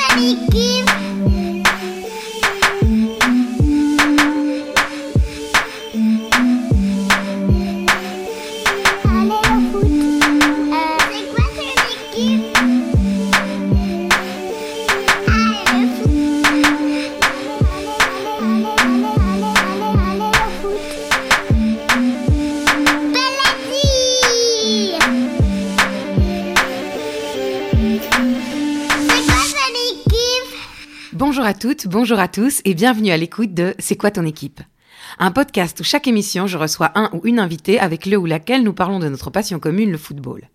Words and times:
Bonjour 0.00 0.16
à 0.16 0.16
toutes, 0.16 0.99
bonjour 31.90 32.20
à 32.20 32.28
tous 32.28 32.60
et 32.64 32.74
bienvenue 32.74 33.10
à 33.10 33.16
l'écoute 33.16 33.52
de 33.52 33.74
C'est 33.80 33.96
quoi 33.96 34.12
ton 34.12 34.24
équipe? 34.24 34.60
Un 35.18 35.32
podcast 35.32 35.80
où 35.80 35.82
chaque 35.82 36.06
émission 36.06 36.46
je 36.46 36.56
reçois 36.56 36.92
un 36.94 37.10
ou 37.12 37.22
une 37.24 37.40
invitée 37.40 37.80
avec 37.80 38.06
le 38.06 38.16
ou 38.16 38.26
laquelle 38.26 38.62
nous 38.62 38.72
parlons 38.72 39.00
de 39.00 39.08
notre 39.08 39.30
passion 39.30 39.58
commune, 39.58 39.90
le 39.90 39.98
football. 39.98 40.48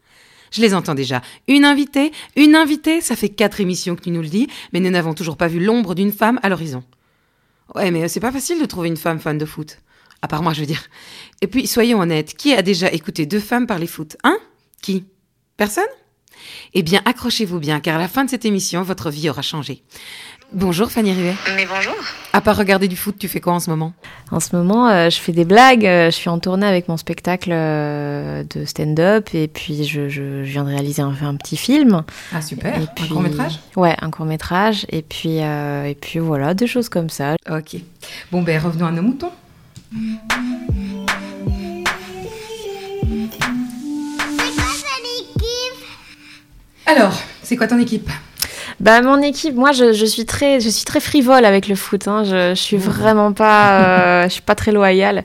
Je 0.51 0.61
les 0.61 0.73
entends 0.73 0.95
déjà. 0.95 1.21
Une 1.49 1.65
invitée 1.65 2.13
Une 2.37 2.55
invitée 2.55 3.01
Ça 3.01 3.17
fait 3.17 3.27
quatre 3.27 3.59
émissions 3.59 3.97
que 3.97 4.01
tu 4.03 4.11
nous 4.11 4.21
le 4.21 4.29
dis, 4.29 4.47
mais 4.71 4.79
nous 4.79 4.89
n'avons 4.89 5.13
toujours 5.13 5.35
pas 5.35 5.49
vu 5.49 5.59
l'ombre 5.59 5.93
d'une 5.93 6.13
femme 6.13 6.39
à 6.41 6.47
l'horizon. 6.47 6.85
Ouais, 7.75 7.91
mais 7.91 8.07
c'est 8.07 8.21
pas 8.21 8.31
facile 8.31 8.61
de 8.61 8.65
trouver 8.65 8.87
une 8.87 8.95
femme 8.95 9.19
fan 9.19 9.37
de 9.37 9.45
foot. 9.45 9.79
À 10.21 10.29
part 10.29 10.41
moi, 10.41 10.53
je 10.53 10.61
veux 10.61 10.67
dire. 10.67 10.83
Et 11.41 11.47
puis, 11.47 11.67
soyons 11.67 11.99
honnêtes, 11.99 12.37
qui 12.37 12.53
a 12.53 12.61
déjà 12.61 12.89
écouté 12.93 13.25
deux 13.25 13.41
femmes 13.41 13.67
parler 13.67 13.87
foot? 13.87 14.15
Hein? 14.23 14.37
Qui? 14.81 15.03
Personne? 15.57 15.83
Eh 16.73 16.83
bien, 16.83 17.01
accrochez-vous 17.05 17.59
bien, 17.59 17.79
car 17.79 17.95
à 17.95 17.99
la 17.99 18.07
fin 18.07 18.25
de 18.25 18.29
cette 18.29 18.45
émission, 18.45 18.83
votre 18.83 19.09
vie 19.09 19.29
aura 19.29 19.41
changé. 19.41 19.83
Bonjour 20.57 20.89
Fanny 20.89 21.11
Ruet. 21.13 21.35
Mais 21.57 21.65
bonjour. 21.65 21.93
À 22.31 22.39
part 22.39 22.55
regarder 22.55 22.87
du 22.87 22.95
foot, 22.95 23.17
tu 23.19 23.27
fais 23.27 23.41
quoi 23.41 23.51
en 23.53 23.59
ce 23.59 23.69
moment? 23.69 23.91
En 24.31 24.39
ce 24.39 24.55
moment, 24.55 24.87
euh, 24.87 25.09
je 25.09 25.17
fais 25.19 25.33
des 25.33 25.43
blagues. 25.43 25.85
euh, 25.85 26.05
je 26.05 26.15
suis 26.15 26.29
en 26.29 26.39
tournée 26.39 26.65
avec 26.65 26.87
mon 26.87 26.95
spectacle 26.95 27.49
euh, 27.51 28.43
de 28.55 28.63
stand-up 28.63 29.27
et 29.33 29.49
puis 29.49 29.83
je, 29.83 30.07
je- 30.07 30.43
je 30.45 30.49
viens 30.51 30.63
de 30.63 30.69
réaliser 30.69 31.01
un, 31.01 31.13
un 31.21 31.35
petit 31.35 31.57
film. 31.57 32.03
Ah 32.33 32.41
super, 32.41 32.73
Et 32.81 32.87
puis- 32.95 33.03
un 33.05 33.07
court 33.09 33.21
métrage 33.21 33.59
Ouais, 33.75 33.95
un 34.01 34.09
court 34.09 34.25
métrage. 34.25 34.85
Et 34.89 35.01
puis, 35.01 35.41
euh, 35.41 35.83
et 35.87 35.95
puis 35.95 36.19
voilà, 36.19 36.53
des 36.53 36.67
choses 36.67 36.87
comme 36.87 37.09
ça. 37.09 37.35
Ok. 37.49 37.75
Bon 38.31 38.41
ben 38.41 38.57
revenons 38.57 38.85
à 38.87 38.91
nos 38.91 39.01
moutons. 39.01 39.31
Alors, 46.85 47.19
c'est 47.43 47.55
quoi 47.57 47.67
ton 47.67 47.79
équipe? 47.79 48.09
Bah 48.81 49.01
mon 49.01 49.21
équipe, 49.21 49.55
moi 49.55 49.71
je, 49.71 49.93
je 49.93 50.05
suis 50.05 50.25
très, 50.25 50.59
je 50.59 50.69
suis 50.69 50.83
très 50.85 50.99
frivole 50.99 51.45
avec 51.45 51.67
le 51.67 51.75
foot. 51.75 52.07
Hein. 52.07 52.23
Je, 52.25 52.49
je 52.55 52.61
suis 52.61 52.77
vraiment 52.77 53.31
pas, 53.33 53.71
euh, 53.81 54.23
je 54.23 54.29
suis 54.33 54.41
pas 54.41 54.55
très 54.55 54.71
loyale. 54.71 55.23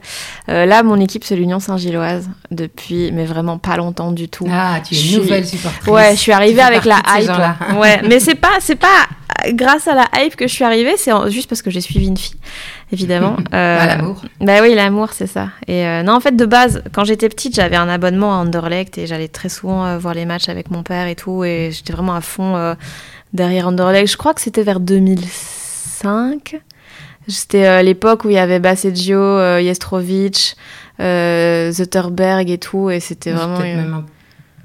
Euh, 0.49 0.67
là, 0.67 0.83
mon 0.83 1.01
équipe 1.01 1.25
c'est 1.25 1.35
l'Union 1.37 1.59
Saint-Gilloise 1.59 2.29
depuis, 2.51 3.11
mais 3.13 3.25
vraiment 3.25 3.59
pas 3.59 3.77
longtemps 3.77 4.13
du 4.13 4.29
tout. 4.29 4.47
Ah, 4.51 4.79
tu 4.87 4.95
es 4.95 4.99
une 4.99 5.05
suis- 5.05 5.17
nouvelle 5.17 5.47
supportrice. 5.47 5.87
Ouais, 5.89 6.11
je 6.13 6.21
suis 6.21 6.33
arrivée 6.33 6.63
avec 6.63 6.85
la 6.85 7.03
hype. 7.09 7.31
Ouais, 7.79 8.01
mais 8.09 8.21
c'est 8.21 8.35
pas, 8.35 8.59
c'est 8.61 8.77
pas 8.77 8.87
grâce 9.53 9.89
à 9.89 9.95
la 9.95 10.07
hype 10.19 10.37
que 10.37 10.47
je 10.47 10.53
suis 10.53 10.65
arrivée, 10.65 10.97
c'est 10.97 11.13
juste 11.31 11.49
parce 11.49 11.63
que 11.63 11.71
j'ai 11.71 11.81
suivi 11.81 12.07
une 12.09 12.17
fille, 12.17 12.37
évidemment. 12.93 13.37
Euh, 13.55 13.79
Ah, 13.81 13.87
l'amour. 13.87 14.23
Bah 14.41 14.59
oui, 14.63 14.75
l'amour, 14.75 15.09
c'est 15.13 15.27
ça. 15.27 15.49
Et 15.67 15.85
euh, 15.87 16.03
non, 16.03 16.13
en 16.15 16.21
fait, 16.21 16.37
de 16.37 16.45
base, 16.47 16.83
quand 16.93 17.05
j'étais 17.05 17.29
petite, 17.29 17.55
j'avais 17.55 17.77
un 17.77 17.89
abonnement 17.89 18.33
à 18.35 18.43
Anderlecht 18.43 18.97
et 18.99 19.07
j'allais 19.09 19.29
très 19.29 19.49
souvent 19.49 19.85
euh, 19.87 19.99
voir 19.99 20.15
les 20.15 20.25
matchs 20.25 20.49
avec 20.49 20.71
mon 20.71 20.83
père 20.83 21.07
et 21.09 21.17
tout, 21.17 21.43
et 21.45 21.71
j'étais 21.73 21.93
vraiment 21.93 22.15
à 22.15 22.21
fond 22.21 22.75
derrière 23.33 23.69
Anderlecht. 23.69 24.11
Je 24.13 24.17
crois 24.17 24.35
que 24.35 24.41
c'était 24.41 24.63
vers 24.63 24.81
2005. 24.81 26.61
C'était 27.29 27.67
euh, 27.67 27.83
l'époque 27.83 28.25
où 28.25 28.29
il 28.31 28.35
y 28.35 28.39
avait 28.39 28.59
Baseggio, 28.59 29.19
euh, 29.19 29.61
Jestrovic, 29.63 30.57
euh, 30.99 31.71
Zutterberg 31.71 32.51
et 32.51 32.59
tout, 32.59 32.91
et 32.91 32.99
c'était 33.01 33.33
vraiment. 33.33 33.57
Peut-être 33.59 33.77
même 33.77 33.95
un 33.95 34.05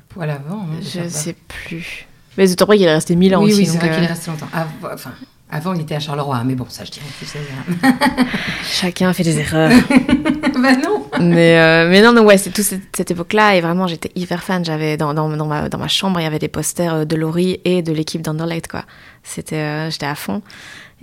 poil 0.10 0.30
avant. 0.30 0.62
hein, 0.62 0.78
Je 0.82 0.88
sais 0.88 1.10
sais 1.10 1.36
plus. 1.48 2.08
Mais 2.38 2.48
Zutterberg, 2.48 2.80
il 2.80 2.86
est 2.88 2.94
resté 2.94 3.16
mille 3.16 3.36
ans 3.36 3.44
Oui, 3.44 3.52
aussi. 3.52 3.62
oui, 3.62 3.66
c'est 3.68 3.78
vrai 3.78 3.90
euh, 3.90 3.96
qu'il 3.96 4.04
est 4.04 4.08
resté 4.08 4.32
longtemps. 4.32 4.48
Avant, 4.52 4.94
enfin, 4.94 5.12
avant, 5.52 5.74
il 5.74 5.82
était 5.82 5.96
à 5.96 6.00
Charleroi, 6.00 6.44
mais 6.44 6.56
bon, 6.56 6.66
ça, 6.70 6.84
je 6.86 6.92
dirais 6.92 7.06
plus. 7.18 7.28
c'est- 7.28 7.40
Chacun 8.64 9.14
fait 9.14 9.24
des 9.24 9.40
erreurs. 9.40 9.72
bah 10.62 10.76
non 10.76 11.06
mais, 11.20 11.58
euh, 11.60 11.90
mais 11.90 12.02
non, 12.02 12.12
non, 12.14 12.24
ouais, 12.26 12.38
c'est 12.38 12.50
toute 12.52 12.66
cette, 12.66 12.82
cette 12.96 13.12
époque-là. 13.12 13.56
Et 13.56 13.62
vraiment, 13.62 13.88
j'étais 13.88 14.12
hyper 14.16 14.44
fan. 14.44 14.64
J'avais 14.66 14.98
dans, 14.98 15.14
dans, 15.14 15.30
dans, 15.30 15.46
ma, 15.46 15.70
dans 15.70 15.78
ma 15.78 15.88
chambre, 15.88 16.20
il 16.20 16.24
y 16.24 16.28
avait 16.28 16.40
des 16.40 16.48
posters 16.48 16.94
euh, 16.94 17.06
de 17.06 17.16
Laurie 17.16 17.60
et 17.66 17.82
de 17.82 17.92
l'équipe 17.94 18.22
d'Anderlecht, 18.22 18.68
quoi. 18.68 18.84
C'était, 19.24 19.56
euh, 19.56 19.90
j'étais 19.90 20.06
à 20.06 20.16
fond. 20.16 20.42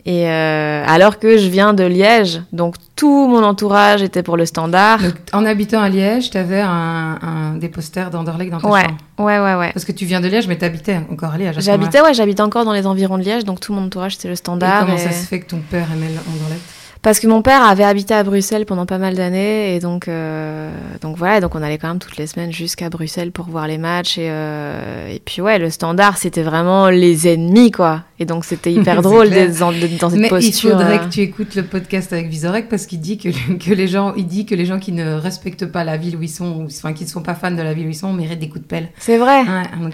Et 0.07 0.27
euh, 0.29 0.85
alors 0.87 1.19
que 1.19 1.37
je 1.37 1.49
viens 1.49 1.75
de 1.75 1.85
Liège, 1.85 2.41
donc 2.53 2.77
tout 2.97 3.29
mon 3.29 3.43
entourage 3.45 4.01
était 4.03 4.23
pour 4.23 4.37
le 4.39 4.47
standard. 4.47 5.01
Donc, 5.03 5.15
en 5.35 5.45
habitant 5.45 5.83
à 5.83 5.89
Liège, 5.91 6.31
tu 6.31 6.39
avais 6.39 6.61
un, 6.63 7.19
un- 7.21 7.55
des 7.57 7.69
posters 7.69 8.11
d'Anderlecht 8.11 8.51
dans 8.51 8.61
ta 8.61 8.69
Ouais, 8.69 8.83
chambre. 8.83 8.97
ouais, 9.19 9.39
ouais, 9.39 9.55
ouais. 9.55 9.71
Parce 9.73 9.85
que 9.85 9.93
tu 9.93 10.07
viens 10.07 10.21
de 10.21 10.29
Liège, 10.29 10.49
mais 10.49 10.57
tu 10.57 10.65
habitais 10.65 10.99
encore 11.11 11.33
à 11.33 11.39
Liège. 11.39 11.57
J'habitais, 11.61 12.01
ouais, 12.01 12.15
j'habitais 12.15 12.41
encore 12.43 12.65
dans 12.65 12.73
les 12.73 12.87
environs 12.87 13.19
de 13.19 13.23
Liège, 13.23 13.45
donc 13.45 13.61
tout 13.61 13.75
mon 13.75 13.85
entourage 13.85 14.17
c'était 14.17 14.29
le 14.29 14.33
Et 14.35 14.37
standard. 14.37 14.87
comment 14.87 14.95
et- 14.97 14.99
ça 14.99 15.13
se 15.13 15.27
fait 15.27 15.41
que 15.41 15.51
ton 15.51 15.61
père 15.71 15.87
aimait 15.93 16.07
Anderlecht 16.07 16.63
Parce 17.03 17.19
que 17.19 17.27
mon 17.27 17.43
père 17.43 17.65
avait 17.65 17.83
habité 17.83 18.15
à 18.15 18.23
Bruxelles 18.23 18.65
pendant 18.65 18.87
pas 18.87 18.99
mal 18.99 19.17
d'années 19.17 19.75
et 19.75 19.81
donc 19.81 20.07
euh, 20.07 20.71
donc 21.01 21.17
voilà 21.17 21.41
donc 21.41 21.57
on 21.57 21.63
allait 21.63 21.77
quand 21.77 21.89
même 21.89 21.99
toutes 21.99 22.17
les 22.17 22.29
semaines 22.29 22.53
jusqu'à 22.53 22.91
Bruxelles 22.91 23.33
pour 23.33 23.47
voir 23.47 23.67
les 23.67 23.77
matchs 23.77 24.19
et 24.19 24.29
euh, 24.31 25.09
et 25.09 25.19
puis 25.19 25.43
ouais 25.43 25.59
le 25.59 25.69
standard 25.69 26.17
c'était 26.17 26.45
vraiment 26.45 26.91
les 26.91 27.27
ennemis 27.27 27.73
quoi 27.73 28.03
et 28.23 28.25
donc 28.25 28.45
c'était 28.45 28.73
hyper 28.73 29.03
drôle 29.03 29.31
d'être 29.31 29.59
dans, 29.59 29.73
cette 29.73 30.21
Mais 30.21 30.29
posture. 30.29 30.71
il 30.71 30.73
faudrait 30.73 30.95
euh. 30.95 30.99
que 30.99 31.13
tu 31.13 31.21
écoutes 31.23 31.57
le 31.57 31.65
podcast 31.65 32.13
avec 32.13 32.29
Vizorek 32.29 32.69
parce 32.69 32.87
qu'il 32.87 33.01
dit 33.01 33.19
que, 33.19 33.29
que 33.59 33.75
les 33.75 33.89
gens, 33.89 34.15
il 34.17 34.27
dit 34.27 34.47
que 34.47 34.55
les 34.55 34.65
gens 34.65 34.79
qui 34.79 34.93
ne 34.93 35.15
respectent 35.15 35.67
pas 35.67 35.83
la 35.83 35.97
ville 35.97 36.17
où 36.17 36.23
ils 36.23 36.29
sont, 36.29 36.53
ou 36.53 36.67
enfin 36.67 36.93
qui 36.93 37.03
ne 37.03 37.09
sont 37.09 37.23
pas 37.23 37.35
fans 37.35 37.51
de 37.51 37.61
la 37.61 37.75
ville 37.75 37.87
où 37.87 37.91
ils 37.91 37.97
sont, 37.97 38.13
méritent 38.13 38.39
des 38.39 38.49
coups 38.49 38.63
de 38.63 38.69
pelle. 38.69 38.91
C'est 38.99 39.19
vrai. 39.19 39.41
Ouais, 39.41 39.65
donc, 39.81 39.93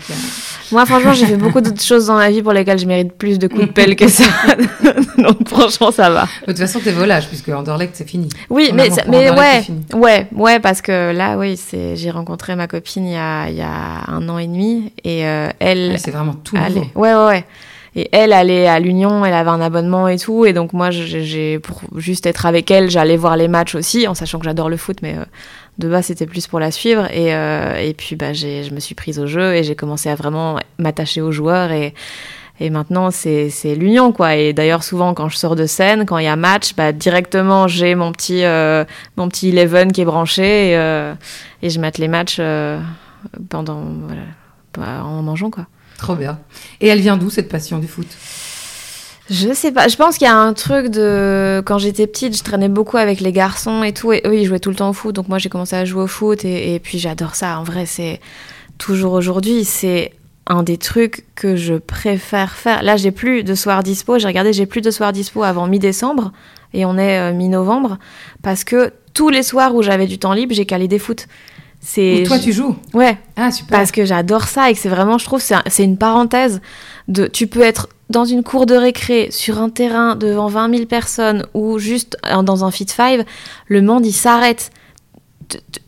Moi 0.73 0.85
franchement 0.85 1.15
j'ai 1.15 1.25
fait 1.25 1.39
beaucoup 1.39 1.63
d'autres 1.63 1.83
choses 1.83 2.07
dans 2.07 2.17
ma 2.17 2.29
vie 2.29 2.43
pour 2.43 2.53
lesquelles 2.53 2.79
je 2.79 2.87
mérite 2.87 3.13
plus 3.13 3.39
de 3.39 3.49
coups 3.49 3.63
de 3.63 3.73
pelle 3.73 3.97
que 3.97 4.09
ça. 4.09 4.25
donc 5.19 5.49
franchement 5.49 5.91
ça 5.91 6.11
va. 6.11 6.25
de 6.43 6.53
toute 6.53 6.59
façon, 6.59 6.81
t'es 6.81 6.93
volage 6.99 7.29
puisque 7.29 7.49
Anderlecht 7.49 7.95
c'est 7.95 8.09
fini. 8.09 8.29
Oui, 8.51 8.71
mais, 8.75 8.89
mais 9.09 9.31
ouais, 9.31 9.63
ouais, 9.95 10.27
ouais, 10.33 10.61
parce 10.61 10.83
que 10.83 11.13
là, 11.13 11.37
oui, 11.39 11.57
c'est, 11.57 11.97
j'ai 11.97 12.11
rencontré 12.11 12.55
ma 12.57 12.67
copine 12.67 13.07
il 13.07 13.13
y 13.13 13.17
a, 13.17 13.49
il 13.49 13.57
y 13.57 13.63
a 13.63 14.05
un 14.09 14.29
an 14.29 14.39
et 14.39 14.47
demi 14.47 14.93
et 15.05 15.27
euh, 15.27 15.49
elle, 15.61 15.93
Ouais, 15.93 15.99
c'est 15.99 16.11
vraiment 16.11 16.35
tout 16.35 16.57
nouveau. 16.57 16.81
est- 16.83 16.97
ouais, 16.99 17.15
ouais, 17.15 17.27
ouais. 17.27 17.45
Et 17.97 18.09
elle 18.13 18.33
allait 18.33 18.69
à 18.69 18.79
l'Union, 18.79 19.25
elle 19.25 19.33
avait 19.35 19.51
un 19.51 19.61
abonnement 19.61 20.07
et 20.09 20.19
tout, 20.19 20.45
et 20.45 20.53
donc 20.53 20.73
moi, 20.73 20.91
j'ai, 20.91 21.59
pour 21.59 21.81
juste 21.97 22.27
être 22.27 22.47
avec 22.47 22.71
elle, 22.71 22.91
j'allais 22.91 23.17
voir 23.17 23.37
les 23.37 23.49
matchs 23.49 23.75
aussi, 23.75 24.07
en 24.07 24.15
sachant 24.15 24.39
que 24.39 24.45
j'adore 24.45 24.69
le 24.69 24.77
foot, 24.77 24.99
mais 25.03 25.15
euh, 25.17 25.25
de 25.79 25.89
base 25.89 26.07
c'était 26.07 26.27
plus 26.27 26.47
pour 26.47 26.61
la 26.61 26.71
suivre. 26.71 27.07
Et, 27.13 27.35
euh, 27.35 27.75
et 27.77 27.95
puis, 27.95 28.15
bah, 28.15 28.33
j'ai, 28.35 28.63
je 28.63 28.73
me 28.75 28.79
suis 28.79 28.95
prise 28.95 29.19
au 29.19 29.27
jeu 29.27 29.55
et 29.55 29.65
j'ai 29.65 29.75
commencé 29.75 30.11
à 30.11 30.15
vraiment 30.15 30.59
m'attacher 30.79 31.23
aux 31.23 31.33
joueurs 31.33 31.73
et 31.73 31.93
et 32.61 32.71
maintenant, 32.71 33.11
c'est 33.11 33.51
l'union, 33.77 34.13
quoi. 34.13 34.35
Et 34.35 34.53
d'ailleurs, 34.53 34.83
souvent, 34.83 35.15
quand 35.15 35.29
je 35.29 35.37
sors 35.37 35.55
de 35.55 35.67
scène, 35.67 36.07
quand 36.07 36.19
il 36.19 36.25
y 36.25 36.29
a 36.29 36.37
match, 36.37 36.75
bah, 36.75 36.93
directement, 36.93 37.69
j'ai 37.69 37.95
mon 37.95 38.11
petit, 38.11 38.45
euh, 38.45 38.85
mon 39.17 39.29
petit 39.29 39.51
Eleven 39.51 39.93
qui 39.93 40.01
est 40.01 40.05
branché 40.05 40.71
et, 40.71 40.77
euh, 40.77 41.15
et 41.63 41.71
je 41.71 41.79
mate 41.79 41.99
les 41.99 42.09
matchs 42.09 42.39
euh, 42.41 42.81
pendant, 43.49 43.83
voilà, 44.07 44.23
bah, 44.77 45.05
en 45.05 45.23
mangeant, 45.23 45.51
quoi. 45.51 45.67
Trop 45.99 46.17
bien. 46.17 46.39
Et 46.81 46.89
elle 46.89 47.01
vient 47.01 47.17
d'où 47.17 47.31
cette 47.31 47.49
passion 47.49 47.79
du 47.79 47.87
foot? 47.87 48.09
Je 49.31 49.53
sais 49.53 49.73
pas, 49.73 49.89
je 49.89 49.97
pense 49.97 50.17
qu'il 50.17 50.27
y 50.27 50.31
a 50.31 50.37
un 50.37 50.55
truc 50.55 50.89
de. 50.89 51.63
Quand 51.67 51.79
j'étais 51.79 52.07
petite, 52.07 52.37
je 52.37 52.43
traînais 52.43 52.69
beaucoup 52.69 52.97
avec 52.97 53.21
les 53.21 53.31
garçons 53.31 53.83
et 53.83 53.93
tout, 53.93 54.13
et 54.13 54.23
eux, 54.25 54.37
ils 54.37 54.47
jouaient 54.47 54.59
tout 54.59 54.71
le 54.71 54.77
temps 54.77 54.89
au 54.89 54.95
foot, 54.95 55.15
donc 55.15 55.29
moi, 55.29 55.39
j'ai 55.39 55.49
commencé 55.49 55.77
à 55.77 55.85
jouer 55.85 56.05
au 56.05 56.07
foot, 56.07 56.45
et, 56.45 56.75
et 56.75 56.79
puis 56.79 56.99
j'adore 56.99 57.35
ça. 57.35 57.59
En 57.59 57.63
vrai, 57.63 57.87
c'est. 57.87 58.21
Toujours 58.79 59.15
aujourd'hui, 59.15 59.65
c'est 59.65 60.13
un 60.49 60.63
des 60.63 60.79
trucs 60.79 61.25
que 61.35 61.57
je 61.57 61.75
préfère 61.75 62.53
faire. 62.53 62.83
Là, 62.83 62.97
j'ai 62.97 63.11
plus 63.13 63.45
de 63.45 63.55
soir 63.55 63.83
dispo, 63.83 64.19
j'ai 64.19 64.27
regardé, 64.27 64.53
j'ai 64.53 64.67
plus 64.67 64.81
de 64.81 64.91
soir 64.91 65.13
dispo 65.13 65.43
avant 65.43 65.67
mi-décembre, 65.67 66.33
et 66.75 66.85
on 66.85 66.97
est 66.99 67.19
euh, 67.19 67.33
mi-novembre, 67.35 67.99
parce 68.43 68.65
que 68.65 68.93
tous 69.15 69.29
les 69.29 69.43
soirs 69.43 69.75
où 69.75 69.83
j'avais 69.83 70.07
du 70.07 70.19
temps 70.19 70.33
libre, 70.33 70.55
j'ai 70.55 70.67
calé 70.67 70.89
des 70.89 70.99
foot. 70.99 71.27
C'est. 71.81 72.25
Toi 72.27 72.39
tu 72.41 72.53
joues? 72.53 72.75
Ouais, 72.93 73.17
Ah 73.37 73.53
super. 73.53 73.79
parce 73.79 73.93
que 73.93 74.05
j'adore 74.05 74.49
ça 74.49 74.69
et 74.69 74.75
que 74.75 74.81
c'est 74.81 74.89
vraiment, 74.89 75.17
je 75.17 75.25
trouve, 75.25 75.41
c'est 75.41 75.55
un- 75.55 75.63
c'est 75.69 75.85
une 75.85 75.97
parenthèse 75.97 76.61
de. 77.07 77.27
Tu 77.29 77.47
peux 77.47 77.61
être 77.63 77.89
dans 78.11 78.25
une 78.25 78.43
cour 78.43 78.67
de 78.67 78.75
récré, 78.75 79.29
sur 79.31 79.61
un 79.61 79.69
terrain 79.71 80.17
devant 80.17 80.49
20 80.49 80.71
000 80.75 80.87
personnes 80.87 81.47
ou 81.55 81.79
juste 81.79 82.17
euh, 82.27 82.43
dans 82.43 82.65
un 82.65 82.71
fit 82.73 82.87
five, 82.91 83.25
le 83.69 83.81
monde 83.83 84.05
il 84.07 84.13
s'arrête. 84.13 84.71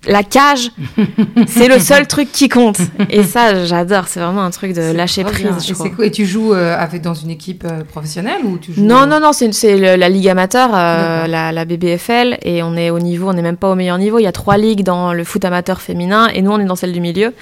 La 0.07 0.23
cage, 0.23 0.71
c'est 1.47 1.69
le 1.69 1.79
seul 1.79 2.07
truc 2.07 2.33
qui 2.33 2.49
compte. 2.49 2.79
Et 3.11 3.23
ça, 3.23 3.65
j'adore. 3.67 4.09
C'est 4.09 4.21
vraiment 4.21 4.43
un 4.43 4.51
truc 4.51 4.73
de 4.73 4.93
lâcher 4.93 5.25
prise, 5.25 5.67
je 5.67 5.75
Et. 5.75 5.93
Et 6.03 6.11
tu 6.11 6.25
joues 6.25 6.55
euh, 6.55 6.77
avec, 6.77 7.03
dans 7.03 7.15
une 7.15 7.31
équipe 7.31 7.65
euh, 7.65 7.85
professionnelle 7.85 8.45
ou 8.45 8.59
tu 8.59 8.73
joues 8.73 8.83
Non, 8.83 9.03
euh, 9.03 9.07
non, 9.07 9.21
non, 9.21 9.33
c'est 9.33 9.97
la 9.97 10.09
Ligue 10.09 10.29
amateur, 10.29 10.71
euh, 10.73 11.27
la, 11.27 11.53
la 11.53 11.65
BBFL, 11.65 12.39
et 12.43 12.63
on 12.63 12.77
est 12.77 12.91
au 12.91 12.99
niveau, 12.99 13.29
on 13.29 13.35
n'est 13.35 13.43
même 13.43 13.59
pas 13.59 13.71
au 13.71 13.75
meilleur 13.75 13.99
niveau. 13.99 14.19
Il 14.19 14.23
y 14.23 14.27
a 14.27 14.33
trois 14.33 14.57
ligues 14.57 14.85
dans 14.85 15.13
le 15.13 15.25
foot 15.25 15.45
amateur 15.45 15.81
féminin, 15.81 16.29
et 16.29 16.41
nous, 16.41 16.51
on 16.51 16.59
est 16.59 16.65
dans 16.65 16.77
celle 16.77 16.93
du 16.93 17.01
milieu. 17.01 17.35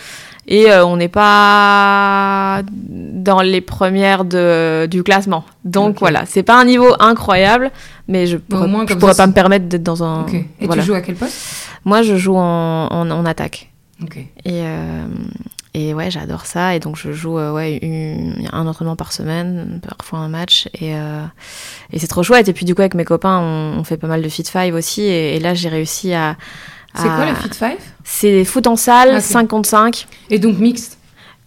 Et 0.51 0.71
euh, 0.71 0.83
on 0.87 0.97
n'est 0.97 1.09
pas 1.11 2.63
dans 2.89 3.43
les 3.43 3.61
premières 3.61 4.25
de, 4.25 4.87
du 4.87 5.03
classement. 5.03 5.45
Donc 5.67 6.01
voilà, 6.01 6.25
c'est 6.25 6.43
pas 6.43 6.59
un 6.59 6.65
niveau 6.65 6.89
incroyable, 7.01 7.71
mais 8.09 8.27
je 8.27 8.39
pourrais, 8.39 8.67
moins, 8.67 8.87
je 8.89 8.95
pourrais 8.95 9.13
ça, 9.13 9.25
pas 9.25 9.27
me 9.27 9.35
permettre 9.35 9.67
d'être 9.67 9.83
dans 9.83 10.03
un. 10.03 10.23
Ok. 10.23 10.33
Et 10.35 10.67
voilà. 10.67 10.81
tu 10.83 10.87
joues 10.89 10.95
à 10.95 11.03
quel 11.03 11.17
poste? 11.17 11.37
Moi, 11.85 12.01
je 12.01 12.17
joue 12.17 12.37
en, 12.37 12.87
en, 12.91 13.11
en 13.11 13.27
attaque. 13.27 13.71
Et, 14.47 14.63
euh, 14.63 15.07
et 15.75 15.93
ouais, 15.93 16.11
j'adore 16.11 16.47
ça. 16.47 16.75
Et 16.75 16.81
donc, 16.81 16.97
je 16.97 17.13
joue 17.13 17.39
euh, 17.39 17.53
ouais, 17.53 17.77
une- 17.83 18.49
un 18.51 18.67
entraînement 18.67 18.97
par 18.97 19.13
semaine, 19.13 19.81
parfois 19.87 20.21
un 20.21 20.29
match. 20.29 20.69
Et, 20.81 20.95
euh, 20.95 21.25
et 21.93 21.99
c'est 21.99 22.07
trop 22.07 22.23
chouette. 22.23 22.49
Et 22.49 22.55
puis, 22.55 22.65
du 22.65 22.75
coup, 22.75 22.81
avec 22.81 22.95
mes 22.95 23.05
copains, 23.05 23.39
on, 23.39 23.81
on 23.81 23.85
fait 23.85 23.99
pas 23.99 24.07
mal 24.07 24.23
de 24.23 24.29
fit 24.31 24.45
five 24.45 24.75
aussi. 24.75 25.03
Et, 25.03 25.37
et 25.37 25.41
là, 25.41 25.53
j'ai 25.53 25.69
réussi 25.69 26.15
à. 26.15 26.37
C'est 27.03 27.09
quoi 27.09 27.27
le 27.27 27.35
Fit 27.35 27.57
Five? 27.57 27.79
C'est 28.05 28.45
foot 28.45 28.67
en 28.67 28.77
salle, 28.77 29.17
Ok. 29.17 29.23
5 29.23 29.49
contre 29.49 29.69
5. 29.69 30.07
Et 30.31 30.39
donc 30.39 30.59
mixte? 30.59 30.99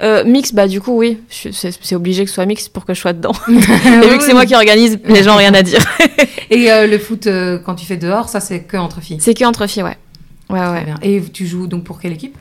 Euh, 0.01 0.23
mix, 0.23 0.51
bah 0.53 0.67
du 0.67 0.81
coup, 0.81 0.97
oui. 0.97 1.19
C'est 1.29 1.95
obligé 1.95 2.23
que 2.23 2.29
ce 2.29 2.35
soit 2.35 2.45
mix 2.45 2.67
pour 2.69 2.85
que 2.85 2.93
je 2.93 2.99
sois 2.99 3.13
dedans. 3.13 3.33
Et 3.47 3.51
Et 4.05 4.09
vu 4.09 4.17
que 4.17 4.23
c'est 4.23 4.33
moi 4.33 4.45
qui 4.45 4.55
organise, 4.55 4.99
les 5.05 5.23
gens 5.23 5.35
ont 5.35 5.37
rien 5.37 5.53
à 5.53 5.61
dire. 5.61 5.83
Et 6.49 6.71
euh, 6.71 6.87
le 6.87 6.97
foot, 6.97 7.27
euh, 7.27 7.59
quand 7.59 7.75
tu 7.75 7.85
fais 7.85 7.97
dehors, 7.97 8.27
ça 8.27 8.39
c'est 8.39 8.61
que 8.61 8.77
entre 8.77 8.99
filles? 8.99 9.19
C'est 9.21 9.35
que 9.35 9.45
entre 9.45 9.67
filles, 9.67 9.83
ouais. 9.83 9.97
Ouais, 10.51 10.59
Très 10.59 10.69
ouais. 10.71 10.83
bien. 10.83 10.95
Et 11.01 11.21
tu 11.31 11.45
joues 11.47 11.67
donc 11.67 11.83
pour 11.83 11.99
quelle 11.99 12.13
équipe? 12.13 12.35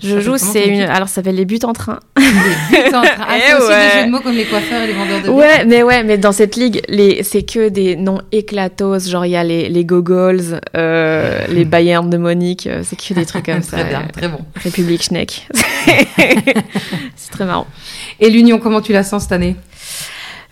Je 0.00 0.20
joue, 0.20 0.38
c'est 0.38 0.66
une. 0.68 0.82
Alors, 0.82 1.08
ça 1.08 1.16
s'appelle 1.16 1.34
les 1.34 1.44
buts 1.44 1.58
en 1.64 1.72
train. 1.72 1.98
Les 2.16 2.22
buts 2.24 2.94
en 2.94 3.02
train. 3.02 3.10
Ah, 3.20 3.34
Eh 3.36 3.40
c'est 3.48 3.54
aussi 3.56 3.68
ouais. 3.68 3.88
des 3.94 3.98
jeux 4.00 4.06
de 4.06 4.10
mots 4.12 4.20
comme 4.20 4.34
les 4.36 4.44
coiffeurs 4.44 4.82
et 4.82 4.86
les 4.86 4.92
vendeurs 4.92 5.22
de. 5.22 5.28
Ouais, 5.30 5.64
mais 5.66 5.82
ouais, 5.82 6.04
mais 6.04 6.18
dans 6.18 6.30
cette 6.30 6.54
ligue, 6.54 6.80
les, 6.88 7.22
c'est 7.24 7.42
que 7.42 7.68
des 7.68 7.96
noms 7.96 8.20
éclatos. 8.30 9.08
Genre, 9.08 9.26
il 9.26 9.30
y 9.32 9.36
a 9.36 9.42
les, 9.42 9.68
les 9.68 9.84
Gogols, 9.84 10.60
euh, 10.76 11.44
les 11.48 11.64
Bayern 11.64 12.08
de 12.08 12.16
Monique, 12.16 12.68
euh, 12.68 12.82
c'est 12.84 12.94
que 12.96 13.12
des 13.14 13.26
trucs 13.26 13.46
comme 13.46 13.62
ça. 13.62 13.78
Très 13.78 13.88
bien, 13.88 14.02
très 14.12 14.28
bon. 14.28 14.38
République 14.54 15.02
Schneck. 15.02 15.48
c'est 17.16 17.30
très 17.32 17.44
marrant. 17.44 17.66
Et 18.20 18.30
l'Union, 18.30 18.58
comment 18.58 18.80
tu 18.80 18.92
la 18.92 19.02
sens 19.02 19.22
cette 19.24 19.32
année? 19.32 19.56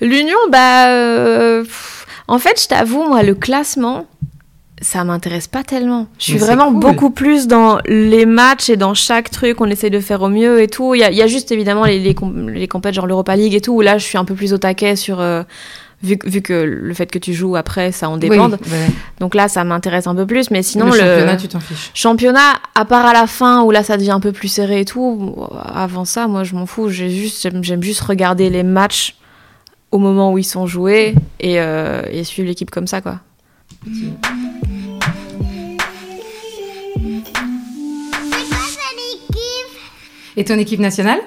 L'Union, 0.01 0.37
bah. 0.51 0.89
euh, 0.91 1.65
en 2.29 2.39
fait, 2.39 2.61
je 2.61 2.67
t'avoue, 2.69 3.05
moi, 3.05 3.23
le 3.23 3.35
classement, 3.35 4.07
ça 4.83 5.05
m'intéresse 5.05 5.47
pas 5.49 5.65
tellement. 5.65 6.07
Je 6.19 6.25
suis 6.25 6.33
Mais 6.35 6.39
vraiment 6.41 6.71
cool. 6.71 6.81
beaucoup 6.81 7.11
plus 7.11 7.47
dans 7.47 7.79
les 7.87 8.27
matchs 8.27 8.69
et 8.71 8.77
dans 8.77 8.93
chaque 8.95 9.31
truc, 9.31 9.61
on 9.61 9.67
essaie 9.67 9.91
de 9.91 10.01
faire 10.01 10.21
au 10.23 10.29
mieux 10.29 10.61
et 10.61 10.69
tout. 10.69 10.95
Il 10.95 11.01
y 11.01 11.05
a, 11.05 11.11
il 11.11 11.17
y 11.17 11.23
a 11.23 11.27
juste 11.27 11.51
évidemment 11.53 11.85
les, 11.85 11.99
les, 11.99 12.15
com- 12.15 12.49
les 12.51 12.69
compètes, 12.69 12.95
genre 12.95 13.07
l'Europa 13.07 13.35
League 13.37 13.55
et 13.55 13.61
tout, 13.61 13.73
où 13.73 13.81
là, 13.81 13.97
je 13.99 14.05
suis 14.05 14.19
un 14.19 14.25
peu 14.27 14.35
plus 14.35 14.53
au 14.53 14.59
taquet 14.59 14.95
sur. 14.97 15.19
euh, 15.21 15.43
vu, 16.03 16.19
que- 16.19 16.29
vu 16.29 16.43
que 16.43 16.53
le 16.53 16.93
fait 16.93 17.07
que 17.11 17.19
tu 17.19 17.33
joues 17.33 17.57
après, 17.57 17.91
ça 17.91 18.11
en 18.11 18.19
dépend. 18.19 18.51
Oui, 18.51 18.57
ouais. 18.71 18.87
Donc 19.19 19.35
là, 19.35 19.49
ça 19.49 19.65
m'intéresse 19.65 20.07
un 20.07 20.15
peu 20.15 20.27
plus. 20.27 20.51
Mais 20.51 20.63
sinon, 20.63 20.87
le 20.87 20.93
le, 20.93 20.99
championnat, 20.99 21.37
tu 21.37 21.49
t'en 21.49 21.61
fiches. 21.61 21.91
championnat, 21.95 22.53
à 22.75 22.85
part 22.85 23.07
à 23.07 23.15
la 23.15 23.27
fin 23.27 23.63
où 23.63 23.71
là 23.71 23.83
ça 23.83 23.97
devient 23.97 24.11
un 24.11 24.21
peu 24.21 24.33
plus 24.33 24.49
serré 24.49 24.81
et 24.81 24.85
tout, 24.85 25.35
avant 25.65 26.05
ça, 26.05 26.29
moi 26.29 26.45
je 26.45 26.55
m'en 26.55 26.67
fous. 26.67 26.91
J'ai 26.91 27.09
juste, 27.09 27.41
j'aime, 27.43 27.65
j'aime 27.65 27.83
juste 27.83 28.03
regarder 28.03 28.51
les 28.51 28.63
matchs 28.63 29.17
au 29.91 29.97
moment 29.99 30.33
où 30.33 30.37
ils 30.39 30.45
sont 30.45 30.67
joués 30.67 31.15
et, 31.41 31.61
euh, 31.61 32.03
et 32.11 32.25
suivre 32.25 32.47
l'équipe 32.49 32.71
comme 32.71 32.87
ça, 32.87 33.01
quoi. 33.01 33.21
Et 40.37 40.45
ton 40.45 40.59
équipe 40.59 40.81
nationale 40.81 41.19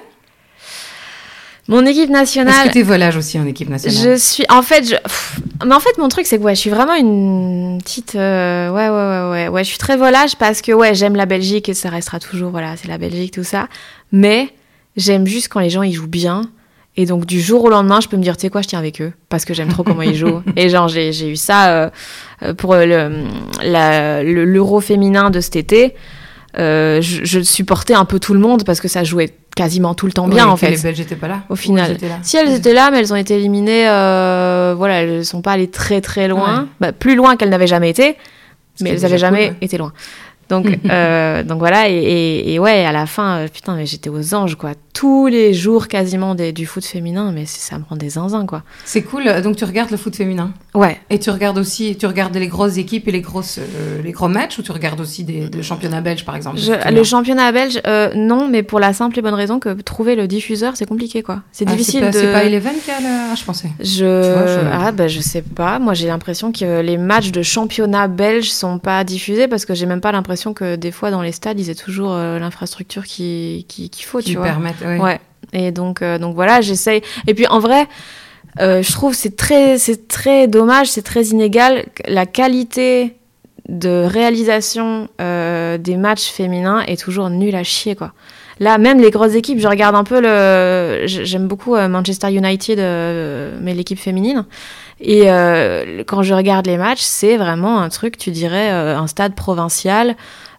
Mon 1.68 1.84
équipe 1.86 2.04
Est-ce 2.04 2.12
nationale. 2.12 2.68
que 2.68 2.72
t'es 2.72 2.82
volage 2.82 3.16
aussi 3.16 3.38
en 3.38 3.46
équipe 3.46 3.68
nationale 3.68 3.98
Je 4.02 4.16
suis, 4.18 4.44
en 4.48 4.62
fait, 4.62 4.84
je, 4.88 4.96
pff, 4.96 5.40
mais 5.64 5.74
en 5.74 5.80
fait, 5.80 5.96
mon 5.98 6.08
truc, 6.08 6.26
c'est 6.26 6.38
que 6.38 6.42
ouais, 6.42 6.54
je 6.54 6.60
suis 6.60 6.70
vraiment 6.70 6.94
une 6.94 7.78
petite, 7.82 8.14
euh, 8.16 8.70
ouais, 8.70 8.88
ouais, 8.88 8.90
ouais, 8.90 9.44
ouais, 9.44 9.48
ouais, 9.48 9.64
je 9.64 9.68
suis 9.68 9.78
très 9.78 9.96
volage 9.96 10.36
parce 10.36 10.62
que 10.62 10.72
ouais, 10.72 10.94
j'aime 10.94 11.14
la 11.16 11.26
Belgique 11.26 11.68
et 11.68 11.74
ça 11.74 11.88
restera 11.90 12.18
toujours, 12.18 12.50
voilà, 12.50 12.76
c'est 12.76 12.88
la 12.88 12.98
Belgique, 12.98 13.32
tout 13.34 13.44
ça. 13.44 13.68
Mais 14.10 14.48
j'aime 14.96 15.26
juste 15.26 15.48
quand 15.48 15.60
les 15.60 15.70
gens 15.70 15.82
ils 15.82 15.92
jouent 15.92 16.06
bien. 16.08 16.42
Et 16.96 17.06
donc 17.06 17.24
du 17.24 17.40
jour 17.40 17.62
au 17.64 17.68
lendemain, 17.70 18.00
je 18.00 18.08
peux 18.08 18.16
me 18.16 18.22
dire, 18.22 18.36
tu 18.36 18.42
sais 18.42 18.50
quoi, 18.50 18.62
je 18.62 18.68
tiens 18.68 18.80
avec 18.80 19.00
eux 19.00 19.12
parce 19.28 19.44
que 19.44 19.54
j'aime 19.54 19.68
trop 19.68 19.84
comment 19.84 20.02
ils 20.02 20.16
jouent. 20.16 20.42
Et 20.56 20.68
genre 20.68 20.88
j'ai 20.88 21.10
eu 21.30 21.36
ça 21.36 21.68
euh, 22.42 22.52
pour 22.58 22.74
le 22.74 23.22
la- 23.62 24.24
le- 24.24 24.44
l'Euro 24.44 24.80
féminin 24.80 25.30
de 25.30 25.40
cet 25.40 25.54
été. 25.54 25.94
Euh, 26.58 27.00
je, 27.00 27.24
je 27.24 27.40
supportais 27.40 27.94
un 27.94 28.04
peu 28.04 28.18
tout 28.18 28.34
le 28.34 28.40
monde 28.40 28.64
parce 28.64 28.80
que 28.80 28.88
ça 28.88 29.04
jouait 29.04 29.32
quasiment 29.54 29.94
tout 29.94 30.06
le 30.06 30.12
temps 30.12 30.26
bien 30.28 30.46
en 30.48 30.56
fait. 30.56 30.70
Les 30.70 30.76
Belges 30.78 30.98
n'étaient 30.98 31.14
pas 31.16 31.28
là 31.28 31.42
Au 31.48 31.54
final. 31.56 31.92
là 32.00 32.18
Si 32.22 32.36
elles 32.36 32.50
étaient 32.52 32.72
là, 32.74 32.90
mais 32.90 32.98
elles 32.98 33.12
ont 33.12 33.16
été 33.16 33.36
éliminées. 33.36 33.88
euh, 33.88 34.74
voilà, 34.76 35.02
elles 35.02 35.24
sont 35.24 35.42
pas 35.42 35.52
allées 35.52 35.70
très 35.70 36.00
très 36.00 36.26
loin, 36.28 36.60
Ouais. 36.62 36.66
Bah, 36.80 36.92
plus 36.92 37.14
loin 37.14 37.36
qu'elles 37.36 37.50
n'avaient 37.50 37.66
jamais 37.68 37.90
été, 37.90 38.16
Ce 38.76 38.82
mais 38.84 38.90
elles 38.90 39.04
avaient 39.04 39.14
déjà 39.14 39.28
jamais 39.28 39.46
cool, 39.48 39.56
ouais. 39.60 39.64
été 39.66 39.78
loin. 39.78 39.92
Donc, 40.48 40.66
euh, 40.90 41.42
donc 41.44 41.58
voilà, 41.60 41.88
et, 41.88 41.94
et- 41.94 42.54
et 42.54 42.58
ouais, 42.58 42.84
à 42.84 42.90
la 42.92 43.06
fin, 43.06 43.46
putain, 43.52 43.76
mais 43.76 43.86
j'étais 43.86 44.10
aux 44.10 44.34
anges, 44.34 44.56
quoi. 44.56 44.70
Tous 44.92 45.28
les 45.28 45.54
jours, 45.54 45.86
quasiment, 45.88 46.34
des- 46.34 46.52
du 46.52 46.66
foot 46.66 46.84
féminin, 46.84 47.30
mais 47.32 47.46
ça 47.46 47.78
me 47.78 47.84
rend 47.88 47.96
des 47.96 48.10
zinzins, 48.10 48.44
quoi. 48.44 48.62
C'est 48.84 49.02
cool. 49.02 49.40
Donc 49.42 49.56
tu 49.56 49.64
regardes 49.64 49.90
le 49.90 49.96
foot 49.96 50.16
féminin 50.16 50.52
Ouais. 50.74 50.98
et 51.10 51.18
tu 51.18 51.30
regardes 51.30 51.58
aussi, 51.58 51.96
tu 51.96 52.06
regardes 52.06 52.34
les 52.36 52.48
grosses 52.48 52.76
équipes 52.76 53.06
et 53.08 53.12
les 53.12 53.20
grosses, 53.20 53.58
euh, 53.58 54.02
les 54.02 54.10
gros 54.12 54.28
matchs 54.28 54.58
ou 54.58 54.62
tu 54.62 54.72
regardes 54.72 55.00
aussi 55.00 55.22
des, 55.24 55.48
des 55.48 55.62
championnats 55.62 56.00
belges 56.00 56.24
par 56.24 56.34
exemple. 56.36 56.58
Je- 56.58 56.92
le 56.92 57.04
championnat 57.04 57.50
belge, 57.52 57.80
euh, 57.86 58.10
non, 58.16 58.48
mais 58.48 58.62
pour 58.64 58.80
la 58.80 58.92
simple 58.92 59.18
et 59.18 59.22
bonne 59.22 59.34
raison 59.34 59.58
que 59.60 59.68
trouver 59.80 60.16
le 60.16 60.26
diffuseur, 60.26 60.76
c'est 60.76 60.86
compliqué, 60.86 61.22
quoi. 61.22 61.42
C'est 61.52 61.64
Ah, 61.68 61.70
difficile 61.72 62.00
pas, 62.00 62.10
de. 62.10 62.18
C'est 62.18 62.32
pas 62.32 62.44
Eleven 62.44 62.74
qui 62.84 62.90
a 62.90 63.00
le... 63.00 63.06
Ah, 63.32 63.34
je 63.36 63.44
pensais. 63.44 63.70
Je... 63.80 64.04
vois, 64.32 64.46
je- 64.46 64.68
Ah, 64.72 64.92
bah, 64.92 65.06
je 65.08 65.20
sais 65.20 65.42
pas. 65.42 65.78
Moi, 65.78 65.94
j'ai 65.94 66.08
l'impression 66.08 66.50
que 66.52 66.80
les 66.80 66.98
matchs 66.98 67.30
de 67.30 67.42
championnat 67.42 68.08
belge 68.08 68.50
sont 68.50 68.78
pas 68.78 69.04
diffusés 69.04 69.46
parce 69.48 69.64
que 69.64 69.74
j'ai 69.74 69.86
même 69.86 70.00
pas 70.00 70.12
l'impression 70.12 70.52
que 70.52 70.76
des 70.76 70.90
fois 70.90 71.10
dans 71.12 71.22
les 71.22 71.32
stades, 71.32 71.58
ils 71.60 71.70
aient 71.70 71.74
toujours 71.74 72.12
euh, 72.12 72.38
l'infrastructure 72.40 73.04
qui- 73.04 73.64
qui- 73.68 73.88
qu'il 73.88 74.04
faut, 74.04 74.18
Qui 74.18 74.32
tu 74.32 74.36
vois. 74.36 74.46
permettent. 74.46 74.82
Ouais. 74.98 75.20
Et 75.52 75.72
donc, 75.72 76.02
euh, 76.02 76.18
donc 76.18 76.34
voilà, 76.34 76.60
j'essaye. 76.60 77.02
Et 77.26 77.34
puis 77.34 77.46
en 77.46 77.58
vrai, 77.58 77.86
euh, 78.60 78.82
je 78.82 78.92
trouve 78.92 79.14
c'est 79.14 79.36
très, 79.36 79.78
c'est 79.78 80.08
très 80.08 80.46
dommage, 80.46 80.88
c'est 80.88 81.02
très 81.02 81.24
inégal. 81.26 81.84
La 82.06 82.26
qualité 82.26 83.16
de 83.68 84.04
réalisation 84.06 85.08
euh, 85.20 85.78
des 85.78 85.96
matchs 85.96 86.30
féminins 86.30 86.82
est 86.86 87.00
toujours 87.00 87.30
nulle 87.30 87.54
à 87.54 87.62
chier, 87.62 87.94
quoi. 87.94 88.12
Là, 88.58 88.76
même 88.76 89.00
les 89.00 89.10
grosses 89.10 89.34
équipes, 89.34 89.58
je 89.58 89.66
regarde 89.66 89.96
un 89.96 90.04
peu 90.04 90.20
le. 90.20 91.06
J'aime 91.06 91.48
beaucoup 91.48 91.76
Manchester 91.76 92.30
United, 92.30 92.78
mais 92.78 93.72
l'équipe 93.72 93.98
féminine. 93.98 94.44
Et 95.00 95.22
quand 96.06 96.22
je 96.22 96.34
regarde 96.34 96.66
les 96.66 96.76
matchs, 96.76 97.00
c'est 97.00 97.38
vraiment 97.38 97.80
un 97.80 97.88
truc, 97.88 98.18
tu 98.18 98.30
dirais, 98.30 98.68
un 98.68 99.06
stade 99.06 99.34
provincial. 99.34 100.14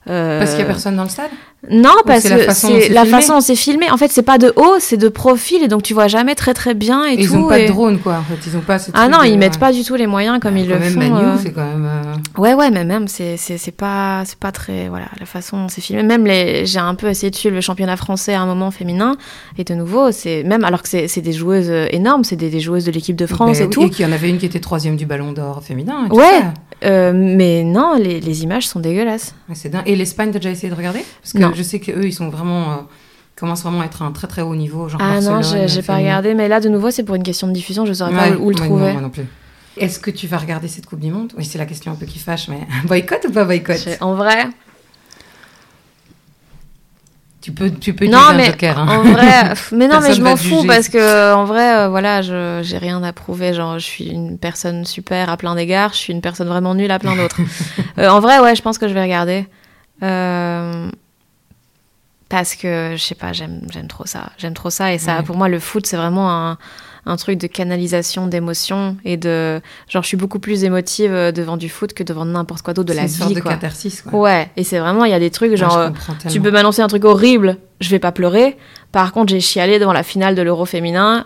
Euh, 0.10 0.40
Parce 0.40 0.52
qu'il 0.52 0.60
y 0.62 0.64
a 0.64 0.66
personne 0.66 0.96
dans 0.96 1.04
le 1.04 1.10
stade. 1.10 1.30
non, 1.70 1.92
parce 2.08 2.22
c'est 2.22 2.30
la 2.30 2.38
que 2.38 2.44
façon 2.44 2.70
dont 2.70 2.80
c'est 2.82 2.90
la 2.90 3.02
filmé 3.04 3.16
façon 3.22 3.34
dont 3.36 3.42
c'est 3.42 3.56
filmé. 3.56 3.92
En 3.92 3.98
fait, 3.98 4.08
c'est 4.12 4.24
pas 4.24 4.40
de 4.40 4.52
haut, 4.56 4.76
c'est 4.80 4.98
de 4.98 5.10
profil, 5.10 5.62
et 5.64 5.68
donc 5.68 5.84
tu 5.84 5.94
vois 5.94 6.08
jamais 6.08 6.34
très 6.34 6.56
très 6.56 6.74
bien 6.74 7.06
et 7.08 7.14
Et 7.14 7.22
ils 7.22 7.28
tout. 7.30 7.36
ont 7.36 7.48
pas 7.48 7.60
et- 7.60 7.68
de 7.68 7.72
drone 7.72 8.00
quoi. 8.00 8.14
En 8.18 8.24
fait, 8.24 8.48
ils 8.48 8.58
ont 8.58 8.62
pas. 8.62 8.78
Ah 8.96 9.08
non, 9.08 9.20
de- 9.20 9.26
ils 9.28 9.38
mettent 9.38 9.60
pas 9.60 9.72
du 9.72 9.84
tout 9.84 9.94
les 9.96 10.08
moyens 10.08 10.40
comme 10.40 10.58
ils 10.58 10.68
Quand 10.68 10.74
le 10.74 10.80
même, 10.80 10.94
font. 10.94 11.00
Manu, 11.00 11.28
euh. 11.28 11.36
c'est 11.42 11.52
quand 11.52 11.66
même. 11.66 11.86
euh, 11.86 12.42
Ouais, 12.42 12.56
ouais, 12.56 12.72
mais 12.72 12.84
même 12.84 13.08
c'est 13.08 13.38
pas 13.78 14.24
c'est 14.26 14.40
pas 14.40 14.52
très 14.52 14.90
voilà 14.90 15.06
la 15.20 15.26
façon 15.28 15.58
dont 15.58 15.68
c'est 15.70 15.82
filmé. 15.82 16.02
Même 16.02 16.26
les 16.26 16.66
j'ai 16.66 16.80
un 16.80 16.96
peu 16.96 17.08
essayé 17.08 17.30
de 17.30 17.36
suivre 17.36 17.54
le 17.54 17.62
championnat 17.62 17.96
français 17.96 18.34
à 18.34 18.42
un 18.42 18.48
moment 18.48 18.72
féminin 18.72 19.16
et 19.60 19.64
de 19.64 19.76
nouveau 19.76 20.12
c'est 20.12 20.42
même 20.44 20.64
alors 20.64 20.82
que 20.82 20.90
c'est 20.90 21.22
des 21.22 21.34
joueuses 21.34 21.70
euh, 21.70 21.86
énormes, 21.92 22.24
c'est 22.24 22.36
des, 22.38 22.50
des 22.50 22.60
joueuses 22.60 22.86
de 22.86 22.92
l'équipe 22.92 23.16
de 23.16 23.28
France 23.28 23.60
ben 23.60 23.64
et 23.66 23.68
oui, 23.68 23.70
tout. 23.70 23.84
Et 23.84 23.90
qu'il 23.92 24.04
y 24.06 24.10
en 24.10 24.12
avait 24.12 24.30
une 24.30 24.40
qui 24.40 24.48
était 24.48 24.60
troisième 24.60 24.96
du 24.96 25.06
Ballon 25.06 25.32
d'Or 25.32 25.62
féminin. 25.64 26.06
et 26.06 26.10
tout 26.10 26.16
Ouais. 26.16 26.26
ça. 26.42 26.54
Euh, 26.84 27.12
mais 27.16 27.64
non, 27.64 27.96
les, 27.98 28.20
les 28.20 28.44
images 28.44 28.68
sont 28.68 28.80
dégueulasses. 28.80 29.36
Ouais, 29.50 29.56
c'est 29.56 29.70
dingue. 29.70 29.84
Et 29.86 29.96
l'Espagne, 29.96 30.32
t'as 30.32 30.40
déjà 30.40 30.50
essayé 30.52 30.70
de 30.70 30.76
regarder? 30.76 31.04
Parce 31.22 31.34
que 31.34 31.38
Non. 31.40 31.52
je 31.56 31.62
sais 31.64 31.80
qu'eux, 31.80 32.06
ils 32.06 32.14
sont 32.14 32.30
vraiment. 32.30 32.72
euh, 32.72 32.76
commencent 33.36 33.64
vraiment 33.64 33.82
à 33.82 33.86
être 33.86 34.02
à 34.04 34.06
un 34.06 34.12
très 34.12 34.28
très 34.28 34.42
haut 34.42 34.56
niveau. 34.56 34.88
Genre 34.90 35.02
Ah 35.04 35.20
non, 35.22 35.42
j'ai 35.42 35.68
j'ai 35.68 35.82
pas 35.82 35.98
regardé, 35.98 36.34
mais 36.36 36.48
là 36.48 36.60
de 36.60 36.70
nouveau 36.70 36.92
c'est 36.92 37.04
pour 37.04 37.16
une 37.16 37.24
question 37.24 37.48
de 37.48 37.54
diffusion, 37.54 37.86
je 37.88 37.94
saurais 37.94 38.12
Ouais, 38.14 38.32
pas 38.32 38.38
où, 38.38 38.46
où 38.46 38.50
le 38.50 38.56
trouver. 38.56 38.86
Non, 38.88 38.94
moi 38.94 39.02
non 39.02 39.10
plus. 39.10 39.26
Est-ce 39.78 40.00
que 40.00 40.12
tu 40.12 40.28
vas 40.28 40.38
regarder 40.38 40.68
cette 40.68 40.86
Coupe 40.86 41.00
du 41.00 41.10
Monde? 41.12 41.32
Oui, 41.38 41.46
c'est 41.46 41.58
la 41.58 41.66
question 41.66 41.92
un 41.92 41.96
peu 41.96 42.06
qui 42.06 42.20
fâche, 42.20 42.50
mais 42.50 42.60
boycott 42.86 43.26
ou 43.28 43.32
pas 43.32 43.46
boycott? 43.46 43.80
En 44.02 44.14
vrai, 44.16 44.48
Tu 47.42 47.52
peux, 47.52 47.72
tu 47.72 47.94
peux 47.96 48.06
Non, 48.06 48.34
mais 48.36 48.44
un 48.50 48.52
joker. 48.52 48.78
hein. 48.78 48.88
En 48.88 49.02
vrai, 49.02 49.54
mais 49.72 49.88
non, 49.88 50.00
mais 50.00 50.14
je 50.14 50.22
m'en 50.22 50.36
fous 50.36 50.64
parce 50.68 50.90
que 50.90 51.34
en 51.34 51.46
vrai, 51.46 51.76
euh, 51.76 51.88
voilà, 51.90 52.22
je 52.22 52.60
j'ai 52.64 52.78
rien 52.78 53.02
à 53.04 53.14
prouver. 53.14 53.54
Genre, 53.54 53.80
je 53.80 53.86
suis 53.86 54.06
une 54.10 54.38
personne 54.38 54.86
super 54.86 55.30
à 55.30 55.38
plein 55.38 55.56
d'égards. 55.56 55.94
Je 55.94 55.98
suis 55.98 56.14
une 56.14 56.22
personne 56.22 56.48
vraiment 56.48 56.76
nulle 56.76 56.92
à 56.92 57.00
plein 57.00 57.16
d'autres. 57.16 57.42
Euh, 57.98 58.08
en 58.10 58.20
vrai, 58.22 58.40
ouais, 58.40 58.56
je 58.56 58.62
pense 58.62 58.78
que 58.78 58.88
je 58.88 58.94
vais 58.94 59.02
regarder 59.02 59.48
Euh, 60.04 60.88
parce 62.30 62.56
que 62.56 62.94
je 62.96 63.02
sais 63.04 63.16
pas, 63.16 63.34
j'aime 63.34 63.62
j'aime 63.72 63.88
trop 63.88 64.06
ça. 64.06 64.30
J'aime 64.38 64.54
trop 64.54 64.70
ça 64.70 64.94
et 64.94 64.98
ça, 64.98 65.18
Ouais. 65.18 65.24
pour 65.24 65.36
moi, 65.36 65.50
le 65.50 65.60
foot, 65.60 65.86
c'est 65.86 65.98
vraiment 65.98 66.32
un 66.32 66.58
un 67.06 67.16
truc 67.16 67.40
de 67.40 67.48
canalisation 67.48 68.28
d'émotions 68.28 68.98
et 69.06 69.18
de 69.18 69.60
genre 69.90 70.04
je 70.04 70.08
suis 70.08 70.18
beaucoup 70.18 70.40
plus 70.40 70.64
émotive 70.64 71.12
euh, 71.12 71.32
devant 71.32 71.58
du 71.58 71.70
foot 71.70 71.94
que 71.94 72.04
devant 72.04 72.26
n'importe 72.26 72.62
quoi 72.62 72.74
d'autre 72.74 72.90
de 72.90 72.94
la 72.94 73.04
une 73.04 73.08
sorte 73.08 73.30
vie 73.30 73.36
de 73.36 73.42
quoi. 73.42 73.52
catharsis. 73.52 74.02
Quoi. 74.02 74.20
Ouais, 74.20 74.50
et 74.58 74.64
c'est 74.64 74.80
vraiment 74.80 75.06
il 75.06 75.12
y 75.12 75.16
a 75.16 75.20
des 75.20 75.32
trucs 75.32 75.56
genre 75.56 75.92
tu 76.30 76.40
peux 76.40 76.52
m'annoncer 76.52 76.82
un 76.82 76.88
truc 76.88 77.06
horrible, 77.06 77.58
je 77.80 77.90
vais 77.90 78.00
pas 78.00 78.12
pleurer. 78.12 78.58
Par 78.92 79.14
contre, 79.14 79.32
j'ai 79.32 79.40
chialé 79.40 79.80
devant 79.80 79.94
la 79.94 80.04
finale 80.04 80.36
de 80.36 80.42
l'Euro 80.42 80.66
féminin, 80.66 81.26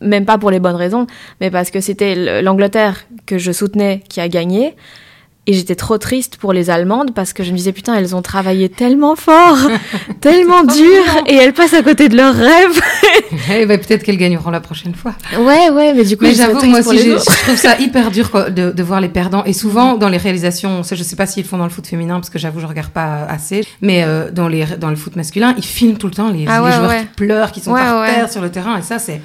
même 0.00 0.24
pas 0.24 0.38
pour 0.38 0.50
les 0.50 0.60
bonnes 0.60 0.76
raisons, 0.76 1.06
mais 1.40 1.50
parce 1.50 1.70
que 1.70 1.80
c'était 1.80 2.42
l'Angleterre 2.42 3.06
que 3.26 3.38
je 3.38 3.52
soutenais 3.52 4.02
qui 4.08 4.20
a 4.20 4.28
gagné. 4.28 4.74
Et 5.48 5.52
j'étais 5.52 5.76
trop 5.76 5.96
triste 5.96 6.38
pour 6.38 6.52
les 6.52 6.70
Allemandes 6.70 7.14
parce 7.14 7.32
que 7.32 7.44
je 7.44 7.52
me 7.52 7.56
disais, 7.56 7.70
putain, 7.72 7.94
elles 7.94 8.16
ont 8.16 8.22
travaillé 8.22 8.68
tellement 8.68 9.14
fort, 9.14 9.56
tellement 10.20 10.64
dur, 10.64 11.04
et 11.28 11.36
elles 11.36 11.52
passent 11.52 11.74
à 11.74 11.82
côté 11.82 12.08
de 12.08 12.16
leurs 12.16 12.34
rêves. 12.34 12.80
Eh 13.52 13.64
ben, 13.66 13.78
peut-être 13.78 14.02
qu'elles 14.02 14.16
gagneront 14.16 14.50
la 14.50 14.60
prochaine 14.60 14.94
fois. 14.94 15.14
Ouais, 15.38 15.70
ouais, 15.70 15.94
mais 15.94 16.04
du 16.04 16.16
coup, 16.16 16.24
Mais 16.24 16.34
j'avoue, 16.34 16.64
moi 16.66 16.80
aussi, 16.80 16.98
je 16.98 17.14
trouve 17.44 17.56
ça 17.56 17.76
hyper 17.78 18.10
dur 18.10 18.30
quoi, 18.30 18.50
de, 18.50 18.70
de 18.72 18.82
voir 18.82 19.00
les 19.00 19.08
perdants. 19.08 19.44
Et 19.44 19.52
souvent, 19.52 19.96
dans 19.96 20.08
les 20.08 20.16
réalisations, 20.16 20.82
ça, 20.82 20.96
je 20.96 21.02
sais 21.02 21.16
pas 21.16 21.26
s'ils 21.26 21.44
le 21.44 21.48
font 21.48 21.56
dans 21.58 21.64
le 21.64 21.70
foot 21.70 21.86
féminin, 21.86 22.14
parce 22.16 22.30
que 22.30 22.38
j'avoue, 22.38 22.60
je 22.60 22.66
regarde 22.66 22.90
pas 22.90 23.24
assez. 23.28 23.66
Mais 23.82 24.02
euh, 24.04 24.30
dans, 24.30 24.48
les, 24.48 24.64
dans 24.78 24.90
le 24.90 24.96
foot 24.96 25.16
masculin, 25.16 25.54
ils 25.56 25.64
filment 25.64 25.96
tout 25.96 26.06
le 26.08 26.12
temps 26.14 26.30
les, 26.30 26.46
Ah 26.48 26.60
les 26.64 26.72
joueurs 26.76 26.88
ouais. 26.90 27.00
qui 27.02 27.06
pleurent, 27.16 27.52
qui 27.52 27.60
sont 27.60 27.72
Ouais, 27.72 27.80
par 27.80 28.06
terre 28.06 28.30
sur 28.30 28.42
le 28.42 28.50
terrain. 28.50 28.78
Et 28.78 28.82
ça, 28.82 28.98
c'est. 28.98 29.20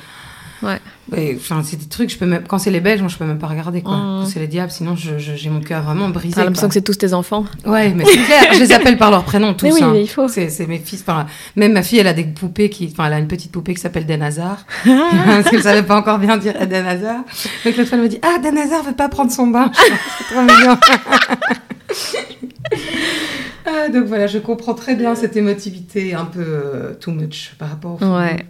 Ouais. 0.62 0.80
Ouais, 1.12 1.36
Enfin, 1.38 1.62
c'est 1.64 1.76
des 1.78 1.88
trucs, 1.88 2.10
je 2.10 2.18
peux 2.18 2.26
même... 2.26 2.44
quand 2.48 2.58
c'est 2.58 2.72
les 2.72 2.80
Belges, 2.80 3.02
moi, 3.02 3.10
je 3.10 3.18
peux 3.18 3.26
même 3.26 3.38
pas 3.40 3.48
regarder. 3.48 3.82
Quoi. 3.82 3.96
Mm. 3.98 4.20
Quand 4.22 4.26
c'est 4.28 4.40
les 4.40 4.48
diables, 4.48 4.72
sinon, 4.72 4.96
je- 4.96 5.18
je- 5.18 5.36
j'ai 5.36 5.50
mon 5.50 5.60
cœur 5.60 5.84
vraiment 5.84 6.08
brisé. 6.10 6.36
T'as 6.36 6.44
l'impression 6.46 6.68
que 6.68 6.74
c'est 6.74 6.82
tous 6.82 6.98
tes 6.98 7.14
enfants. 7.14 7.46
Ouais, 7.66 7.90
mais 7.94 8.06
c'est 8.06 8.18
clair. 8.18 8.54
je 8.54 8.60
les 8.60 8.72
appelle 8.72 8.98
par 8.98 9.12
leur 9.12 9.24
prénom 9.24 9.54
tous. 9.54 9.66
Mais 9.66 9.74
oui, 9.74 9.84
hein. 9.84 9.90
mais 9.94 10.04
il 10.04 10.08
faut. 10.08 10.28
C'est, 10.28 10.50
mes 10.68 10.80
fils. 10.80 11.02
Enfin, 11.02 11.26
même 11.56 11.74
ma 11.74 11.84
fille, 11.84 12.00
elle 12.00 12.08
a 12.08 12.14
des 12.14 12.24
poupées 12.24 12.70
qui, 12.70 12.90
enfin, 12.92 13.08
elle 13.08 13.14
a 13.14 13.20
une 13.20 13.28
petite 13.28 13.52
poupée 13.52 13.74
qui 13.74 13.82
s'appelle 13.82 14.06
Den 14.06 14.22
Hazard. 14.22 14.66
parce 14.86 15.50
qu'elle 15.50 15.64
savait 15.64 15.84
pas 15.84 15.98
encore 15.98 16.18
bien 16.20 16.38
dire 16.38 16.54
Den 16.68 16.86
Hazard. 16.86 17.24
Donc 17.66 17.78
l'autre 17.78 17.90
fois, 17.90 17.98
elle 17.98 18.04
me 18.04 18.10
dit, 18.10 18.20
ah, 18.22 18.40
Den 18.42 18.58
Hazard 18.58 18.84
veut 18.84 18.94
pas 18.96 19.10
prendre 19.10 19.32
son 19.32 19.48
bain. 19.48 19.72
C'est 20.18 20.34
trop 20.34 20.42
mignon. 20.42 20.78
Ah, 23.66 23.90
donc 23.90 24.06
voilà, 24.06 24.28
je 24.28 24.40
comprends 24.40 24.74
très 24.74 24.96
bien 24.96 25.14
cette 25.16 25.36
émotivité 25.38 26.14
un 26.16 26.26
peu 26.26 26.44
euh, 26.44 26.94
too 26.96 27.12
much 27.12 27.54
par 27.60 27.70
rapport 27.70 27.98
au. 28.02 28.06
Ouais. 28.18 28.46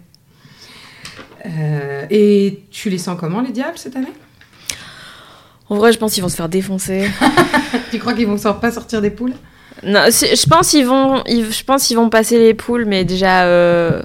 Euh, 1.46 2.06
et 2.10 2.62
tu 2.70 2.88
les 2.90 2.98
sens 2.98 3.16
comment, 3.18 3.40
les 3.40 3.50
diables, 3.52 3.76
cette 3.78 3.96
année? 3.96 4.12
En 5.68 5.76
vrai, 5.76 5.92
je 5.92 5.98
pense 5.98 6.12
qu'ils 6.14 6.22
vont 6.22 6.28
se 6.28 6.36
faire 6.36 6.48
défoncer. 6.48 7.08
Tu 7.90 7.98
crois 7.98 8.14
qu'ils 8.14 8.26
vont 8.26 8.38
pas 8.54 8.70
sortir 8.70 9.00
des 9.02 9.10
poules? 9.10 9.32
Non, 9.82 10.04
je 10.10 10.48
pense 10.48 10.70
qu'ils 10.70 10.86
vont, 10.86 11.22
ils- 11.26 11.50
je 11.52 11.64
pense 11.64 11.86
qu'ils 11.86 11.96
vont 11.96 12.08
passer 12.10 12.38
les 12.38 12.54
poules, 12.54 12.84
mais 12.86 13.04
déjà. 13.04 13.44
euh, 13.44 14.02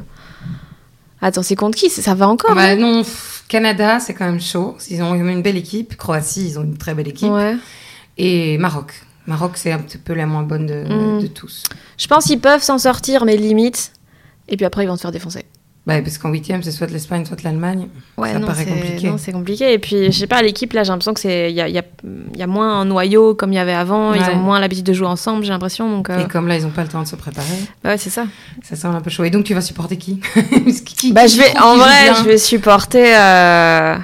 Attends, 1.22 1.42
c'est 1.44 1.56
contre 1.56 1.78
qui? 1.78 1.90
Ça 1.90 2.14
va 2.16 2.28
encore 2.28 2.54
Bah 2.56 2.62
hein 2.72 2.76
non, 2.76 3.02
Canada, 3.48 4.00
c'est 4.00 4.14
quand 4.14 4.26
même 4.26 4.40
chaud. 4.42 4.78
Ils 4.90 5.02
ont 5.02 5.16
une 5.16 5.42
belle 5.42 5.58
équipe. 5.58 5.96
Croatie, 5.98 6.48
ils 6.48 6.60
ont 6.60 6.64
une 6.64 6.78
très 6.78 6.94
belle 6.94 7.08
équipe. 7.08 7.30
Ouais. 7.32 7.56
Et 8.18 8.58
Maroc. 8.58 8.94
Maroc, 9.26 9.54
c'est 9.56 9.72
un 9.72 9.80
petit 9.80 9.98
peu 9.98 10.14
la 10.14 10.26
moins 10.26 10.44
bonne 10.44 10.66
de, 10.68 10.84
Mm. 10.88 11.22
de 11.22 11.28
tous. 11.28 11.64
Je 11.98 12.08
pense 12.08 12.26
qu'ils 12.26 12.40
peuvent 12.40 12.62
s'en 12.64 12.78
sortir, 12.78 13.26
mais 13.26 13.36
limite. 13.36 13.92
Et 14.48 14.56
puis 14.58 14.66
après, 14.66 14.84
ils 14.84 14.88
vont 14.88 14.96
se 14.96 15.02
faire 15.02 15.12
défoncer. 15.12 15.46
Bah, 15.88 16.02
parce 16.02 16.18
qu'en 16.18 16.30
huitième, 16.32 16.62
c'est 16.64 16.72
soit 16.72 16.88
l'Espagne, 16.92 17.26
soit 17.26 17.42
l'Allemagne. 17.44 17.88
Ouais, 18.18 18.34
Ça 18.34 18.40
non, 18.40 18.48
paraît 18.48 18.66
compliqué. 18.66 19.08
non, 19.08 19.18
c'est 19.18 19.32
compliqué. 19.32 19.72
Et 19.72 19.80
puis, 19.80 20.08
je 20.08 20.12
sais 20.12 20.28
pas, 20.28 20.42
l'équipe, 20.42 20.74
là, 20.74 20.84
j'ai 20.84 20.90
l'impression 20.92 21.14
que 21.14 21.20
c'est. 21.22 21.50
Il 21.50 21.56
y 21.56 21.62
a, 21.62 21.70
y 21.70 21.78
a- 21.80 21.84
y 22.36 22.42
a 22.42 22.48
moins 22.48 22.82
un 22.82 22.84
noyau 22.84 23.34
comme 23.36 23.54
il 23.54 23.56
y 23.56 23.60
avait 23.60 23.74
avant. 23.74 24.14
Ils 24.14 24.22
ont 24.30 24.36
moins 24.36 24.60
l'habitude 24.60 24.84
de 24.86 24.92
jouer 24.92 25.08
ensemble, 25.08 25.46
j'ai 25.46 25.52
l'impression. 25.54 25.90
Donc, 25.90 26.10
euh, 26.10 26.26
Et 26.26 26.28
comme 26.28 26.50
là, 26.50 26.58
ils 26.58 26.64
n'ont 26.64 26.72
pas 26.72 26.84
le 26.84 26.90
temps 26.90 27.02
de 27.02 27.08
se 27.08 27.16
préparer, 27.16 27.48
bah 27.84 27.92
ouais, 27.92 27.98
c'est 27.98 28.10
ça. 28.10 28.26
ça 28.64 28.76
semble 28.76 28.98
un 28.98 29.02
peu 29.02 29.10
chaud. 29.10 29.24
Et 29.24 29.30
donc, 29.30 29.46
tu 29.46 29.54
vas 29.54 29.62
supporter 29.62 29.96
qui? 29.98 30.20
Bah, 31.14 31.26
je 31.26 31.38
vais, 31.38 31.58
en 31.58 31.78
vrai, 31.78 32.14
je 32.20 32.24
vais 32.26 32.38
supporter. 32.38 33.16
euh, 33.18 33.96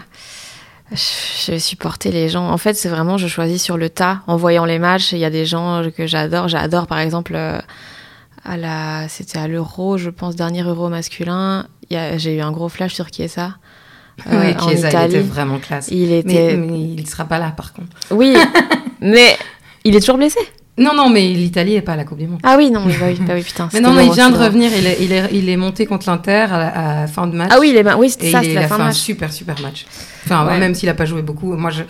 Je 0.92 1.52
vais 1.52 1.60
supporter 1.60 2.12
les 2.12 2.30
gens. 2.30 2.50
En 2.50 2.58
fait, 2.58 2.76
c'est 2.76 2.90
vraiment, 2.90 3.18
je 3.18 3.28
choisis 3.28 3.62
sur 3.62 3.78
le 3.78 3.90
tas 3.90 4.22
en 4.28 4.38
voyant 4.38 4.64
les 4.66 4.80
matchs. 4.80 5.12
Il 5.12 5.18
y 5.20 5.26
a 5.26 5.30
des 5.30 5.46
gens 5.46 5.84
que 5.96 6.06
j'adore. 6.08 6.48
J'adore, 6.48 6.88
par 6.88 7.00
exemple, 7.00 7.34
euh, 7.36 7.60
à 8.46 8.58
la, 8.58 9.08
c'était 9.10 9.40
à 9.40 9.48
l'Euro, 9.48 9.98
je 9.98 10.10
pense, 10.10 10.36
dernier 10.36 10.64
Euro 10.64 10.90
masculin. 10.90 11.68
J'ai 11.90 12.36
eu 12.38 12.42
un 12.42 12.52
gros 12.52 12.70
flash 12.70 12.94
sur 12.94 13.08
Chiesa. 13.14 13.56
euh, 14.28 14.42
Oui, 14.52 14.56
en 14.60 14.68
Chiesa, 14.70 14.88
il 14.88 14.92
Italie. 14.92 15.14
était 15.16 15.24
vraiment 15.24 15.60
classe. 15.60 15.88
Il 15.92 16.10
Mais, 16.10 16.20
était. 16.20 16.58
mais 16.58 16.80
il 16.80 17.02
ne 17.02 17.08
sera 17.08 17.26
pas 17.26 17.40
là, 17.40 17.52
par 17.56 17.74
contre. 17.74 17.96
Oui, 18.12 18.36
mais 19.02 19.38
il 19.84 19.96
est 19.96 20.00
toujours 20.00 20.18
blessé. 20.18 20.40
Non, 20.76 20.96
non, 20.96 21.08
mais 21.10 21.28
l'Italie 21.30 21.74
n'est 21.74 21.82
pas 21.84 21.94
à 21.94 21.96
la 21.96 22.04
Coupe 22.04 22.18
du 22.18 22.26
Monde. 22.28 22.40
Ah 22.42 22.56
oui, 22.58 22.72
non, 22.72 22.84
mais 22.84 22.94
bah 22.98 23.06
oui, 23.10 23.18
bah 23.28 23.34
oui, 23.36 23.44
putain. 23.44 23.70
Mais 23.74 23.80
non, 23.80 23.94
mais 23.94 24.08
il 24.08 24.12
vient 24.14 24.32
de 24.32 24.38
revenir. 24.38 24.72
Il 24.76 24.88
est, 24.88 24.98
il 25.02 25.12
est, 25.12 25.30
il 25.32 25.48
est 25.48 25.56
monté 25.58 25.86
contre 25.86 26.10
l'Inter 26.10 26.48
à, 26.52 26.58
la- 26.58 27.02
à 27.04 27.08
fin 27.08 27.28
de 27.28 27.36
match. 27.36 27.52
Ah 27.54 27.58
oui, 27.60 27.70
il 27.70 27.78
est, 27.78 27.94
oui, 27.94 28.10
c'était 28.10 28.30
Et 28.30 28.32
ça, 28.32 28.44
il 28.44 28.54
la 28.56 28.62
a 28.62 28.68
fin 28.68 28.70
fait 28.76 28.78
de 28.80 28.82
un 28.82 28.88
match. 28.88 28.96
super, 28.98 29.32
super 29.32 29.62
match. 29.62 29.86
Enfin, 30.26 30.48
Ouais. 30.48 30.58
même 30.58 30.74
s'il 30.74 30.88
n'a 30.88 30.96
pas 30.96 31.06
joué 31.06 31.22
beaucoup. 31.22 31.54
Moi, 31.56 31.70
je... 31.70 31.84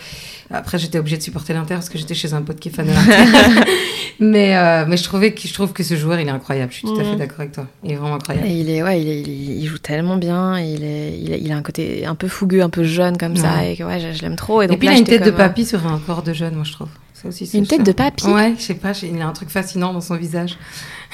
après, 0.51 0.77
j'étais 0.79 0.99
obligée 0.99 1.15
de 1.15 1.21
supporter 1.23 1.53
l'Inter 1.53 1.75
parce 1.75 1.87
que 1.87 1.97
j'étais 1.97 2.13
chez 2.13 2.33
un 2.33 2.41
pote 2.41 2.59
qui 2.59 2.67
est 2.67 2.71
fan 2.73 2.85
de 2.85 2.91
l'Inter. 2.91 3.61
mais, 4.19 4.57
euh, 4.57 4.83
mais 4.85 4.97
je, 4.97 5.03
trouvais 5.03 5.33
que, 5.33 5.47
je 5.47 5.53
trouve 5.53 5.71
que 5.71 5.83
ce 5.83 5.95
joueur, 5.95 6.19
il 6.19 6.27
est 6.27 6.31
incroyable. 6.31 6.73
Je 6.73 6.79
suis 6.79 6.87
tout 6.87 6.99
à 6.99 7.03
fait 7.05 7.11
Mhm. 7.11 7.17
d'accord 7.19 7.39
avec 7.39 7.53
toi. 7.53 7.67
Il 7.85 7.91
est 7.93 7.95
vraiment 7.95 8.15
incroyable. 8.15 8.47
Et 8.47 8.51
il 8.51 8.69
est, 8.69 8.83
ouais, 8.83 9.01
il, 9.01 9.63
est- 9.63 9.65
joue 9.65 9.77
tellement 9.77 10.17
bien. 10.17 10.59
Il 10.59 10.83
est, 10.83 11.17
il, 11.21 11.39
il 11.45 11.51
a 11.53 11.55
un 11.55 11.61
côté 11.61 12.05
un 12.05 12.15
peu 12.15 12.27
fougueux, 12.27 12.61
un 12.61 12.69
peu 12.69 12.83
jeune 12.83 13.17
comme 13.17 13.37
ça, 13.37 13.63
et 13.65 13.77
que 13.77 13.83
ouais, 13.83 14.01
je, 14.01 14.11
je 14.17 14.21
l'aime 14.23 14.35
trop. 14.35 14.61
Et, 14.61 14.65
Et, 14.65 14.67
donc 14.67 14.79
puis, 14.79 14.87
là, 14.87 14.93
il 14.93 14.95
a 14.97 14.99
une 14.99 15.05
tête 15.05 15.23
de 15.23 15.31
comme, 15.31 15.39
euh, 15.39 15.43
papy 15.47 15.65
sur 15.65 15.87
un 15.87 15.99
corps 16.05 16.21
de 16.23 16.33
jeune, 16.33 16.55
moi, 16.55 16.65
je 16.65 16.73
trouve. 16.73 16.89
Ça 17.24 17.30
aussi, 17.30 17.48
c'est 17.48 17.58
Une 17.58 17.65
tête 17.65 17.80
ça. 17.80 17.84
de 17.86 17.92
papy 17.94 18.27
Ouais, 18.27 18.53
je 18.58 18.63
sais 18.63 18.74
pas, 18.75 18.92
il 19.01 19.20
a 19.22 19.27
un 19.27 19.32
truc 19.32 19.50
fascinant 19.50 19.94
dans 19.94 20.01
son 20.01 20.15
visage. 20.18 20.58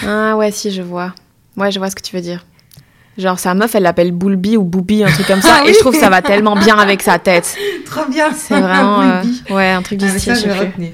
Ah 0.05 0.35
ouais, 0.35 0.51
si, 0.51 0.71
je 0.71 0.81
vois. 0.81 1.13
Ouais, 1.55 1.71
je 1.71 1.79
vois 1.79 1.89
ce 1.89 1.95
que 1.95 2.01
tu 2.01 2.15
veux 2.15 2.21
dire. 2.21 2.45
Genre, 3.17 3.37
sa 3.37 3.53
meuf, 3.53 3.75
elle 3.75 3.83
l'appelle 3.83 4.11
Boulby 4.11 4.57
ou 4.57 4.63
Boubi, 4.63 5.03
un 5.03 5.11
truc 5.11 5.27
comme 5.27 5.41
ça. 5.41 5.57
Ah 5.61 5.67
et 5.67 5.73
je 5.73 5.79
trouve 5.79 5.93
que 5.93 5.99
ça 5.99 6.09
va 6.09 6.21
tellement 6.21 6.55
bien 6.55 6.77
avec 6.77 7.01
sa 7.01 7.19
tête. 7.19 7.55
Trop 7.85 8.05
bien. 8.09 8.31
C'est 8.33 8.59
vraiment. 8.59 9.01
euh, 9.01 9.23
ouais, 9.51 9.69
un 9.69 9.81
truc 9.81 9.99
Ah, 10.03 10.17
ça, 10.17 10.33
je 10.35 10.45
vais 10.45 10.53
retenir. 10.57 10.91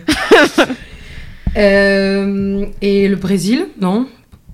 Euh, 1.58 2.66
et 2.82 3.08
le 3.08 3.16
Brésil, 3.16 3.68
non? 3.80 4.08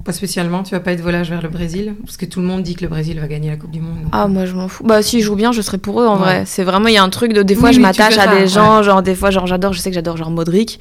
Pas 0.04 0.14
spécialement, 0.14 0.64
tu 0.64 0.72
vas 0.74 0.80
pas 0.80 0.94
être 0.94 1.02
volage 1.02 1.30
vers 1.30 1.42
le 1.42 1.50
Brésil 1.50 1.96
Parce 2.04 2.18
que 2.18 2.26
tout 2.26 2.40
le 2.40 2.46
monde 2.48 2.64
dit 2.64 2.76
que 2.76 2.82
le 2.82 2.88
Brésil 2.88 3.20
va 3.20 3.28
gagner 3.28 3.50
la 3.50 3.56
Coupe 3.56 3.72
du 3.72 3.80
Monde. 3.82 4.02
donc. 4.04 4.10
Ah, 4.12 4.28
moi, 4.28 4.46
je 4.46 4.54
m'en 4.54 4.68
fous. 4.68 4.84
Bah, 4.84 5.02
s'ils 5.04 5.22
jouent 5.22 5.36
bien, 5.36 5.52
je 5.52 5.62
serais 5.62 5.78
pour 5.78 6.02
eux, 6.02 6.08
en 6.08 6.14
Ouais. 6.16 6.20
vrai. 6.20 6.44
C'est 6.46 6.64
vraiment, 6.64 6.88
il 6.88 6.96
y 6.96 6.98
a 6.98 7.04
un 7.04 7.10
truc 7.10 7.34
de. 7.34 7.44
Des 7.44 7.54
fois, 7.56 7.70
Oui, 7.70 7.76
je 7.76 7.82
m'attache 7.82 8.18
à 8.18 8.28
des 8.28 8.42
ouais. 8.42 8.48
gens, 8.48 8.82
genre, 8.84 9.04
des 9.04 9.14
fois, 9.16 9.30
genre, 9.30 9.46
j'adore, 9.48 9.74
je 9.74 9.80
sais 9.80 9.90
que 9.90 9.96
j'adore, 9.96 10.18
genre, 10.18 10.32
Modric. 10.32 10.80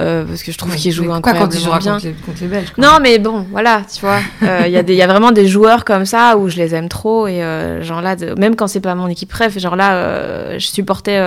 euh, 0.00 0.24
parce 0.24 0.42
que 0.42 0.50
je 0.52 0.56
trouve 0.56 0.70
Ouais, 0.72 0.78
qu'il 0.78 0.90
joue 0.90 1.12
incroyablement 1.12 1.50
quand 1.50 1.54
il 1.58 1.62
jouera 1.62 1.78
bien. 1.78 1.92
contre 1.94 2.06
les, 2.06 2.12
contre 2.14 2.38
les 2.40 2.46
Belges. 2.48 2.72
Non, 2.78 2.92
mais 3.02 3.18
bon, 3.18 3.44
voilà, 3.50 3.82
tu 3.94 4.00
vois. 4.00 4.20
Euh, 4.42 4.62
Il 4.64 4.72
y, 4.72 4.78
a 4.78 4.82
des- 4.82 4.94
y 4.94 5.02
a 5.02 5.06
vraiment 5.06 5.32
des 5.32 5.46
joueurs 5.46 5.84
comme 5.84 6.06
ça 6.06 6.38
où 6.38 6.48
je 6.48 6.56
les 6.56 6.74
aime 6.74 6.88
trop. 6.88 7.26
Et 7.26 7.42
euh, 7.42 7.82
genre 7.82 8.00
là, 8.00 8.16
de- 8.16 8.32
même 8.40 8.56
quand 8.56 8.68
c'est 8.68 8.80
pas 8.80 8.94
mon 8.94 9.08
équipe 9.08 9.28
préf, 9.28 9.58
genre 9.58 9.76
là, 9.76 10.56
je 10.58 10.66
supportais 10.66 11.18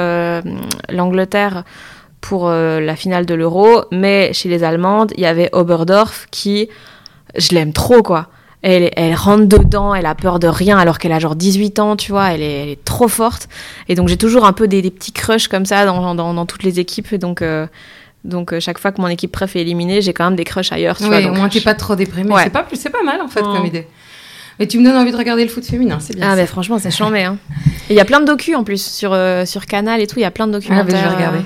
l'Angleterre 0.90 1.64
pour 2.22 2.50
la 2.50 2.96
finale 2.96 3.25
de 3.28 3.36
l'Euro. 3.36 3.84
Mais 3.92 4.34
chez 4.34 4.50
les 4.50 4.64
Allemandes, 4.64 5.12
il 5.16 5.22
y 5.22 5.28
avait 5.28 5.50
Oberdorf 5.52 6.25
qui, 6.32 6.68
je 7.38 7.50
l'aime 7.56 7.74
trop, 7.74 8.01
quoi. 8.04 8.27
Elle, 8.62 8.89
elle 8.96 9.13
rentre 9.13 9.46
dedans, 9.46 9.94
elle 9.94 10.08
a 10.08 10.15
peur 10.15 10.39
de 10.39 10.48
rien 10.48 10.77
alors 10.80 10.98
qu'elle 10.98 11.12
a 11.12 11.20
genre 11.20 11.36
18 11.36 11.77
ans, 11.80 11.96
tu 11.96 12.12
vois, 12.12 12.32
elle 12.32 12.42
est, 12.42 12.63
elle 12.63 12.70
est 12.70 12.84
trop 12.84 13.08
forte. 13.08 13.48
Et 13.89 13.94
donc 13.96 14.08
j'ai 14.08 14.18
toujours 14.18 14.44
un 14.46 14.54
peu 14.54 14.68
des, 14.68 14.82
des 14.82 14.89
petits 14.89 15.12
crushs 15.12 15.48
comme 15.48 15.65
ça 15.68 15.86
dans, 15.86 16.15
dans, 16.15 16.34
dans 16.34 16.46
toutes 16.48 16.63
les 16.63 16.80
équipes. 16.80 17.13
Et 17.13 17.20
donc, 17.20 17.44
euh, 17.44 17.68
donc 18.24 18.54
euh, 18.54 18.60
chaque 18.60 18.80
fois 18.80 18.92
que 18.92 19.00
mon 19.00 19.08
équipe 19.08 19.32
préf 19.32 19.56
est 19.56 19.62
éliminée, 19.62 20.01
j'ai 20.01 20.13
quand 20.13 20.24
même 20.25 20.36
des 20.36 20.46
crushs 20.46 20.72
ailleurs, 20.72 20.98
tu 20.98 21.04
vois. 21.04 21.18
Oui, 21.18 21.25
au 21.25 21.27
donc, 21.27 21.38
moins 21.38 21.50
t'es 21.50 21.60
je- 21.60 21.63
pas 21.63 21.75
trop 21.75 21.96
déprimé. 21.96 22.32
Ouais. 22.32 22.44
C'est 22.46 22.50
pas, 22.50 22.63
pas 22.63 23.04
mal 23.04 23.22
en 23.22 23.27
fait 23.27 23.42
Mm. 23.44 23.56
comme 23.56 23.65
idée. 23.68 23.88
Mais 24.58 24.65
tu 24.68 24.80
me 24.80 24.84
donnes 24.86 24.96
envie 24.98 25.12
de 25.12 25.18
regarder 25.18 25.44
le 25.44 25.50
foot 25.50 25.63
féminin, 25.65 25.98
c'est 26.00 26.15
bien. 26.15 26.27
Ah, 26.32 26.36
mais 26.36 26.48
franchement, 26.48 26.80
c'est 26.80 26.89
chambé. 26.89 27.24
Hein. 27.24 27.38
Il 27.92 27.96
y 27.96 28.00
a 28.00 28.06
plein 28.06 28.22
de 28.22 28.25
docus 28.25 28.56
en 28.56 28.63
plus 28.63 28.84
sur, 28.84 29.12
euh, 29.13 29.46
sur 29.46 29.65
Canal 29.68 30.01
et 30.01 30.08
tout. 30.08 30.18
Il 30.18 30.22
y 30.24 30.25
a 30.25 30.32
plein 30.32 30.48
de 30.48 30.54
Ah, 30.56 30.60
documentaires. 30.60 30.86
ben, 30.88 30.98
je 30.98 31.04
vais 31.10 31.15
regarder. 31.15 31.38
euh, 31.39 31.42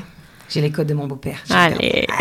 J'ai 0.47 0.61
les 0.61 0.69
codes 0.71 0.87
de 0.87 0.93
mon 0.93 1.07
beau-père. 1.07 1.39
Allez. 1.49 2.07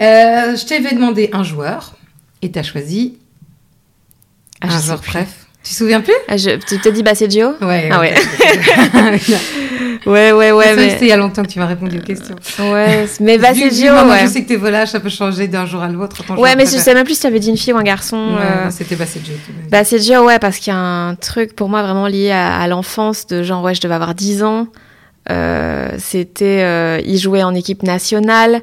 Euh, 0.00 0.56
je 0.56 0.66
t'avais 0.66 0.94
demandé 0.94 1.30
un 1.32 1.42
joueur 1.42 1.94
et 2.44 2.50
t'as 2.50 2.62
choisi 2.62 3.16
Ah, 4.60 4.66
un 4.90 4.96
plus. 4.98 5.10
bref. 5.10 5.28
Tu 5.62 5.70
te 5.72 5.76
souviens 5.78 6.00
plus? 6.02 6.12
Ah, 6.28 6.36
je- 6.36 6.58
tu 6.66 6.78
t'es 6.78 6.92
dit 6.92 7.02
Baseggio 7.02 7.54
Ouais. 7.62 7.88
Ah. 7.90 8.02
Ouais, 10.06 10.32
ouais, 10.32 10.52
ouais. 10.52 10.64
Ça, 10.66 10.76
mais... 10.76 10.90
C'était 10.90 11.06
il 11.06 11.08
y 11.08 11.12
a 11.12 11.16
longtemps 11.16 11.42
que 11.42 11.48
tu 11.48 11.58
m'as 11.58 11.64
répondu 11.66 11.96
aux 11.98 12.02
questions. 12.02 12.34
Ouais, 12.58 13.06
mais 13.20 13.36
vu 13.36 13.42
Baseggio, 13.42 13.92
maintenant, 13.94 14.12
ouais. 14.12 14.20
Je 14.26 14.26
sais 14.32 14.42
que 14.42 14.48
t'es 14.48 14.56
volage, 14.56 14.88
ça 14.90 15.00
peut 15.00 15.08
changer 15.08 15.48
d'un 15.48 15.64
jour 15.64 15.80
à 15.82 15.88
l'autre. 15.88 16.22
Ouais, 16.36 16.54
mais 16.56 16.66
je 16.66 16.72
sais 16.72 16.92
même 16.92 17.04
plus 17.06 17.14
si 17.14 17.22
tu 17.22 17.26
avais 17.26 17.40
dit 17.40 17.48
une 17.48 17.56
fille 17.56 17.72
ou 17.72 17.78
un 17.78 17.82
garçon. 17.82 18.34
Ouais, 18.34 18.42
euh, 18.42 18.64
non, 18.66 18.70
C'était 18.70 18.96
Baseggio. 18.96 19.32
tu 19.46 19.52
m'as 19.52 19.62
dit. 19.62 19.68
Baseggio, 19.70 20.24
ouais, 20.26 20.38
parce 20.38 20.58
qu'il 20.58 20.74
y 20.74 20.76
a 20.76 20.78
un 20.78 21.14
truc 21.14 21.56
pour 21.56 21.70
moi 21.70 21.82
vraiment 21.82 22.06
lié 22.06 22.30
à, 22.32 22.60
à 22.60 22.68
l'enfance 22.68 23.26
de 23.26 23.42
genre, 23.42 23.62
ouais, 23.64 23.74
je 23.74 23.80
devais 23.80 23.94
avoir 23.94 24.14
10 24.14 24.42
ans. 24.42 24.66
Euh, 25.30 25.88
c'était, 25.96 26.60
euh, 26.64 27.00
il 27.06 27.16
jouait 27.18 27.42
en 27.42 27.54
équipe 27.54 27.82
nationale. 27.82 28.60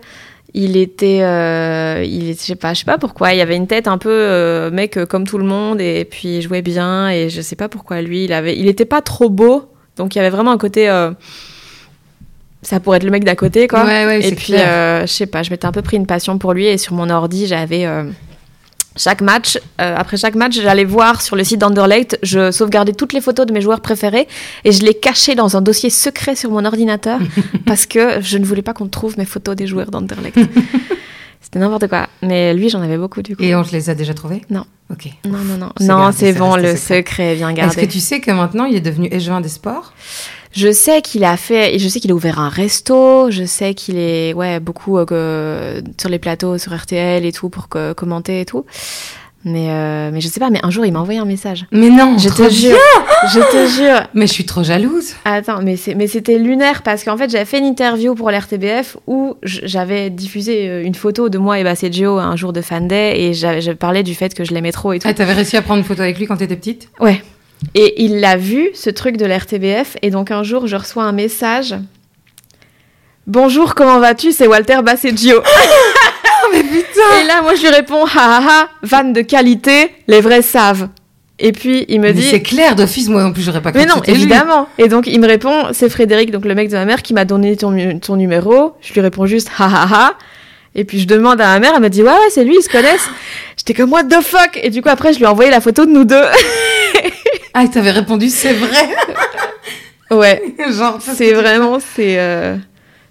Il 0.53 0.75
était, 0.75 1.21
euh, 1.21 2.03
il 2.05 2.33
je 2.33 2.39
sais 2.39 2.55
pas, 2.55 2.73
je 2.73 2.79
sais 2.79 2.85
pas 2.85 2.97
pourquoi. 2.97 3.33
Il 3.33 3.39
avait 3.39 3.55
une 3.55 3.67
tête 3.67 3.87
un 3.87 3.97
peu 3.97 4.09
euh, 4.11 4.69
mec 4.69 4.97
euh, 4.97 5.05
comme 5.05 5.25
tout 5.25 5.37
le 5.37 5.45
monde 5.45 5.79
et 5.79 6.03
puis 6.03 6.37
il 6.37 6.41
jouait 6.41 6.61
bien 6.61 7.09
et 7.09 7.29
je 7.29 7.41
sais 7.41 7.55
pas 7.55 7.69
pourquoi 7.69 8.01
lui, 8.01 8.25
il 8.25 8.33
avait, 8.33 8.57
il 8.57 8.67
était 8.67 8.85
pas 8.85 9.01
trop 9.01 9.29
beau, 9.29 9.69
donc 9.95 10.13
il 10.13 10.17
y 10.17 10.21
avait 10.21 10.29
vraiment 10.29 10.51
un 10.51 10.57
côté, 10.57 10.89
euh, 10.89 11.11
ça 12.63 12.81
pourrait 12.81 12.97
être 12.97 13.05
le 13.05 13.11
mec 13.11 13.23
d'à 13.23 13.35
côté 13.35 13.67
quoi. 13.67 13.85
Ouais, 13.85 14.05
ouais, 14.05 14.27
Et 14.27 14.35
puis, 14.35 14.55
euh, 14.55 15.01
je 15.01 15.11
sais 15.11 15.25
pas, 15.25 15.41
je 15.41 15.51
m'étais 15.51 15.65
un 15.65 15.71
peu 15.71 15.81
pris 15.81 15.95
une 15.95 16.05
passion 16.05 16.37
pour 16.37 16.51
lui 16.51 16.65
et 16.67 16.77
sur 16.77 16.93
mon 16.93 17.09
ordi, 17.09 17.47
j'avais 17.47 17.85
euh, 17.85 18.03
chaque 18.97 19.21
match, 19.21 19.57
euh, 19.79 19.95
après 19.97 20.17
chaque 20.17 20.35
match, 20.35 20.59
j'allais 20.61 20.83
voir 20.83 21.21
sur 21.21 21.35
le 21.35 21.43
site 21.43 21.59
d'Anderlecht, 21.59 22.19
je 22.23 22.51
sauvegardais 22.51 22.93
toutes 22.93 23.13
les 23.13 23.21
photos 23.21 23.45
de 23.45 23.53
mes 23.53 23.61
joueurs 23.61 23.81
préférés 23.81 24.27
et 24.65 24.71
je 24.71 24.83
les 24.83 24.93
cachais 24.93 25.35
dans 25.35 25.55
un 25.55 25.61
dossier 25.61 25.89
secret 25.89 26.35
sur 26.35 26.51
mon 26.51 26.65
ordinateur 26.65 27.19
parce 27.65 27.85
que 27.85 28.21
je 28.21 28.37
ne 28.37 28.45
voulais 28.45 28.61
pas 28.61 28.73
qu'on 28.73 28.87
trouve 28.87 29.17
mes 29.17 29.25
photos 29.25 29.55
des 29.55 29.67
joueurs 29.67 29.91
d'Anderlecht. 29.91 30.37
C'était 31.41 31.59
n'importe 31.59 31.87
quoi. 31.87 32.07
Mais 32.21 32.53
lui, 32.53 32.69
j'en 32.69 32.81
avais 32.81 32.97
beaucoup 32.97 33.21
du 33.21 33.35
coup. 33.35 33.41
Et 33.43 33.55
on 33.55 33.63
te 33.63 33.71
les 33.71 33.89
a 33.89 33.95
déjà 33.95 34.13
trouvés? 34.13 34.41
Non. 34.49 34.65
Ok. 34.91 35.07
Non, 35.25 35.39
non, 35.39 35.57
non. 35.57 35.71
Non, 35.79 36.11
c'est 36.11 36.33
bon, 36.33 36.55
le 36.55 36.75
secret. 36.75 37.35
bien 37.35 37.49
Est-ce 37.49 37.57
gardé. 37.57 37.87
que 37.87 37.91
tu 37.91 37.99
sais 37.99 38.19
que 38.21 38.31
maintenant 38.31 38.65
il 38.65 38.75
est 38.75 38.81
devenu 38.81 39.07
échevin 39.11 39.41
des 39.41 39.49
sports? 39.49 39.93
Je 40.53 40.71
sais 40.71 41.01
qu'il 41.01 41.23
a 41.23 41.37
fait, 41.37 41.79
je 41.79 41.87
sais 41.87 41.99
qu'il 41.99 42.11
a 42.11 42.13
ouvert 42.13 42.39
un 42.39 42.49
resto, 42.49 43.31
je 43.31 43.43
sais 43.45 43.73
qu'il 43.73 43.97
est, 43.97 44.33
ouais, 44.33 44.59
beaucoup 44.59 44.97
euh, 44.97 45.81
sur 45.99 46.09
les 46.09 46.19
plateaux, 46.19 46.57
sur 46.57 46.75
RTL 46.75 47.25
et 47.25 47.31
tout, 47.31 47.49
pour 47.49 47.69
que, 47.69 47.93
commenter 47.93 48.41
et 48.41 48.45
tout. 48.45 48.65
Mais, 49.43 49.69
euh, 49.69 50.11
mais 50.13 50.21
je 50.21 50.27
sais 50.27 50.39
pas, 50.39 50.51
mais 50.51 50.59
un 50.61 50.69
jour 50.69 50.85
il 50.85 50.91
m'a 50.93 50.99
envoyé 50.99 51.19
un 51.19 51.25
message. 51.25 51.65
Mais 51.71 51.89
non, 51.89 52.15
Je 52.19 52.29
te 52.29 52.47
jure, 52.47 52.77
je 53.33 53.39
te 53.39 53.67
jure. 53.71 54.07
Mais 54.13 54.27
je 54.27 54.33
suis 54.33 54.45
trop 54.45 54.61
jalouse. 54.61 55.13
Attends, 55.25 55.61
mais 55.63 55.77
c'était 55.77 56.37
lunaire 56.37 56.83
parce 56.83 57.03
qu'en 57.03 57.17
fait 57.17 57.27
j'avais 57.31 57.45
fait 57.45 57.57
une 57.57 57.65
interview 57.65 58.13
pour 58.13 58.29
l'RTBF 58.29 58.97
où 59.07 59.33
j'avais 59.41 60.11
diffusé 60.11 60.69
euh, 60.69 60.83
une 60.83 60.93
photo 60.93 61.29
de 61.29 61.39
moi 61.39 61.57
et 61.59 61.63
Basseggio 61.63 62.19
un 62.19 62.35
jour 62.35 62.53
de 62.53 62.61
Fan 62.61 62.87
Day 62.87 63.19
et 63.19 63.33
j'avais- 63.33 63.61
je 63.61 63.71
parlais 63.71 64.03
du 64.03 64.13
fait 64.13 64.31
que 64.35 64.43
je 64.43 64.53
l'aimais 64.53 64.71
trop 64.71 64.93
et 64.93 64.99
tout. 64.99 65.07
Ah, 65.09 65.13
t'avais 65.15 65.33
réussi 65.33 65.57
à 65.57 65.63
prendre 65.63 65.79
une 65.79 65.85
photo 65.85 66.03
avec 66.03 66.19
lui 66.19 66.27
quand 66.27 66.37
t'étais 66.37 66.55
petite? 66.55 66.89
Ouais. 66.99 67.23
Et 67.75 68.03
il 68.03 68.19
l'a 68.19 68.37
vu, 68.37 68.69
ce 68.73 68.89
truc 68.89 69.17
de 69.17 69.25
l'RTBF, 69.25 69.97
et 70.01 70.09
donc 70.09 70.31
un 70.31 70.43
jour, 70.43 70.67
je 70.67 70.75
reçois 70.75 71.03
un 71.03 71.11
message. 71.11 71.75
Bonjour, 73.27 73.75
comment 73.75 73.99
vas-tu? 73.99 74.31
C'est 74.31 74.47
Walter 74.47 74.79
Basseggio. 74.83 75.37
Oh, 75.39 76.47
mais 76.53 76.63
putain 76.63 77.21
et 77.21 77.27
là, 77.27 77.41
moi, 77.41 77.55
je 77.55 77.61
lui 77.61 77.69
réponds, 77.69 78.05
ha 78.05 78.41
ha 78.41 78.69
vanne 78.81 79.13
de 79.13 79.21
qualité, 79.21 79.91
les 80.07 80.21
vrais 80.21 80.41
savent. 80.41 80.89
Et 81.37 81.51
puis, 81.51 81.85
il 81.87 81.99
me 81.99 82.07
Mais 82.07 82.13
dit, 82.13 82.23
c'est 82.23 82.41
clair, 82.41 82.75
d'office, 82.75 83.09
moi 83.09 83.23
non 83.23 83.31
plus, 83.31 83.41
j'aurais 83.41 83.61
pas 83.61 83.71
cru 83.71 83.79
mais 83.79 83.87
non, 83.87 84.01
lui. 84.05 84.11
évidemment. 84.11 84.67
Et 84.77 84.87
donc, 84.87 85.07
il 85.07 85.19
me 85.19 85.27
répond, 85.27 85.67
c'est 85.71 85.89
Frédéric, 85.89 86.29
donc 86.31 86.45
le 86.45 86.53
mec 86.53 86.69
de 86.69 86.75
ma 86.75 86.85
mère, 86.85 87.01
qui 87.01 87.13
m'a 87.13 87.25
donné 87.25 87.55
ton, 87.57 87.71
numéro. 87.71 88.73
Je 88.81 88.93
lui 88.93 89.01
réponds 89.01 89.25
juste, 89.25 89.49
ha 89.57 89.65
ha 89.65 89.87
ha. 89.91 90.13
Et 90.75 90.83
puis, 90.83 90.99
je 90.99 91.07
demande 91.07 91.41
à 91.41 91.45
ma 91.47 91.59
mère, 91.59 91.73
elle 91.75 91.81
me 91.81 91.89
dit, 91.89 92.03
ouais, 92.03 92.09
ouais, 92.09 92.29
c'est 92.29 92.43
lui, 92.43 92.55
ils 92.57 92.63
se 92.63 92.69
connaissent. 92.69 93.09
J'étais 93.57 93.73
comme, 93.73 93.91
what 93.91 94.03
the 94.03 94.21
fuck? 94.21 94.59
Et 94.61 94.69
du 94.69 94.81
coup, 94.81 94.89
après, 94.89 95.13
je 95.13 95.17
lui 95.17 95.25
ai 95.25 95.27
envoyé 95.27 95.49
la 95.51 95.61
photo 95.61 95.85
de 95.85 95.91
nous 95.91 96.05
deux. 96.05 96.15
Ah, 97.53 97.67
t'avais 97.67 97.91
répondu, 97.91 98.29
c'est 98.29 98.53
vrai 98.53 98.89
ouais. 100.11 100.41
Genre, 100.71 100.99
C'est 101.01 101.33
vraiment, 101.33 101.79
c'est. 101.79 102.19
euh, 102.19 102.57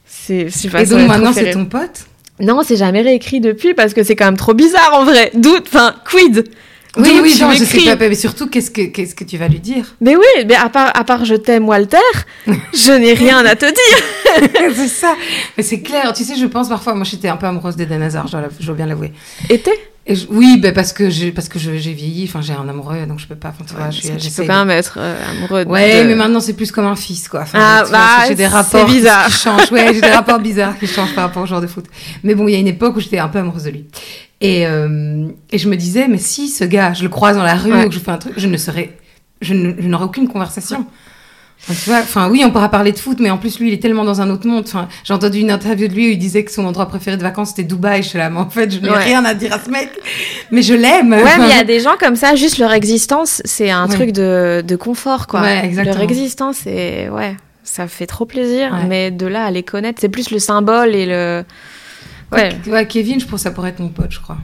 c'est 0.07 0.49
Et 0.79 0.87
donc 0.87 1.07
maintenant, 1.09 1.33
c'est 1.33 1.51
ton 1.51 1.67
pote? 1.67 2.07
Non, 2.41 2.63
c'est 2.63 2.77
jamais 2.77 3.03
réécrit 3.03 3.41
depuis 3.41 3.75
parce 3.75 3.93
que 3.93 4.03
c'est 4.03 4.17
quand 4.17 4.25
même 4.25 4.37
trop 4.37 4.55
bizarre 4.55 4.95
en 4.95 5.05
vrai. 5.05 5.31
D'où, 5.35 5.55
enfin, 5.61 5.95
quid? 6.11 6.49
Oui, 6.97 7.21
oui, 7.23 7.37
non, 7.41 7.53
je 7.53 7.65
sais 7.65 7.97
pas, 7.97 8.09
mais 8.09 8.15
surtout, 8.15 8.49
qu'est-ce 8.49 8.71
que, 8.71 8.83
qu'est-ce 8.87 9.15
que 9.15 9.23
tu 9.25 9.37
vas 9.39 9.47
lui 9.49 9.61
dire? 9.61 9.85
Mais 10.01 10.17
oui, 10.17 10.45
mais 10.47 10.57
à 10.57 10.69
part, 10.69 10.91
à 10.95 11.05
part 11.05 11.25
je 11.25 11.37
t'aime 11.37 11.69
Walter, 11.69 11.97
je 12.47 12.93
n'ai 12.93 13.15
rien 13.15 13.45
à 13.45 13.55
te 13.55 13.67
dire. 13.67 14.73
C'est 14.75 14.89
ça 14.89 15.15
Mais 15.57 15.63
c'est 15.63 15.81
clair, 15.81 16.13
tu 16.13 16.25
sais, 16.25 16.37
je 16.37 16.47
pense 16.47 16.69
parfois, 16.69 16.95
moi 16.95 17.05
j'étais 17.05 17.29
un 17.29 17.37
peu 17.37 17.47
amoureuse 17.47 17.77
d'Eden 17.77 18.03
Hazard, 18.03 18.27
je 18.29 18.67
dois, 18.67 18.75
bien 18.75 18.87
l'avouer. 18.87 19.13
Et 19.49 19.59
t'es? 19.59 19.73
Et 20.07 20.15
je- 20.15 20.27
oui, 20.31 20.57
ben 20.59 20.73
parce 20.73 20.93
que 20.93 21.11
j'ai 21.11 21.31
parce 21.31 21.49
que 21.49 21.59
j'ai 21.59 21.77
vieilli, 21.93 22.25
enfin 22.29 22.41
j'ai 22.41 22.53
un 22.55 22.69
amoureux, 22.69 23.05
donc 23.07 23.19
je 23.19 23.27
peux 23.27 23.35
pas. 23.37 23.49
Enfin, 23.51 23.65
tu 23.69 23.75
vois, 23.75 23.91
je 23.91 24.01
Tu 24.01 24.31
peux 24.35 24.43
de- 24.43 24.49
quand 24.49 24.65
même 24.65 24.71
être 24.71 24.95
euh, 24.99 25.17
amoureux 25.33 25.65
de. 25.65 25.71
Ouais, 25.71 26.05
mais 26.05 26.15
maintenant 26.15 26.41
c'est 26.41 26.55
plus 26.55 26.73
comme 26.73 26.87
un 26.87 26.97
fils, 26.97 27.29
quoi. 27.29 27.41
Enfin, 27.43 27.59
Ah, 27.61 27.85
bah, 27.91 28.25
j'ai 28.29 28.35
des 28.35 28.47
rapports 28.47 28.87
qui- 28.87 28.95
bizarre. 28.95 29.27
qui 29.27 29.33
changent. 29.33 29.71
Ouais, 29.71 29.93
j'ai 29.95 30.01
des 30.01 30.09
rapports 30.11 30.39
bizarres 30.41 30.79
qui 30.79 30.87
changent 30.87 31.15
par 31.15 31.25
rapport 31.25 31.43
au 31.43 31.47
joueur 31.47 31.61
de 31.61 31.67
foot. 31.67 31.85
Mais 32.25 32.35
bon, 32.35 32.49
il 32.49 32.53
y 32.53 32.57
a 32.57 32.59
une 32.61 32.67
époque 32.69 32.97
où 32.97 33.01
j'étais 33.01 33.19
un 33.19 33.29
peu 33.29 33.39
amoureuse 33.41 33.65
de 33.65 33.71
lui. 33.71 33.85
Et, 34.41 34.67
euh, 34.67 35.29
et 35.51 35.59
je 35.59 35.69
me 35.69 35.77
disais, 35.77 36.09
mais 36.09 36.19
si 36.19 36.49
ce 36.49 36.65
gars, 36.65 36.93
je 36.95 37.03
le 37.03 37.09
croise 37.11 37.37
dans 37.37 37.43
la 37.43 37.55
rue 37.57 37.73
Ouais. 37.73 37.85
ou 37.85 37.89
que 37.89 37.95
je 37.95 37.99
fais 38.01 38.11
un 38.11 38.19
truc, 38.19 38.33
je 38.37 38.47
ne 38.47 38.57
serais, 38.57 38.97
je 39.43 39.53
n'aurais 39.55 40.05
aucune 40.05 40.29
conversation. 40.29 40.87
Enfin, 41.63 41.75
tu 41.85 41.91
vois, 41.91 41.99
enfin 41.99 42.31
oui, 42.31 42.43
on 42.47 42.51
pourra 42.51 42.71
parler 42.71 42.91
de 42.91 42.99
foot, 42.99 43.19
mais 43.21 43.29
en 43.29 43.37
plus 43.37 43.61
lui, 43.61 43.69
il 43.69 43.75
est 43.75 43.83
tellement 43.83 44.03
dans 44.05 44.23
un 44.23 44.31
autre 44.31 44.47
monde. 44.47 44.65
Enfin, 44.67 44.89
j'ai 45.05 45.13
entendu 45.13 45.41
une 45.41 45.51
interview 45.51 45.89
de 45.89 45.93
lui 45.93 46.07
où 46.09 46.11
il 46.13 46.19
disait 46.19 46.43
que 46.43 46.51
son 46.51 46.65
endroit 46.65 46.87
préféré 46.87 47.19
de 47.19 47.23
vacances 47.23 47.51
c'était 47.51 47.65
Dubaï. 47.65 48.03
Je 48.03 48.09
suis 48.09 48.19
là, 48.19 48.31
mais 48.31 48.39
en 48.41 48.49
fait, 48.49 48.73
je 48.73 48.79
n'ai 48.81 48.89
Ouais. 48.89 48.97
rien 49.05 49.23
à 49.27 49.35
dire 49.35 49.53
à 49.53 49.59
ce 49.63 49.69
mec. 49.69 49.91
Mais 50.51 50.63
je 50.63 50.73
l'aime. 50.73 51.11
Ouais, 51.13 51.23
mais 51.39 51.49
il 51.51 51.55
y 51.55 51.61
a 51.61 51.65
des 51.75 51.81
gens 51.81 51.97
comme 52.01 52.17
ça, 52.17 52.35
juste 52.35 52.57
leur 52.57 52.73
existence, 52.73 53.43
c'est 53.45 53.71
un 53.71 53.87
Ouais. 53.91 53.95
truc 53.95 54.13
de, 54.13 54.65
de 54.67 54.77
confort, 54.77 55.27
quoi. 55.27 55.43
Ouais, 55.43 55.61
exactement. 55.67 55.97
Leur 55.97 56.03
existence, 56.05 56.57
c'est. 56.65 57.11
Ouais, 57.11 57.37
ça 57.63 57.87
fait 57.89 58.07
trop 58.07 58.25
plaisir, 58.25 58.75
mais 58.89 59.11
de 59.11 59.27
là 59.27 59.45
à 59.45 59.51
les 59.51 59.63
connaître, 59.63 60.01
c'est 60.01 60.09
plus 60.09 60.31
le 60.31 60.39
symbole 60.39 60.95
et 60.95 61.05
le. 61.05 61.45
Ouais. 62.33 62.57
Ouais, 62.69 62.87
Kevin, 62.87 63.19
je 63.21 63.25
pense 63.27 63.41
que 63.41 63.45
ça 63.45 63.51
pourrait 63.51 63.71
être 63.71 63.81
mon 63.81 63.89
pote, 63.89 64.11
je 64.13 64.21
crois. 64.21 64.39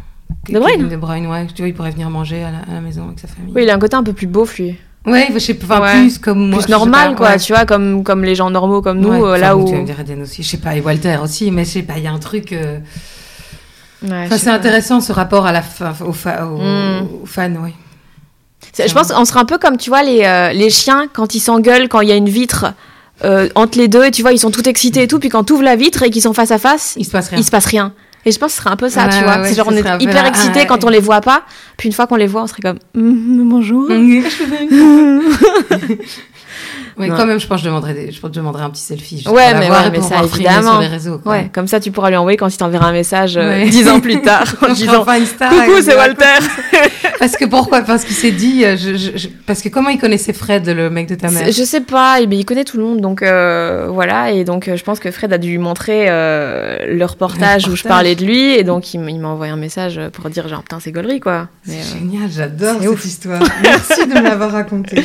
De 0.48 0.58
Bruyne 0.58 0.76
Kevin 0.76 0.88
De 0.88 0.96
Bruyne, 0.96 1.26
ouais. 1.26 1.46
Tu 1.54 1.62
vois, 1.62 1.68
il 1.68 1.74
pourrait 1.74 1.90
venir 1.90 2.10
manger 2.10 2.42
à 2.44 2.50
la, 2.50 2.58
à 2.58 2.74
la 2.74 2.80
maison 2.80 3.06
avec 3.06 3.18
sa 3.20 3.28
famille. 3.28 3.52
Oui, 3.54 3.62
il 3.64 3.70
a 3.70 3.74
un 3.74 3.78
côté 3.78 3.96
un 3.96 4.02
peu 4.02 4.12
plus 4.12 4.26
beauf, 4.26 4.58
lui. 4.58 4.76
Ouais, 5.06 5.28
je 5.32 5.38
sais 5.38 5.54
pas, 5.54 5.76
enfin, 5.78 5.82
Ouais. 5.82 6.00
plus 6.02 6.18
comme 6.18 6.50
moi. 6.50 6.58
plus 6.60 6.68
normal, 6.68 7.10
pas, 7.10 7.14
quoi, 7.16 7.28
ouais. 7.30 7.38
tu 7.38 7.52
vois, 7.52 7.64
comme, 7.64 8.02
comme 8.02 8.24
les 8.24 8.34
gens 8.34 8.50
normaux 8.50 8.82
comme 8.82 8.98
nous, 9.00 9.24
euh, 9.24 9.38
là 9.38 9.56
où. 9.56 9.64
Tu 9.64 9.72
vas 9.74 9.80
me 9.80 9.86
dire 9.86 10.00
Eden 10.00 10.22
aussi, 10.22 10.42
je 10.42 10.48
sais 10.48 10.56
pas, 10.56 10.74
et 10.74 10.80
Walter 10.80 11.18
aussi, 11.22 11.50
mais 11.52 11.64
je 11.64 11.70
sais 11.70 11.82
pas, 11.82 11.94
il 11.96 12.02
y 12.02 12.06
a 12.08 12.12
un 12.12 12.18
truc. 12.18 12.52
euh, 12.52 12.78
Ouais, 14.02 14.24
Enfin, 14.26 14.36
c'est 14.36 14.50
intéressant 14.50 15.00
ce 15.00 15.12
rapport 15.12 15.46
à 15.46 15.52
la 15.52 15.62
fa... 15.62 15.94
aux, 16.04 16.12
fa- 16.12 16.46
aux... 16.46 16.58
Mm. 16.58 17.08
aux 17.22 17.26
fans, 17.26 17.52
oui. 17.62 17.72
Je 18.78 18.92
pense 18.92 19.10
qu'on 19.10 19.24
sera 19.24 19.40
un 19.40 19.44
peu 19.46 19.58
comme, 19.58 19.76
tu 19.78 19.88
vois, 19.90 20.02
les, 20.02 20.22
euh, 20.24 20.52
les 20.52 20.68
chiens 20.70 21.06
quand 21.12 21.34
ils 21.34 21.40
s'engueulent, 21.40 21.88
quand 21.88 22.00
il 22.02 22.08
y 22.08 22.12
a 22.12 22.16
une 22.16 22.28
vitre 22.28 22.74
euh, 23.24 23.48
entre 23.54 23.78
les 23.78 23.88
deux, 23.88 24.04
et 24.04 24.10
tu 24.10 24.22
vois, 24.22 24.32
ils 24.32 24.38
sont 24.38 24.50
tout 24.50 24.68
excités 24.68 25.02
et 25.02 25.08
tout, 25.08 25.18
puis 25.18 25.28
quand 25.28 25.44
tu 25.44 25.52
ouvres 25.54 25.62
la 25.62 25.76
vitre 25.76 26.02
et 26.02 26.10
qu'ils 26.10 26.22
sont 26.22 26.32
face 26.34 26.50
à 26.50 26.58
face, 26.58 26.94
Il 26.98 27.04
se 27.04 27.10
passe 27.10 27.28
rien. 27.28 27.38
il 27.38 27.44
se 27.44 27.50
passe 27.50 27.66
rien. 27.66 27.92
Et 28.24 28.32
je 28.32 28.38
pense 28.40 28.48
que 28.52 28.56
ce 28.56 28.62
serait 28.62 28.70
un 28.70 28.76
peu 28.76 28.88
ça, 28.88 29.04
Ouais, 29.04 29.10
tu 29.16 29.22
vois. 29.24 29.38
ouais, 29.40 29.48
c'est 29.48 29.54
genre, 29.54 29.68
on 29.70 29.76
est 29.76 30.02
hyper 30.02 30.22
la- 30.24 30.28
excités 30.28 30.60
ah, 30.62 30.66
quand 30.66 30.82
on 30.84 30.88
les 30.88 30.98
voit 30.98 31.20
pas, 31.20 31.42
puis 31.76 31.88
une 31.88 31.92
fois 31.94 32.06
qu'on 32.08 32.16
les 32.16 32.26
voit, 32.26 32.42
on 32.42 32.46
serait 32.48 32.60
comme 32.62 32.78
Mm, 32.94 33.48
bonjour. 33.48 33.88
Oui, 36.98 37.10
Ouais. 37.10 37.16
quand 37.16 37.26
même, 37.26 37.38
je 37.38 37.46
pense 37.46 37.58
que 37.58 37.64
je 37.64 37.68
demanderais, 37.68 37.92
des... 37.94 38.10
je 38.10 38.18
pense 38.20 38.30
que 38.30 38.34
je 38.36 38.40
demanderais 38.40 38.62
un 38.64 38.70
petit 38.70 38.82
selfie. 38.82 39.16
juste 39.18 39.28
Ouais, 39.28 39.50
pour 39.50 39.60
mais 39.60 39.70
ouais, 39.70 39.90
mais 39.92 40.00
ça, 40.00 40.22
évidemment. 40.24 40.72
sur 40.72 40.80
les 40.80 40.86
réseaux. 40.86 41.18
quoi. 41.18 41.32
Ouais, 41.32 41.50
comme 41.52 41.66
ça, 41.68 41.78
tu 41.78 41.90
pourras 41.90 42.08
lui 42.08 42.16
envoyer 42.16 42.38
quand 42.38 42.48
il 42.48 42.56
t'enverra 42.56 42.86
un 42.88 42.92
message 42.92 43.36
euh, 43.36 43.64
dix 43.68 43.86
ans 43.88 44.00
plus 44.00 44.22
tard 44.22 44.44
en 44.66 44.72
disant 44.72 45.04
star, 45.26 45.50
Coucou, 45.50 45.82
c'est 45.82 45.94
Walter. 45.96 46.24
Parce 47.18 47.36
que 47.36 47.44
pourquoi? 47.44 47.82
Parce 47.82 48.04
qu'il 48.04 48.14
s'est 48.14 48.30
dit, 48.30 48.64
euh, 48.64 48.76
je, 48.76 48.96
je- 48.96 49.16
je- 49.16 49.28
parce 49.46 49.62
que 49.62 49.68
comment 49.68 49.88
il 49.90 49.98
connaissait 49.98 50.32
Fred, 50.32 50.66
le 50.68 50.90
mec 50.90 51.06
de 51.08 51.14
ta 51.14 51.30
mère? 51.30 51.46
Je 51.50 51.62
sais 51.64 51.80
pas, 51.80 52.18
mais 52.26 52.36
il 52.38 52.44
connaît 52.44 52.64
tout 52.64 52.76
le 52.76 52.84
monde, 52.84 53.00
donc 53.00 53.22
euh, 53.22 53.88
voilà. 53.90 54.30
Et 54.32 54.44
donc, 54.44 54.68
euh, 54.68 54.76
je 54.76 54.84
pense 54.84 54.98
que 55.00 55.10
Fred 55.10 55.32
a 55.32 55.38
dû 55.38 55.50
lui 55.50 55.58
montrer 55.58 56.06
euh, 56.08 56.78
le 56.94 57.04
reportage 57.04 57.66
Le 57.66 57.72
où 57.72 57.76
je 57.76 57.82
parlais 57.84 58.14
de 58.14 58.24
lui, 58.24 58.52
et 58.54 58.64
donc 58.64 58.92
il, 58.94 59.00
il 59.08 59.18
m'a 59.20 59.28
envoyé 59.28 59.52
un 59.52 59.56
message 59.56 60.00
pour 60.12 60.28
dire 60.30 60.46
genre 60.48 60.62
putain 60.62 60.78
c'est 60.80 60.92
gaulerie 60.92 61.20
quoi. 61.20 61.48
C'est 61.66 61.72
euh, 61.72 61.98
génial, 61.98 62.30
j'adore 62.30 62.80
cette 62.80 62.88
ouf. 62.90 63.04
histoire. 63.04 63.42
Merci 63.62 64.06
de 64.06 64.14
me 64.14 64.22
l'avoir 64.22 64.52
raconté. 64.52 65.02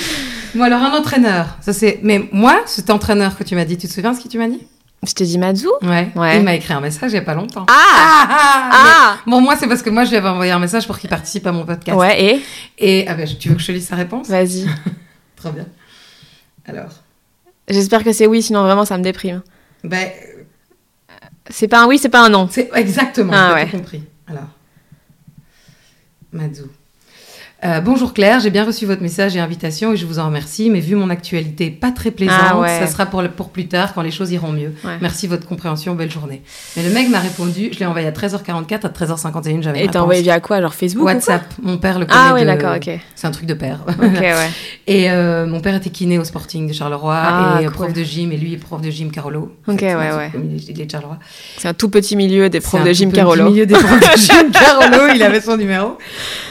Bon, 0.56 0.64
alors 0.64 0.82
un 0.82 0.92
entraîneur. 0.98 1.58
Ça 1.62 1.74
c'est. 1.74 2.00
Mais 2.04 2.28
moi, 2.32 2.62
cet 2.66 2.90
entraîneur 2.90 3.38
que 3.38 3.44
tu 3.44 3.56
m'as 3.56 3.66
dit, 3.66 3.78
tu 3.78 3.88
te 3.88 3.94
souviens 3.94 4.14
ce 4.14 4.22
que 4.22 4.28
tu 4.28 4.38
m'as 4.38 4.48
dit? 4.48 4.68
Je 5.04 5.14
te 5.14 5.24
dis 5.24 5.38
Matsu. 5.40 5.66
Ouais. 5.82 6.10
Ouais. 6.16 6.38
Il 6.38 6.44
m'a 6.44 6.54
écrit 6.54 6.74
un 6.74 6.80
message 6.82 7.12
il 7.12 7.16
y 7.16 7.18
a 7.18 7.22
pas 7.24 7.34
longtemps. 7.34 7.66
Ah 7.70 7.74
Ah, 7.74 8.28
ah, 8.30 8.70
ah 8.72 9.18
mais- 9.26 9.32
Bon, 9.32 9.42
moi, 9.42 9.56
c'est 9.58 9.68
parce 9.68 9.82
que 9.82 9.90
moi, 9.90 10.04
je 10.06 10.12
lui 10.12 10.18
avais 10.18 10.28
envoyé 10.30 10.52
un 10.52 10.60
message 10.60 10.86
pour 10.86 11.00
qu'il 11.00 11.10
participe 11.10 11.48
à 11.48 11.52
mon 11.52 11.66
podcast. 11.66 11.98
Ouais 11.98 12.24
et? 12.24 12.42
Et 12.78 13.06
ah 13.08 13.16
ben, 13.16 13.28
tu 13.28 13.50
veux 13.50 13.56
que 13.56 13.62
je 13.62 13.68
te 13.68 13.72
lise 13.72 13.88
sa 13.88 13.96
réponse? 13.96 14.28
Vas-y. 14.28 14.68
Très 15.36 15.52
bien. 15.52 15.66
Alors, 16.68 16.90
J'espère 17.68 18.04
que 18.04 18.12
c'est 18.12 18.28
oui, 18.28 18.42
sinon 18.44 18.64
vraiment 18.64 18.86
ça 18.86 18.98
me 18.98 19.04
déprime. 19.04 19.42
ben, 19.84 20.10
C'est 21.50 21.68
pas 21.68 21.84
un 21.84 21.88
oui, 21.88 21.98
c'est 21.98 22.10
pas 22.10 22.24
un 22.26 22.30
non. 22.30 22.48
c'est 22.52 22.70
exactement. 22.76 23.32
Ah 23.34 23.54
ouais. 23.56 23.68
compris. 23.70 24.04
Alors, 24.28 24.50
Madzou. 26.34 26.66
Euh, 27.64 27.80
bonjour 27.80 28.16
Claire, 28.16 28.40
j'ai 28.40 28.50
bien 28.50 28.66
reçu 28.66 28.88
votre 28.88 29.04
message 29.04 29.36
et 29.36 29.40
invitation 29.40 29.94
et 29.94 29.96
je 29.96 30.08
vous 30.08 30.18
en 30.18 30.26
remercie, 30.26 30.72
mais 30.72 30.80
vu 30.80 30.96
mon 30.96 31.12
actualité 31.12 31.70
pas 31.70 31.92
très 31.92 32.10
plaisante, 32.10 32.36
Ah 32.44 32.60
ouais. 32.60 32.80
ça 32.80 32.88
sera 32.88 33.06
pour, 33.06 33.22
le- 33.22 33.30
pour 33.30 33.50
plus 33.50 33.68
tard 33.68 33.94
quand 33.94 34.02
les 34.02 34.10
choses 34.10 34.32
iront 34.32 34.52
mieux. 34.52 34.74
Ouais. 34.84 34.98
Merci 35.00 35.28
de 35.28 35.34
votre 35.36 35.46
compréhension, 35.48 35.94
belle 35.94 36.10
journée. 36.10 36.42
Mais 36.76 36.82
le 36.82 36.90
mec 36.90 37.08
m'a 37.10 37.20
répondu, 37.20 37.70
je 37.72 37.78
l'ai 37.78 37.86
envoyé 37.86 38.08
à 38.08 38.12
13h44, 38.12 38.88
à 38.88 38.90
13h51, 38.90 39.62
j'avais 39.62 39.86
Et 39.86 39.88
t'as 39.90 40.02
envoyé 40.02 40.24
via 40.24 40.40
quoi, 40.40 40.60
genre 40.60 40.74
Facebook 40.74 41.04
ou 41.04 41.06
quoi 41.06 41.14
WhatsApp, 41.14 41.44
mon 41.62 41.78
père 41.78 42.00
le 42.00 42.08
connaît. 42.08 42.20
Ah 42.20 42.34
ouais 42.34 42.42
de- 42.42 42.46
d'accord, 42.48 42.78
ok. 42.78 42.90
C'est 43.14 43.28
un 43.28 43.32
truc 43.32 43.46
de 43.46 43.54
père. 43.54 43.82
Ok 43.88 44.20
ouais. 44.20 44.34
Et 44.88 45.12
euh, 45.12 45.46
mon 45.46 45.60
père 45.60 45.76
était 45.76 45.92
kiné 45.92 46.18
au 46.18 46.24
Sporting 46.24 46.68
de 46.68 46.74
Charleroi 46.74 47.16
Ah, 47.16 47.60
et 47.62 47.66
cool. 47.66 47.74
prof 47.74 47.94
de 47.94 48.04
gym 48.04 48.32
et 48.32 48.38
lui 48.38 48.54
est 48.54 48.58
prof 48.58 48.82
de 48.82 48.90
gym 48.90 49.12
Carolo. 49.12 49.56
Ok, 49.68 49.82
ouais, 49.84 49.94
ouais. 49.94 50.30
comme 50.32 50.46
Il 50.50 50.56
est, 50.56 50.68
il 50.68 50.82
est 50.82 50.86
de 50.86 50.92
Charleroi. 50.92 51.20
C'est 51.60 51.68
un 51.68 51.76
tout 51.76 51.90
petit 51.90 52.16
milieu 52.16 52.50
des 52.50 52.60
profs 52.60 52.80
C'est 52.82 52.86
de 52.86 52.90
un 52.90 52.94
gym 52.94 53.10
tout 53.10 53.12
petit 53.12 53.20
Carolo. 53.20 53.50
milieu 53.52 53.68
des 53.68 53.76
profs 53.76 54.00
de 54.00 54.18
gym 54.20 54.52
Carolo, 54.52 55.14
il 55.14 55.22
avait 55.22 55.40
son 55.42 55.58
numéro. 55.58 56.00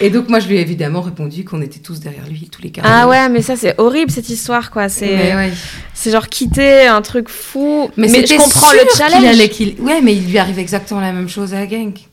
Et 0.01 0.11
donc 0.11 0.29
moi 0.29 0.39
je 0.39 0.47
lui 0.47 0.57
ai 0.57 0.61
évidemment 0.61 1.00
répondu 1.01 1.45
qu'on 1.45 1.63
était 1.63 1.81
tous 1.81 2.01
derrière 2.01 2.27
lui, 2.27 2.49
tous 2.51 2.63
les 2.63 2.71
Carolo. 2.71 2.93
Ah 2.95 3.09
ouais, 3.09 3.29
mais 3.29 3.43
ça 3.43 3.57
c'est 3.57 3.75
horrible 3.79 4.11
cette 4.11 4.29
histoire 4.29 4.71
quoi. 4.71 4.89
C'est 4.89 5.17
Mais 5.17 5.35
ouais. 5.35 5.53
c'est 5.95 6.11
genre 6.11 6.29
quitter 6.29 6.87
un 6.87 7.03
truc 7.03 7.29
fou. 7.29 7.91
Mais, 7.97 8.09
je 8.09 8.15
c'était 8.15 8.37
comprends 8.37 8.69
sûr 8.69 8.81
le 8.83 8.97
challenge. 8.97 9.25
allait 9.25 9.77
Ouais, 9.81 10.01
mais 10.03 10.15
il 10.15 10.31
lui 10.31 10.39
arrive 10.39 10.59
exactement 10.59 11.01
la 11.01 11.13
même 11.13 11.29
chose 11.29 11.55
à 11.55 11.67
Genk. 11.69 12.10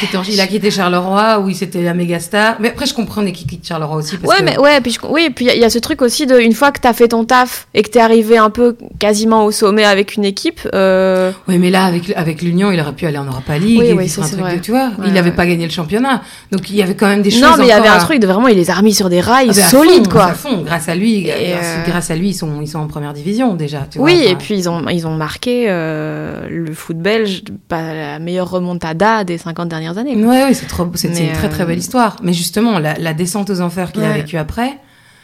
Quittant- 0.00 0.22
il 0.28 0.40
a 0.40 0.46
quitté 0.46 0.70
Charleroi 0.70 1.38
où 1.40 1.48
il 1.48 1.54
c'était 1.54 1.82
la 1.82 1.94
méga 1.94 2.18
star. 2.20 2.56
Mais 2.60 2.68
après 2.70 2.86
je 2.86 2.94
comprenais 2.94 3.32
qu'il 3.32 3.46
quitte 3.46 3.66
Charleroi 3.66 3.96
aussi 3.96 4.16
parce 4.16 4.32
Ouais, 4.32 4.40
que 4.40 4.44
mais 4.50 4.58
ouais, 4.58 4.80
puis 4.80 4.92
je- 4.92 4.98
oui, 5.08 5.30
puis 5.34 5.44
il 5.44 5.48
y 5.48 5.50
a- 5.50 5.54
il 5.54 5.60
y, 5.60 5.64
a 5.64 5.70
ce 5.70 5.78
truc 5.78 6.02
aussi 6.02 6.26
de 6.26 6.38
une 6.38 6.52
fois 6.52 6.72
que 6.72 6.80
t'as 6.80 6.92
fait 6.92 7.08
ton 7.08 7.24
taf 7.24 7.66
et 7.74 7.82
que 7.82 7.88
t'es 7.88 8.00
arrivé 8.00 8.38
un 8.38 8.50
peu 8.50 8.76
quasiment 8.98 9.44
au 9.44 9.50
sommet 9.52 9.84
avec 9.84 10.14
une 10.16 10.24
équipe. 10.24 10.60
euh, 10.74 11.30
Oui, 11.46 11.58
mais 11.58 11.70
là, 11.70 11.84
avec, 11.84 12.12
avec 12.16 12.42
l'Union, 12.42 12.70
il 12.72 12.80
aurait 12.80 12.92
pu 12.92 13.06
aller 13.06 13.18
en 13.18 13.24
Europa 13.24 13.56
League. 13.58 13.78
Oui, 13.80 13.86
et 13.86 13.92
oui, 13.92 14.08
ça, 14.08 14.22
un 14.22 14.24
c'est 14.24 14.32
truc 14.32 14.42
vrai. 14.42 14.56
de- 14.56 14.60
tu 14.62 14.70
vois, 14.72 14.86
Ouais, 14.98 15.06
il 15.06 15.12
n'avait 15.12 15.30
ouais. 15.30 15.36
pas 15.36 15.46
gagné 15.46 15.64
le 15.64 15.70
championnat. 15.72 16.22
Donc, 16.52 16.68
il 16.70 16.76
y 16.76 16.82
avait 16.82 16.94
quand 16.94 17.06
même 17.08 17.22
des 17.22 17.30
choses. 17.30 17.42
Non, 17.42 17.50
mais 17.58 17.64
il 17.64 17.68
y 17.68 17.72
avait 17.72 17.88
un 17.88 17.94
à- 17.94 17.98
truc 17.98 18.18
de 18.20 18.26
vraiment, 18.26 18.48
il 18.48 18.56
les 18.56 18.70
a 18.70 18.74
remis 18.74 18.94
sur 18.94 19.08
des 19.08 19.20
rails 19.20 19.50
Ah, 19.50 19.68
solides 19.68 20.04
fond, 20.06 20.10
quoi. 20.10 20.24
À 20.26 20.34
fond, 20.34 20.62
grâce 20.64 20.88
à 20.88 20.94
lui, 20.94 21.28
Et, 21.28 21.32
euh, 21.54 21.84
grâce 21.86 22.10
à 22.10 22.16
lui, 22.16 22.30
ils 22.30 22.34
sont, 22.34 22.60
ils 22.60 22.68
sont 22.68 22.78
en 22.80 22.86
première 22.88 23.12
division 23.12 23.54
déjà. 23.54 23.86
Tu 23.90 23.98
Oui, 24.00 24.14
vois, 24.14 24.22
et 24.24 24.26
enfin. 24.28 24.36
puis 24.38 24.54
ils 24.56 24.68
ont, 24.68 24.88
ils 24.88 25.06
ont 25.06 25.14
marqué 25.14 25.66
euh, 25.68 26.46
le 26.50 26.72
foot 26.72 26.96
belge, 26.98 27.42
pas 27.68 27.92
la 27.94 28.18
meilleure 28.18 28.50
remontada 28.50 29.24
des 29.24 29.38
50 29.38 29.67
dernières 29.68 29.98
années. 29.98 30.16
Ouais, 30.16 30.44
ouais, 30.44 30.54
c'est 30.54 30.66
trop, 30.66 30.84
une 30.84 30.90
très 31.32 31.48
très 31.48 31.62
euh, 31.62 31.66
belle 31.66 31.78
histoire. 31.78 32.16
Mais 32.22 32.32
justement, 32.32 32.78
la, 32.78 32.94
la 32.98 33.14
descente 33.14 33.50
aux 33.50 33.60
enfers 33.60 33.92
qu'il 33.92 34.02
a 34.04 34.12
vécue 34.12 34.36
après, 34.36 34.78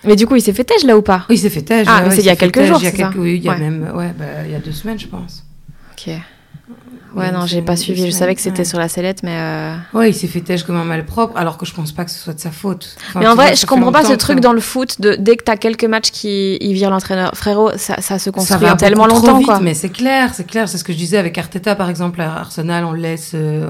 Mais 0.04 0.16
du 0.16 0.26
coup, 0.26 0.36
il 0.36 0.42
s'est 0.42 0.52
fait 0.52 0.64
têche 0.64 0.84
là 0.84 0.96
ou 0.96 1.02
pas? 1.02 1.24
Oui, 1.28 1.36
il 1.36 1.38
s'est 1.38 1.50
fait 1.50 1.62
têche. 1.62 1.86
Ah, 1.90 2.00
mais 2.02 2.08
ouais, 2.10 2.14
c'est 2.16 2.22
il 2.22 2.26
y 2.26 2.30
a 2.30 2.36
quelques 2.36 2.54
têche, 2.54 2.68
jours, 2.68 2.78
il 2.80 2.84
y 2.84 2.88
a 2.88 2.90
quelques- 2.92 3.16
Oui, 3.16 3.36
il 3.36 3.42
y 3.44 3.48
a 3.48 3.52
Ouais. 3.52 3.58
même, 3.58 3.90
ouais, 3.94 4.12
bah, 4.18 4.24
il 4.44 4.52
y 4.52 4.54
a 4.54 4.58
deux 4.58 4.72
semaines, 4.72 4.98
je 4.98 5.06
pense. 5.06 5.44
Ok. 5.92 6.14
Ouais, 7.16 7.30
non, 7.30 7.46
j'ai 7.46 7.62
pas 7.62 7.76
suivi. 7.76 8.06
Je 8.06 8.10
savais 8.10 8.34
que 8.34 8.40
c'était 8.40 8.58
ouais. 8.58 8.64
sur 8.64 8.78
la 8.80 8.88
sellette, 8.88 9.22
mais. 9.22 9.36
euh, 9.36 9.76
Ouais, 9.92 10.10
il 10.10 10.14
s'est 10.14 10.26
fait 10.26 10.40
têche 10.40 10.64
comme 10.64 10.74
un 10.74 10.82
malpropre, 10.84 11.36
alors 11.36 11.58
que 11.58 11.64
je 11.64 11.72
pense 11.72 11.92
pas 11.92 12.04
que 12.04 12.10
ce 12.10 12.18
soit 12.18 12.34
de 12.34 12.40
sa 12.40 12.50
faute. 12.50 12.96
Enfin, 13.10 13.20
mais 13.20 13.28
en 13.28 13.36
vrai, 13.36 13.54
je 13.54 13.64
comprends 13.66 13.92
pas 13.92 14.04
ce 14.04 14.14
truc 14.14 14.40
dans 14.40 14.52
le 14.52 14.60
foot 14.60 15.00
de 15.00 15.14
dès 15.16 15.36
que 15.36 15.44
t'as 15.44 15.56
quelques 15.56 15.84
matchs 15.84 16.10
qui 16.10 16.56
ils 16.60 16.72
virent 16.74 16.90
l'entraîneur. 16.90 17.30
Frérot, 17.34 17.70
ça, 17.76 18.00
ça 18.00 18.18
se 18.18 18.24
Ça 18.24 18.30
construit 18.32 18.66
va 18.66 18.74
tellement 18.74 19.06
trop 19.06 19.18
longtemps, 19.20 19.38
vite, 19.38 19.46
quoi. 19.46 19.60
mais 19.60 19.74
c'est 19.74 19.90
clair, 19.90 20.34
c'est 20.34 20.44
clair. 20.44 20.68
C'est 20.68 20.76
ce 20.76 20.82
que 20.82 20.92
je 20.92 20.98
disais 20.98 21.16
avec 21.16 21.38
Arteta, 21.38 21.76
par 21.76 21.88
exemple, 21.88 22.20
à 22.20 22.34
Arsenal, 22.40 22.84
on 22.84 22.90
le 22.90 23.00
laisse, 23.00 23.30
euh, 23.34 23.68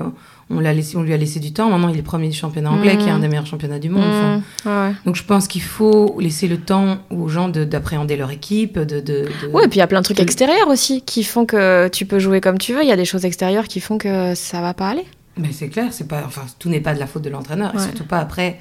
on 0.51 0.61
l'a 0.61 0.73
laissé, 0.75 0.97
on 0.97 1.03
lui 1.03 1.13
a 1.13 1.17
laissé 1.17 1.41
du 1.41 1.53
temps. 1.53 1.71
Maintenant, 1.71 1.89
il 1.89 1.99
est 1.99 2.03
premier 2.03 2.29
du 2.29 2.37
championnat 2.37 2.71
anglais, 2.71 2.97
qui 2.99 3.07
est 3.07 3.11
un 3.11 3.19
des 3.19 3.29
meilleurs 3.29 3.47
championnats 3.47 3.79
du 3.79 3.89
monde. 3.89 4.05
Mmh, 4.05 4.69
ouais. 4.69 4.93
Donc, 5.07 5.17
je 5.17 5.25
pense 5.25 5.49
qu'il 5.49 5.63
faut 5.63 6.17
laisser 6.21 6.49
le 6.49 6.59
temps 6.59 6.99
aux 7.11 7.29
gens 7.29 7.49
de- 7.49 7.65
d'appréhender 7.65 8.17
leur 8.17 8.31
équipe, 8.31 8.79
de. 8.79 9.01
de, 9.01 9.01
de- 9.01 9.29
Ouais, 9.53 9.65
et 9.65 9.69
puis 9.69 9.77
il 9.77 9.81
y 9.81 9.83
a 9.83 9.87
plein 9.87 10.01
de 10.01 10.05
trucs 10.05 10.21
extérieurs 10.21 10.69
aussi 10.69 11.03
qui 11.03 11.25
font 11.25 11.47
que 11.47 11.89
tu 11.89 12.07
peux 12.07 12.19
jouer 12.19 12.41
comme 12.41 12.59
tu 12.59 12.75
veux. 12.75 12.83
Il 12.83 12.89
y 12.89 12.93
a 12.93 12.97
des 12.97 13.05
choses 13.05 13.25
extérieures 13.25 13.69
qui 13.69 13.81
font 13.81 13.99
que 13.99 14.35
ça 14.35 14.61
va 14.61 14.75
pas 14.75 14.89
aller. 14.91 15.05
Mais 15.37 15.49
c'est 15.53 15.69
clair, 15.69 15.87
c'est 15.93 16.07
pas, 16.07 16.23
enfin, 16.27 16.43
tout 16.59 16.69
n'est 16.69 16.81
pas 16.81 16.95
de 16.95 17.01
la 17.01 17.07
faute 17.07 17.23
de 17.23 17.31
l'entraîneur, 17.31 17.75
et 17.75 17.79
surtout 17.81 18.05
pas 18.05 18.19
après. 18.19 18.59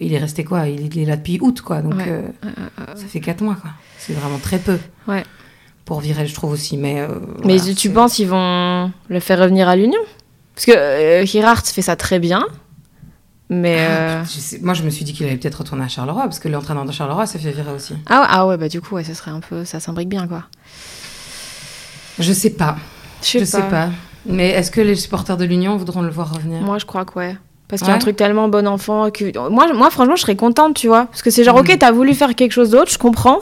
Il 0.00 0.12
est 0.12 0.18
resté 0.18 0.44
quoi? 0.44 0.66
Il, 0.68 0.94
il 0.94 0.98
est 1.02 1.04
là 1.06 1.16
depuis 1.16 1.38
août, 1.40 1.60
quoi. 1.62 1.80
Donc, 1.82 1.94
Ouais. 1.94 2.04
euh, 2.08 2.50
ça 2.96 3.06
fait 3.06 3.20
quatre 3.20 3.42
mois, 3.42 3.54
quoi. 3.54 3.70
C'est 3.98 4.12
vraiment 4.12 4.38
très 4.38 4.58
peu. 4.58 4.76
Ouais. 5.08 5.22
Pour 5.86 6.00
virer, 6.00 6.26
je 6.26 6.34
trouve 6.34 6.50
aussi. 6.52 6.76
Mais, 6.76 7.00
euh, 7.00 7.06
Mais 7.44 7.56
voilà, 7.58 7.74
tu 7.74 7.90
penses 7.90 8.14
qu'ils 8.14 8.26
vont 8.26 8.90
le 9.08 9.20
faire 9.20 9.38
revenir 9.38 9.68
à 9.68 9.76
l'Union? 9.76 10.00
Parce 10.56 10.66
que 10.66 10.72
euh, 10.72 11.24
Girard 11.26 11.64
fait 11.64 11.82
ça 11.82 11.94
très 11.94 12.18
bien, 12.18 12.44
mais 13.48 13.76
euh, 13.78 14.24
Je 14.24 14.40
sais- 14.40 14.58
moi, 14.60 14.74
je 14.74 14.82
me 14.82 14.90
suis 14.90 15.04
dit 15.04 15.12
qu'il 15.12 15.24
allait 15.26 15.36
peut-être 15.36 15.56
retourner 15.60 15.84
à 15.84 15.88
Charleroi, 15.88 16.22
parce 16.24 16.40
que 16.40 16.48
l'entraîneur 16.48 16.84
de 16.84 16.90
Charleroi 16.92 17.26
s'est 17.26 17.38
fait 17.38 17.52
virer 17.52 17.70
aussi. 17.72 17.94
ah, 18.06 18.20
ouais, 18.22 18.26
ah 18.28 18.46
ouais 18.48 18.56
bah 18.56 18.68
du 18.68 18.80
coup 18.80 18.94
ouais, 18.96 19.04
ça 19.04 19.14
serait 19.14 19.30
un 19.30 19.38
peu 19.40 19.64
ça 19.64 19.78
s'imbrique 19.78 20.08
bien 20.08 20.26
quoi. 20.26 20.42
Je 22.18 22.32
sais 22.32 22.50
pas. 22.50 22.76
Je 23.22 23.44
sais 23.44 23.62
pas. 23.62 23.90
Mais 24.24 24.48
est-ce 24.50 24.70
que 24.70 24.80
les 24.80 24.96
supporters 24.96 25.36
de 25.36 25.44
l'Union 25.44 25.76
voudront 25.76 26.02
le 26.02 26.10
voir 26.10 26.32
revenir? 26.34 26.60
Moi 26.62 26.78
je 26.78 26.86
crois 26.86 27.04
que 27.04 27.18
ouais. 27.18 27.36
Parce 27.68 27.82
qu'il 27.82 27.88
y 27.88 27.92
a 27.92 27.94
un 27.96 27.98
truc 27.98 28.16
tellement 28.16 28.48
bon 28.48 28.66
enfant 28.68 29.10
que 29.10 29.36
moi, 29.50 29.72
moi 29.74 29.90
franchement 29.90 30.14
je 30.16 30.22
serais 30.22 30.36
contente 30.36 30.74
tu 30.76 30.86
vois 30.86 31.06
parce 31.06 31.20
que 31.22 31.30
c'est 31.30 31.42
genre 31.44 31.56
Mhm. 31.56 31.62
ok 31.72 31.78
t'as 31.80 31.90
voulu 31.90 32.14
faire 32.14 32.34
quelque 32.36 32.52
chose 32.52 32.70
d'autre 32.70 32.92
je 32.92 32.98
comprends 32.98 33.40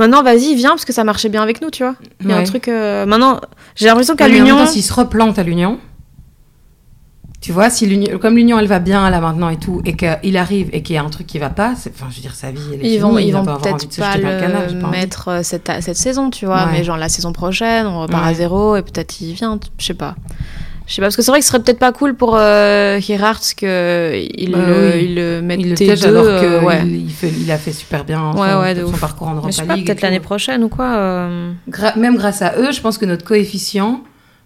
maintenant 0.00 0.24
vas-y 0.24 0.56
viens 0.56 0.70
parce 0.70 0.84
que 0.84 0.92
ça 0.92 1.04
marchait 1.04 1.28
bien 1.28 1.42
avec 1.42 1.60
nous 1.62 1.70
tu 1.70 1.84
vois 1.84 1.94
il 2.20 2.28
y 2.28 2.32
a 2.32 2.36
un 2.38 2.42
truc 2.42 2.66
euh, 2.66 3.06
maintenant 3.06 3.40
j'ai 3.76 3.86
l'impression 3.86 4.16
qu'à 4.16 4.26
l'Union 4.26 4.66
s'ils 4.66 4.82
se 4.82 4.92
replantent 4.92 5.38
à 5.38 5.44
l'Union, 5.44 5.78
tu 7.46 7.52
vois, 7.52 7.70
si 7.70 7.86
l'Union, 7.86 8.18
comme 8.18 8.34
l'Union 8.34 8.58
elle 8.58 8.66
va 8.66 8.80
bien 8.80 9.08
là 9.08 9.20
maintenant 9.20 9.48
et 9.50 9.56
tout, 9.56 9.80
et 9.84 9.94
qu'il 9.94 10.36
arrive 10.36 10.68
et 10.72 10.82
qu'il 10.82 10.96
y 10.96 10.98
a 10.98 11.04
un 11.04 11.10
truc 11.10 11.28
qui 11.28 11.38
va 11.38 11.48
pas, 11.48 11.74
enfin, 11.74 12.06
je 12.10 12.16
veux 12.16 12.20
dire, 12.22 12.34
sa 12.34 12.50
vie, 12.50 12.58
elle 12.74 12.84
est 12.84 12.94
ils 12.94 12.98
vont 13.00 13.14
finie, 13.16 13.28
ils 13.28 13.32
vont 13.32 13.44
peut-être 13.44 13.92
se 13.92 14.00
pas 14.00 14.16
le 14.16 14.26
envie. 14.26 14.74
mettre 14.90 15.28
euh, 15.28 15.42
cette, 15.44 15.70
cette 15.80 15.96
saison 15.96 16.30
tu 16.30 16.44
vois 16.44 16.64
Ouais. 16.64 16.72
mais 16.72 16.82
genre 16.84 16.96
la 16.96 17.08
saison 17.08 17.32
prochaine 17.32 17.86
on 17.86 18.00
repart 18.02 18.24
à 18.24 18.28
Ouais. 18.30 18.34
zéro 18.34 18.74
et 18.74 18.82
peut-être 18.82 19.20
il 19.20 19.34
vient 19.34 19.60
je 19.78 19.84
sais 19.86 19.94
pas 19.94 20.16
je 20.88 20.94
sais 20.94 21.00
pas 21.00 21.06
parce 21.06 21.14
que 21.16 21.22
c'est 21.22 21.30
vrai 21.30 21.38
que 21.38 21.44
ce 21.44 21.50
serait 21.52 21.62
peut-être 21.62 21.78
pas 21.78 21.92
cool 21.92 22.14
pour 22.16 22.34
euh, 22.36 22.98
Gerhardt 23.00 23.54
que 23.56 24.12
il, 24.36 24.50
Bah 24.50 24.58
le, 24.66 24.90
oui. 24.96 25.04
il 25.04 25.14
le 25.14 25.40
mette 25.42 25.60
Il 25.60 25.68
le 25.70 25.74
T2 25.76 25.86
tège 25.86 26.04
alors 26.04 26.24
que 26.24 26.28
euh, 26.46 26.60
ouais. 26.62 26.80
il, 26.84 26.96
il 27.06 27.10
fait, 27.12 27.28
il 27.30 27.50
a 27.52 27.58
fait 27.58 27.72
super 27.72 28.04
bien 28.04 28.32
son, 28.32 28.40
Ouais, 28.40 28.54
ouais, 28.54 28.74
de 28.74 28.84
son 28.84 28.92
parcours 28.92 29.28
en 29.28 29.34
Europa 29.34 29.46
Mais 29.46 29.52
je 29.52 29.56
sais 29.58 29.64
pas, 29.66 29.74
League 29.76 29.86
peut-être 29.86 30.00
l'année 30.02 30.18
prochaine 30.20 30.64
ou 30.64 30.68
quoi. 30.68 30.86
euh, 30.96 31.52
Gra- 31.70 31.96
même 31.98 32.16
grâce 32.16 32.42
à 32.42 32.54
eux, 32.58 32.72
je 32.72 32.80
pense 32.80 32.98
que 32.98 33.04
notre 33.04 33.24
coefficient 33.24 34.00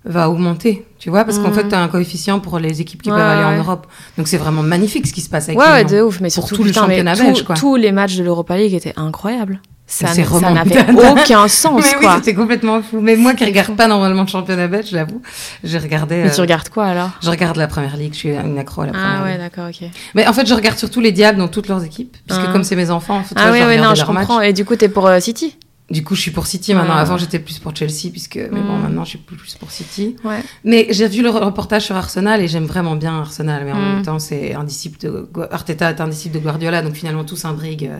va 0.05 0.31
augmenter, 0.31 0.87
tu 0.99 1.11
vois, 1.11 1.25
parce 1.25 1.39
qu'en 1.39 1.53
fait, 1.53 1.69
tu 1.69 1.75
as 1.75 1.81
un 1.81 1.89
coefficient 1.89 2.41
pour 2.41 2.59
les 2.59 2.81
équipes 2.81 3.03
qui 3.03 3.11
Ouais, 3.11 3.17
peuvent 3.17 3.27
aller 3.27 3.45
en. 3.45 3.59
Europe. 3.63 3.87
Donc 4.17 4.29
c'est 4.29 4.39
vraiment 4.39 4.63
magnifique 4.63 5.07
ce 5.07 5.13
qui 5.13 5.21
se 5.21 5.29
passe 5.29 5.49
avec 5.49 5.59
Ouais, 5.59 5.67
ouais, 5.69 5.85
de 5.85 6.01
ouf. 6.01 6.21
Mais 6.21 6.31
surtout, 6.31 6.57
tout 6.57 6.63
le 6.65 6.71
putain, 6.71 6.83
championnat 6.83 7.15
tout- 7.17 7.23
belge, 7.23 7.43
quoi. 7.45 7.55
tous 7.57 7.77
les 7.77 7.93
matchs 7.93 8.17
de 8.17 8.23
l'Europa 8.25 8.57
League 8.57 8.73
étaient 8.75 8.95
incroyables. 8.97 9.61
Ça, 9.87 10.07
ça 10.07 10.23
n'avait 10.53 10.77
aucun 11.11 11.49
sens, 11.49 11.83
Mais 11.85 11.97
oui, 11.99 12.05
quoi. 12.05 12.15
c'était 12.19 12.33
complètement 12.35 12.81
fou. 12.81 13.01
Mais 13.01 13.17
moi 13.17 13.35
qui 13.35 13.45
regarde 13.45 13.75
pas 13.75 13.89
normalement 13.89 14.23
le 14.23 14.29
championnat 14.29 14.69
belge, 14.69 14.87
je 14.93 14.95
l'avoue, 14.97 15.21
j'ai 15.65 15.79
regardé. 15.79 16.23
Mais 16.23 16.31
euh, 16.31 16.35
tu 16.35 16.41
regardes 16.41 16.69
quoi 16.69 16.85
alors? 16.87 17.11
Je 17.21 17.29
regarde 17.29 17.57
la 17.57 17.67
première 17.67 17.97
ligue, 17.97 18.13
je 18.15 18.19
suis 18.19 18.31
une 18.31 18.57
accro 18.57 18.83
à 18.83 18.87
la 18.87 18.93
première 18.93 19.19
Ah 19.21 19.25
ouais, 19.25 19.37
d'accord, 19.37 19.67
ok. 19.69 19.89
Mais 20.15 20.29
en 20.29 20.33
fait, 20.33 20.47
je 20.47 20.55
regarde 20.55 20.79
surtout 20.79 21.01
les 21.01 21.11
Diables 21.11 21.39
dans 21.41 21.49
toutes 21.49 21.67
leurs 21.67 21.83
équipes, 21.85 22.17
puisque 22.25 22.43
Ah. 22.47 22.53
comme 22.53 22.63
c'est 22.63 22.77
mes 22.77 22.91
enfants, 22.91 23.23
faut 23.25 23.35
Ah 23.37 23.51
ouais, 23.51 23.65
ouais, 23.65 23.79
non, 23.79 23.95
je 23.97 24.05
comprends. 24.05 24.41
Et 24.41 24.53
du 24.53 24.65
coup, 24.65 24.77
t'es 24.77 24.89
pour 24.89 25.09
euh, 25.09 25.19
City? 25.19 25.59
Du 25.91 26.05
coup, 26.05 26.15
je 26.15 26.21
suis 26.21 26.31
pour 26.31 26.47
City 26.47 26.73
maintenant. 26.73 26.95
Avant, 26.95 27.19
j'étais 27.19 27.41
plus 27.41 27.59
pour 27.59 27.75
Chelsea, 27.75 28.11
puisque 28.13 28.37
mais 28.37 28.61
bon, 28.61 28.77
Mm. 28.79 28.83
maintenant, 28.83 29.05
je 29.05 29.09
suis 29.11 29.19
plus 29.19 29.55
pour 29.59 29.71
City. 29.73 30.15
Ouais. 30.25 30.39
Mais 30.65 30.87
j'ai 30.91 31.09
vu 31.09 31.21
le 31.23 31.31
reportage 31.31 31.83
sur 31.87 31.97
Arsenal 31.97 32.41
et 32.41 32.47
j'aime 32.49 32.67
vraiment 32.67 32.95
bien 32.95 33.19
Arsenal. 33.19 33.65
Mais 33.65 33.73
en 33.73 33.77
Mm. 33.81 33.95
même 33.95 34.03
temps, 34.03 34.19
c'est 34.21 34.55
un 34.55 34.63
disciple 34.63 35.01
de 35.01 35.29
Arteta 35.51 35.91
est 35.91 36.01
un 36.01 36.07
disciple 36.07 36.37
de 36.37 36.41
Guardiola, 36.41 36.83
donc 36.83 36.95
finalement 36.95 37.25
tout 37.25 37.35
s'imbrigue. 37.37 37.87
euh. 37.93 37.99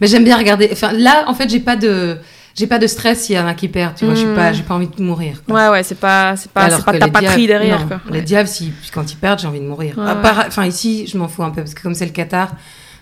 Mais 0.00 0.06
j'aime 0.06 0.24
bien 0.24 0.38
regarder. 0.38 0.70
Enfin, 0.72 0.92
là, 0.92 1.24
en 1.26 1.34
fait, 1.34 1.50
j'ai 1.50 1.60
pas 1.60 1.76
de 1.76 2.16
j'ai 2.56 2.66
pas 2.66 2.78
de 2.78 2.86
stress 2.88 3.20
s'il 3.24 3.36
y 3.36 3.38
en 3.38 3.46
a 3.46 3.54
qui 3.54 3.68
perdent. 3.68 3.94
Tu 3.96 4.04
vois, 4.06 4.14
je 4.14 4.20
suis 4.20 4.28
Mm. 4.28 4.34
pas 4.34 4.52
j'ai 4.54 4.62
pas 4.62 4.74
envie 4.74 4.88
de 4.88 5.02
mourir. 5.02 5.42
quoi. 5.46 5.54
Ouais, 5.56 5.68
ouais, 5.68 5.82
c'est 5.82 5.94
pas, 6.00 6.36
c'est 6.36 6.50
pas, 6.50 6.62
Alors 6.62 6.78
c'est 6.78 6.84
pas 6.98 7.08
pris 7.10 7.20
Diables- 7.20 7.46
derrière, 7.46 7.80
non, 7.80 7.86
quoi. 7.86 8.00
Les 8.06 8.12
Ouais. 8.18 8.22
diables, 8.22 8.48
si, 8.48 8.72
quand 8.94 9.12
ils 9.12 9.16
perdent, 9.16 9.38
j'ai 9.40 9.46
envie 9.46 9.60
de 9.60 9.66
mourir. 9.66 9.96
Ouais, 9.98 10.04
ouais. 10.04 10.44
Enfin, 10.48 10.64
ici, 10.64 11.06
je 11.06 11.16
m'en 11.18 11.28
fous 11.28 11.42
un 11.44 11.50
peu, 11.50 11.60
parce 11.62 11.74
que 11.74 11.82
comme 11.82 11.94
c'est 11.94 12.06
le 12.06 12.12
Qatar, 12.12 12.52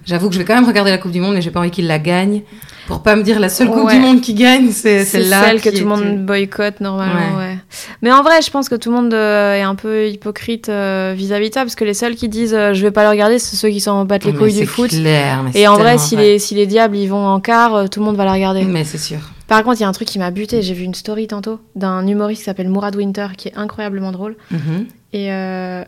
j'avoue 0.09 0.29
que 0.29 0.35
je 0.35 0.39
vais 0.41 0.45
quand 0.45 0.55
même 0.55 0.65
regarder 0.67 0.91
la 0.91 0.99
Coupe 0.99 1.13
du 1.13 1.21
Monde, 1.21 1.35
mais 1.35 1.43
j'ai 1.43 1.51
pas 1.53 1.61
envie 1.61 1.71
qu'ils 1.71 1.87
la 1.87 1.99
gagnent. 1.99 2.43
Pour 2.89 3.03
pas 3.03 3.17
me 3.17 3.23
dire 3.23 3.39
la 3.39 3.51
seule 3.51 3.69
Coupe 3.69 3.85
Ouais. 3.85 3.95
du 3.95 4.01
Monde 4.01 4.21
qui 4.23 4.33
gagne, 4.35 4.71
c'est 4.71 5.01
C'est 5.05 5.21
celle-là. 5.21 5.45
celle 5.45 5.61
que 5.61 5.69
tout 5.69 5.81
le 5.81 5.85
monde 5.85 6.25
boycotte 6.25 6.81
normalement, 6.81 7.37
Ouais. 7.37 7.45
ouais. 7.45 7.59
Mais 8.01 8.11
en 8.11 8.23
vrai, 8.23 8.41
je 8.43 8.51
pense 8.51 8.69
que 8.71 8.75
tout 8.77 8.91
le 8.91 8.97
monde 8.97 9.13
euh, 9.13 9.55
est 9.57 9.63
un 9.63 9.75
peu 9.75 10.09
hypocrite 10.09 10.69
euh, 10.71 11.13
vis-à-vis 11.15 11.51
de 11.51 11.55
ça, 11.55 11.61
parce 11.61 11.75
que 11.75 11.85
les 11.85 11.93
seuls 11.95 12.15
qui 12.15 12.29
disent 12.31 12.55
euh, 12.55 12.73
je 12.73 12.83
vais 12.83 12.91
pas 12.91 13.03
le 13.05 13.11
regarder, 13.11 13.39
c'est 13.39 13.57
ceux 13.57 13.69
qui 13.69 13.81
s'en 13.81 14.05
battent 14.07 14.25
les 14.25 14.33
Mais 14.33 14.39
couilles 14.39 14.55
du 14.55 14.67
foot. 14.67 14.89
clair, 14.89 15.43
mais 15.45 15.51
Et 15.61 15.69
en 15.69 15.77
vrai, 15.77 15.99
si 15.99 16.17
les, 16.17 16.39
si 16.39 16.55
les 16.55 16.67
diables 16.67 16.97
ils 16.97 17.09
vont 17.09 17.27
en 17.27 17.41
quart, 17.41 17.91
tout 17.91 18.01
le 18.01 18.07
monde 18.07 18.17
va 18.17 18.25
la 18.25 18.33
regarder. 18.33 18.63
Mais 18.65 18.85
c'est 18.85 18.97
sûr. 18.99 19.19
Par 19.49 19.63
contre, 19.65 19.79
il 19.81 19.83
y 19.83 19.85
a 19.85 19.89
un 19.89 19.93
truc 19.93 20.09
qui 20.09 20.19
m'a 20.19 20.31
buté. 20.31 20.61
J'ai 20.61 20.75
vu 20.75 20.85
une 20.85 20.95
story 20.95 21.27
tantôt 21.27 21.59
d'un 21.75 22.07
humoriste 22.07 22.41
qui 22.43 22.45
s'appelle 22.45 22.69
Mourad 22.69 22.95
Winter, 22.97 23.29
qui 23.37 23.49
est 23.49 23.57
incroyablement 23.57 24.13
drôle. 24.13 24.37
Mhm. 24.51 24.87
Et 25.15 25.33
euh, 25.33 25.85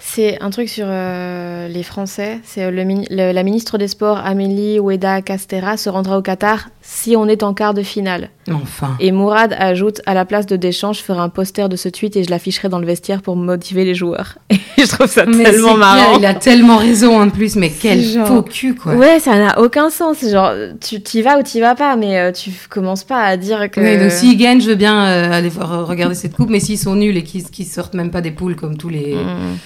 c'est 0.00 0.40
un 0.42 0.50
truc 0.50 0.68
sur 0.68 0.86
euh, 0.88 1.68
les 1.68 1.82
Français. 1.84 2.40
C'est 2.42 2.70
le- 2.72 3.32
la 3.32 3.42
ministre 3.44 3.78
des 3.78 3.86
Sports, 3.88 4.18
Amélie 4.18 4.80
Oueda 4.80 5.22
Castera, 5.22 5.76
se 5.76 5.88
rendra 5.88 6.18
au 6.18 6.22
Qatar 6.22 6.70
si 6.86 7.16
on 7.16 7.26
est 7.28 7.42
en 7.42 7.54
quart 7.54 7.72
de 7.72 7.82
finale. 7.82 8.28
Enfin. 8.52 8.94
Et 9.00 9.10
Mourad 9.10 9.54
ajoute 9.58 10.02
à 10.04 10.12
la 10.12 10.24
place 10.26 10.44
de 10.46 10.56
Deschamps, 10.56 10.92
je 10.92 11.00
ferai 11.02 11.18
un 11.18 11.30
poster 11.30 11.68
de 11.70 11.76
ce 11.76 11.88
tweet 11.88 12.14
et 12.16 12.24
je 12.24 12.30
l'afficherai 12.30 12.68
dans 12.68 12.78
le 12.78 12.86
vestiaire 12.86 13.22
pour 13.22 13.36
motiver 13.36 13.84
les 13.86 13.94
joueurs. 13.94 14.36
Et 14.76 14.82
je 14.82 14.88
trouve 14.88 15.06
ça 15.06 15.24
Mais 15.24 15.44
tellement 15.44 15.76
marrant. 15.76 16.16
clair, 16.16 16.18
il 16.18 16.26
a 16.26 16.34
tellement 16.34 16.76
raison 16.78 17.20
en 17.20 17.30
plus, 17.30 17.54
mais 17.56 17.70
quel 17.70 18.02
genre- 18.02 18.26
faux 18.26 18.42
cul, 18.42 18.74
quoi. 18.74 18.94
Ouais, 18.96 19.18
ça 19.20 19.36
n'a 19.38 19.60
aucun 19.60 19.88
sens. 19.88 20.18
Genre, 20.28 20.50
tu 20.80 21.00
t'y 21.00 21.22
vas 21.22 21.38
ou 21.38 21.42
t'y 21.42 21.60
vas 21.60 21.74
pas, 21.76 21.94
mais 21.96 22.18
euh, 22.18 22.32
tu 22.32 22.50
commences 22.68 23.04
pas 23.04 23.22
à 23.22 23.36
dire 23.36 23.70
que. 23.70 23.80
Oui, 23.80 23.96
donc 23.98 24.10
s'ils 24.10 24.36
gagnent, 24.36 24.60
je 24.60 24.68
veux 24.70 24.74
bien 24.74 25.06
euh, 25.06 25.32
aller 25.32 25.48
voir- 25.48 25.86
regarder 25.86 26.14
cette 26.16 26.34
coupe, 26.34 26.50
mais 26.50 26.58
s'ils 26.60 26.78
sont 26.78 26.96
nuls 26.96 27.16
et 27.16 27.22
qu'ils 27.22 27.44
qu'ils 27.44 27.66
sortent 27.66 27.94
même 27.94 28.10
pas 28.10 28.20
des 28.20 28.32
poules 28.32 28.56
comme 28.56 28.76
tous 28.76 28.88
les. 28.88 29.14
Mm. 29.14 29.58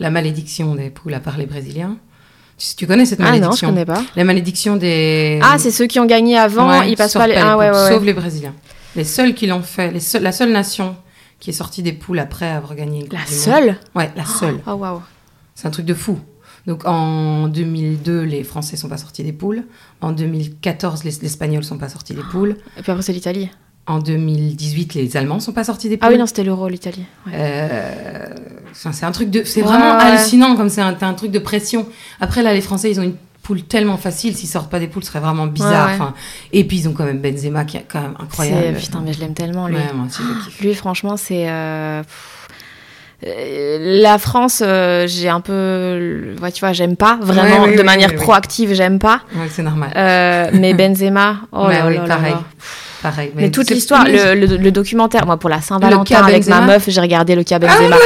La 0.00 0.10
malédiction 0.10 0.74
des 0.74 0.90
poules, 0.90 1.14
à 1.14 1.20
part 1.20 1.38
les 1.38 1.46
Brésiliens. 1.46 1.96
Tu, 2.58 2.74
tu 2.76 2.86
connais 2.86 3.06
cette 3.06 3.20
Ah 3.20 3.24
non, 3.24 3.28
je 3.34 3.38
malédiction? 3.40 3.68
connais 3.68 3.84
pas. 3.86 4.02
La 4.16 4.24
malédiction 4.24 4.76
des. 4.76 5.38
Ah, 5.42 5.56
c'est 5.58 5.70
ceux 5.70 5.86
qui 5.86 6.00
ont 6.00 6.06
gagné 6.06 6.36
avant, 6.36 6.68
Ouais, 6.80 6.90
ils 6.90 6.96
passent 6.96 7.14
pas 7.14 7.26
les. 7.28 7.36
Ah 7.36 7.56
ouais, 7.56 7.70
ouais, 7.70 7.76
ouais. 7.84 7.88
Sauf 7.90 8.02
les 8.04 8.12
Brésiliens. 8.12 8.54
Les 8.96 9.04
seuls 9.04 9.34
qui 9.34 9.46
l'ont 9.46 9.62
fait, 9.62 9.90
les 9.92 10.00
seuls- 10.00 10.22
la 10.22 10.32
seule 10.32 10.50
nation 10.50 10.96
qui 11.38 11.50
est 11.50 11.52
sortie 11.52 11.82
des 11.84 11.92
poules 11.92 12.18
après 12.18 12.48
avoir 12.50 12.74
gagné 12.74 13.00
une 13.04 13.12
La 13.12 13.24
seule? 13.26 13.76
Ouais, 13.94 14.10
la 14.16 14.24
seule. 14.24 14.58
Oh 14.66 14.72
waouh. 14.72 15.00
C'est 15.54 15.68
un 15.68 15.70
truc 15.70 15.86
de 15.86 15.94
fou. 15.94 16.18
Donc 16.66 16.84
en 16.84 17.46
2002, 17.48 18.22
les 18.22 18.42
Français 18.42 18.76
sont 18.76 18.88
pas 18.88 18.96
sortis 18.98 19.22
des 19.22 19.32
poules. 19.32 19.62
En 20.00 20.10
2014, 20.12 21.04
les, 21.04 21.12
les 21.12 21.26
Espagnols 21.26 21.62
sont 21.64 21.78
pas 21.78 21.88
sortis 21.88 22.14
des 22.14 22.22
poules. 22.30 22.56
Et 22.76 22.82
puis 22.82 22.90
après, 22.90 23.02
c'est 23.02 23.12
l'Italie. 23.12 23.48
En 23.88 23.98
2018, 24.00 24.94
les 24.94 25.16
Allemands 25.16 25.40
sont 25.40 25.52
pas 25.52 25.64
sortis 25.64 25.88
des 25.88 25.96
poules. 25.96 26.06
Ah 26.08 26.12
oui, 26.12 26.18
non, 26.18 26.26
c'était 26.26 26.44
l'Euro, 26.44 26.68
l'Italie. 26.68 27.04
Ouais. 27.26 27.32
Euh, 27.34 28.26
c'est 28.74 29.04
un 29.04 29.12
truc 29.12 29.30
de, 29.30 29.42
c'est 29.44 29.62
Ouais, 29.62 29.66
vraiment 29.68 29.96
ouais. 29.96 30.02
hallucinant 30.04 30.54
comme 30.56 30.68
c'est 30.68 30.82
un, 30.82 31.14
truc 31.14 31.30
de 31.30 31.38
pression. 31.38 31.86
Après 32.20 32.42
là, 32.42 32.52
les 32.54 32.60
Français, 32.60 32.90
ils 32.90 33.00
ont 33.00 33.02
une 33.02 33.16
poule 33.42 33.62
tellement 33.62 33.96
facile. 33.96 34.36
S'ils 34.36 34.48
sortent 34.48 34.70
pas 34.70 34.78
des 34.78 34.88
poules, 34.88 35.02
ce 35.04 35.08
serait 35.08 35.20
vraiment 35.20 35.46
bizarre. 35.46 35.88
Enfin, 35.94 36.12
et 36.52 36.64
puis 36.64 36.76
ils 36.80 36.88
ont 36.88 36.92
quand 36.92 37.04
même 37.04 37.18
Benzema 37.20 37.64
qui 37.64 37.78
est 37.78 37.86
quand 37.90 38.02
même 38.02 38.14
incroyable. 38.20 38.76
Putain, 38.76 39.00
mais 39.02 39.14
je 39.14 39.20
l'aime 39.20 39.32
tellement, 39.34 39.66
lui. 39.68 39.76
Ouais, 39.76 39.92
moi 39.94 40.04
aussi, 40.06 40.20
je 40.22 40.44
kiffe. 40.44 40.60
Lui, 40.60 40.74
franchement, 40.74 41.16
c'est. 41.16 41.48
euh, 41.48 42.02
euh, 43.26 44.00
La 44.02 44.18
France, 44.18 44.62
euh, 44.64 45.06
j'ai 45.08 45.28
un 45.28 45.40
peu. 45.40 46.34
Ouais, 46.42 46.52
tu 46.52 46.60
vois, 46.60 46.72
j'aime 46.72 46.96
pas. 46.96 47.18
Vraiment, 47.20 47.64
Ouais, 47.64 47.70
oui, 47.70 47.74
de 47.74 47.78
oui, 47.80 47.84
manière 47.84 48.10
oui, 48.10 48.16
proactive, 48.16 48.74
j'aime 48.74 48.98
pas. 48.98 49.22
Ouais, 49.34 49.48
c'est 49.50 49.62
normal. 49.62 49.92
Euh, 49.96 50.50
mais 50.52 50.74
Benzema, 50.74 51.36
oh 51.52 51.68
là 51.68 51.90
là 51.90 52.00
pareil. 52.02 52.32
là. 52.34 52.44
Pareil. 53.02 53.30
Mais 53.36 53.50
toute 53.50 53.70
l'histoire, 53.70 54.04
le, 54.06 54.34
le- 54.34 54.56
le 54.56 54.72
documentaire, 54.72 55.24
moi 55.24 55.36
pour 55.36 55.48
la 55.48 55.56
Le 55.56 55.62
Saint-Valentin 55.62 56.24
avec 56.24 56.46
ma 56.48 56.60
meuf, 56.62 56.84
j'ai 56.88 57.00
regardé 57.00 57.36
le 57.36 57.44
cas 57.44 57.56
Ah 57.56 57.58
Benzema. 57.60 57.96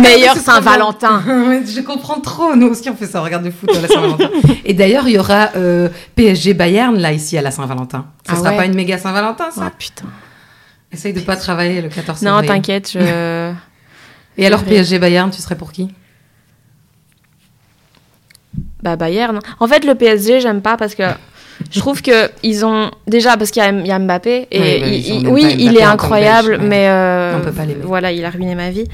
Meilleur 0.00 0.36
Saint-Valentin. 0.36 1.22
je 1.26 1.80
comprends 1.80 2.20
trop. 2.20 2.54
Nous 2.54 2.66
aussi, 2.68 2.90
on 2.90 2.94
fait 2.96 3.06
ça. 3.06 3.20
On 3.22 3.24
regarde 3.24 3.44
le 3.44 3.50
foot 3.50 3.70
à 3.74 3.80
la 3.80 3.88
Saint-Valentin. 3.88 4.28
Et 4.66 4.74
d'ailleurs, 4.74 5.08
il 5.08 5.14
y 5.14 5.18
aura 5.18 5.50
euh, 5.56 5.88
PSG 6.16 6.52
Bayern 6.54 6.96
là 6.98 7.12
ici 7.12 7.38
à 7.38 7.42
la 7.42 7.50
Saint-Valentin. 7.50 8.06
Ça 8.26 8.34
Ah 8.34 8.36
sera 8.36 8.50
ouais. 8.50 8.56
pas 8.58 8.64
une 8.66 8.74
méga 8.74 8.98
Saint-Valentin, 8.98 9.50
ça? 9.50 9.62
Ah 9.68 9.72
putain. 9.78 10.04
Essaye 10.92 11.14
de 11.14 11.20
pas 11.20 11.36
travailler 11.36 11.80
le 11.80 11.88
14 11.88 12.20
Non, 12.20 12.32
février. 12.40 12.48
t'inquiète, 12.48 12.90
je. 12.92 12.98
Et 14.36 14.46
alors. 14.46 14.62
PSG 14.64 14.98
Bayern, 14.98 15.30
tu 15.30 15.40
serais 15.40 15.56
pour 15.56 15.72
qui? 15.72 15.88
Bah 18.82 18.96
Bayern. 18.96 19.38
En 19.60 19.66
fait, 19.68 19.84
le 19.84 19.94
PSG, 19.94 20.40
j'aime 20.40 20.60
pas 20.60 20.76
parce 20.76 20.94
que 20.94 21.04
Je 21.70 21.78
trouve 21.80 22.02
que 22.02 22.30
ils 22.42 22.64
ont 22.64 22.90
déjà 23.06 23.36
parce 23.36 23.50
qu'il 23.50 23.62
y, 23.62 23.66
a- 23.66 23.70
il 23.70 23.86
y 23.86 23.92
a 23.92 23.98
Mbappé 23.98 24.48
et 24.50 24.60
Oui, 24.60 24.80
bah, 24.80 24.86
il- 24.88 25.28
oui, 25.28 25.56
il 25.58 25.76
est 25.76 25.82
incroyable, 25.82 26.56
Belge, 26.58 26.68
mais 26.68 26.88
euh, 26.88 27.36
on 27.38 27.40
peut 27.44 27.52
pas 27.52 27.62
voilà, 27.84 28.12
il 28.12 28.24
a 28.24 28.30
ruiné 28.30 28.54
ma 28.54 28.70
vie. 28.70 28.84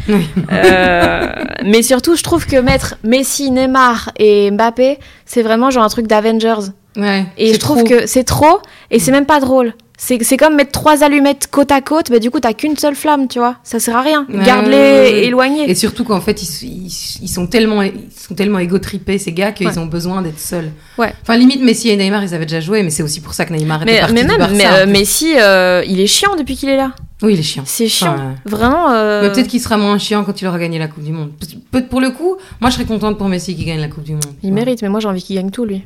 Euh, 0.52 1.26
mais 1.64 1.82
surtout, 1.82 2.16
je 2.16 2.22
trouve 2.22 2.46
que 2.46 2.56
mettre 2.56 2.96
Messi, 3.04 3.50
Neymar 3.50 4.10
et 4.18 4.50
Mbappé, 4.50 4.98
c'est 5.26 5.42
vraiment 5.42 5.70
genre 5.70 5.84
un 5.84 5.88
truc 5.88 6.06
d'Avengers. 6.06 6.70
Ouais. 6.98 7.24
Et 7.38 7.54
je 7.54 7.58
trouve 7.58 7.84
trop. 7.84 7.88
que 7.88 8.06
c'est 8.06 8.24
trop 8.24 8.58
et 8.90 8.98
c'est 8.98 9.12
même 9.12 9.26
pas 9.26 9.40
drôle. 9.40 9.72
C'est 10.00 10.36
comme 10.36 10.54
mettre 10.54 10.70
trois 10.70 11.02
allumettes 11.02 11.48
côte 11.50 11.72
à 11.72 11.80
côte, 11.80 12.08
bah 12.12 12.20
du 12.20 12.30
coup 12.30 12.38
t'as 12.38 12.52
qu'une 12.52 12.76
seule 12.76 12.94
flamme, 12.94 13.26
tu 13.26 13.40
vois. 13.40 13.56
Ça 13.64 13.80
sert 13.80 13.96
à 13.96 14.02
rien. 14.02 14.26
Garde-les 14.30 14.70
ouais, 14.76 15.24
éloignés. 15.24 15.68
Et 15.68 15.74
surtout 15.74 16.04
qu'en 16.04 16.20
fait, 16.20 16.40
ils, 16.40 16.68
ils- 16.86 17.18
ils 17.22 17.28
sont 17.28 17.48
tellement, 17.48 17.82
ils 17.82 17.92
sont 18.16 18.36
tellement 18.36 18.60
égotrippés, 18.60 19.18
ces 19.18 19.32
gars, 19.32 19.50
qu'ils 19.50 19.66
Ouais. 19.66 19.76
ont 19.78 19.86
besoin 19.86 20.22
d'être 20.22 20.38
seuls. 20.38 20.70
Ouais. 20.98 21.12
Enfin, 21.22 21.36
limite, 21.36 21.62
Messi 21.64 21.88
et 21.88 21.96
Neymar, 21.96 22.22
ils 22.22 22.32
avaient 22.32 22.46
déjà 22.46 22.60
joué, 22.60 22.84
mais 22.84 22.90
c'est 22.90 23.02
aussi 23.02 23.20
pour 23.20 23.34
ça 23.34 23.44
que 23.44 23.52
Neymar 23.52 23.82
était 23.82 23.92
Mais, 23.94 23.98
parti 23.98 24.14
mais 24.14 24.20
du 24.22 24.26
même, 24.28 24.38
Barça, 24.38 24.54
mais, 24.54 24.66
euh. 24.66 24.86
Messi, 24.86 25.34
euh, 25.36 25.82
il 25.84 25.98
est 25.98 26.06
chiant 26.06 26.36
depuis 26.36 26.54
qu'il 26.54 26.68
est 26.68 26.76
là. 26.76 26.92
Oui, 27.20 27.34
il 27.34 27.40
est 27.40 27.42
chiant. 27.42 27.64
C'est 27.66 27.88
chiant. 27.88 28.14
Enfin, 28.14 28.34
Vraiment. 28.46 28.90
euh, 28.92 29.22
Mais 29.22 29.32
peut-être 29.32 29.48
qu'il 29.48 29.60
sera 29.60 29.76
moins 29.78 29.98
chiant 29.98 30.22
quand 30.22 30.40
il 30.40 30.46
aura 30.46 30.60
gagné 30.60 30.78
la 30.78 30.86
Coupe 30.86 31.02
du 31.02 31.10
Monde. 31.10 31.32
Peut- 31.72 31.82
Pour 31.84 32.00
le 32.00 32.10
coup, 32.12 32.36
moi, 32.60 32.70
je 32.70 32.76
serais 32.76 32.86
contente 32.86 33.18
pour 33.18 33.28
Messi 33.28 33.56
qui 33.56 33.64
gagne 33.64 33.80
la 33.80 33.88
Coupe 33.88 34.04
du 34.04 34.12
Monde. 34.12 34.22
Il 34.44 34.52
mérite, 34.52 34.80
mais 34.82 34.88
moi 34.88 35.00
j'ai 35.00 35.08
envie 35.08 35.22
qu'il 35.24 35.34
gagne 35.34 35.50
tout 35.50 35.64
lui. 35.64 35.82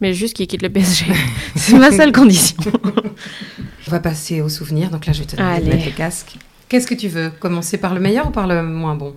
Mais 0.00 0.14
juste 0.14 0.34
qu'il 0.34 0.46
quitte 0.46 0.62
le 0.62 0.70
PSG. 0.70 1.06
c'est 1.56 1.78
ma 1.78 1.90
seule 1.92 2.12
condition. 2.12 2.56
On 3.88 3.90
va 3.90 4.00
passer 4.00 4.40
aux 4.40 4.48
souvenirs. 4.48 4.90
Donc 4.90 5.06
là, 5.06 5.12
je 5.12 5.20
vais 5.20 5.26
te 5.26 5.36
demander 5.36 5.60
de 5.62 5.68
mettre 5.68 5.86
le 5.86 5.92
casque. 5.92 6.36
Qu'est-ce 6.68 6.86
que 6.86 6.94
tu 6.94 7.08
veux? 7.08 7.30
Commencer 7.30 7.78
par 7.78 7.94
le 7.94 8.00
meilleur 8.00 8.28
ou 8.28 8.30
par 8.30 8.46
le 8.46 8.62
moins 8.62 8.94
bon? 8.94 9.14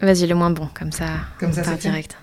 Vas-y, 0.00 0.26
le 0.26 0.34
moins 0.34 0.50
bon, 0.50 0.68
comme 0.74 0.92
ça. 0.92 1.06
Comme 1.40 1.52
ça, 1.52 1.62
on 1.62 1.64
part 1.64 1.74
c'est 1.74 1.88
direct. 1.88 2.16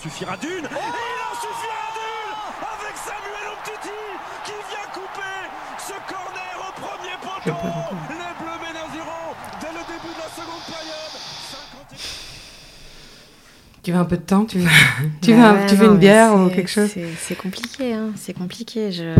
Suffira 0.00 0.36
d'une 0.36 0.48
et 0.48 0.52
il 0.54 0.64
en 0.64 1.34
suffira 1.34 1.82
d'une 1.98 2.62
avec 2.62 2.96
Samuel 2.96 3.46
Umtiti 3.50 3.98
qui 4.44 4.52
vient 4.70 4.88
couper 4.94 5.42
ce 5.82 5.96
corner 6.06 6.54
au 6.62 6.72
premier 6.80 7.16
poteau. 7.20 7.42
pleure 7.42 7.58
encore. 7.58 7.94
Les 8.08 8.34
Bleus 8.38 8.58
mènent 8.62 8.78
à 8.78 8.86
zéro 8.94 9.18
dès 9.60 9.72
le 9.74 9.82
début 9.90 10.14
de 10.14 10.20
la 10.22 10.30
seconde 10.30 10.64
période. 10.70 11.14
50 11.90 11.98
Tu 13.88 13.92
veux 13.94 13.98
un 14.00 14.04
peu 14.04 14.18
de 14.18 14.22
temps 14.22 14.44
Tu 14.44 14.58
veux, 14.58 14.68
tu 15.22 15.30
Bah 15.30 15.36
veux, 15.38 15.42
un- 15.44 15.54
ouais, 15.62 15.66
tu 15.66 15.74
veux 15.76 15.86
une 15.86 15.96
bière 15.96 16.34
ou 16.34 16.50
quelque 16.50 16.68
chose? 16.68 16.90
c'est- 16.92 17.08
C'est 17.22 17.34
compliqué, 17.34 17.94
hein. 17.94 18.10
C'est 18.16 18.34
compliqué. 18.34 18.92
Je... 18.92 19.14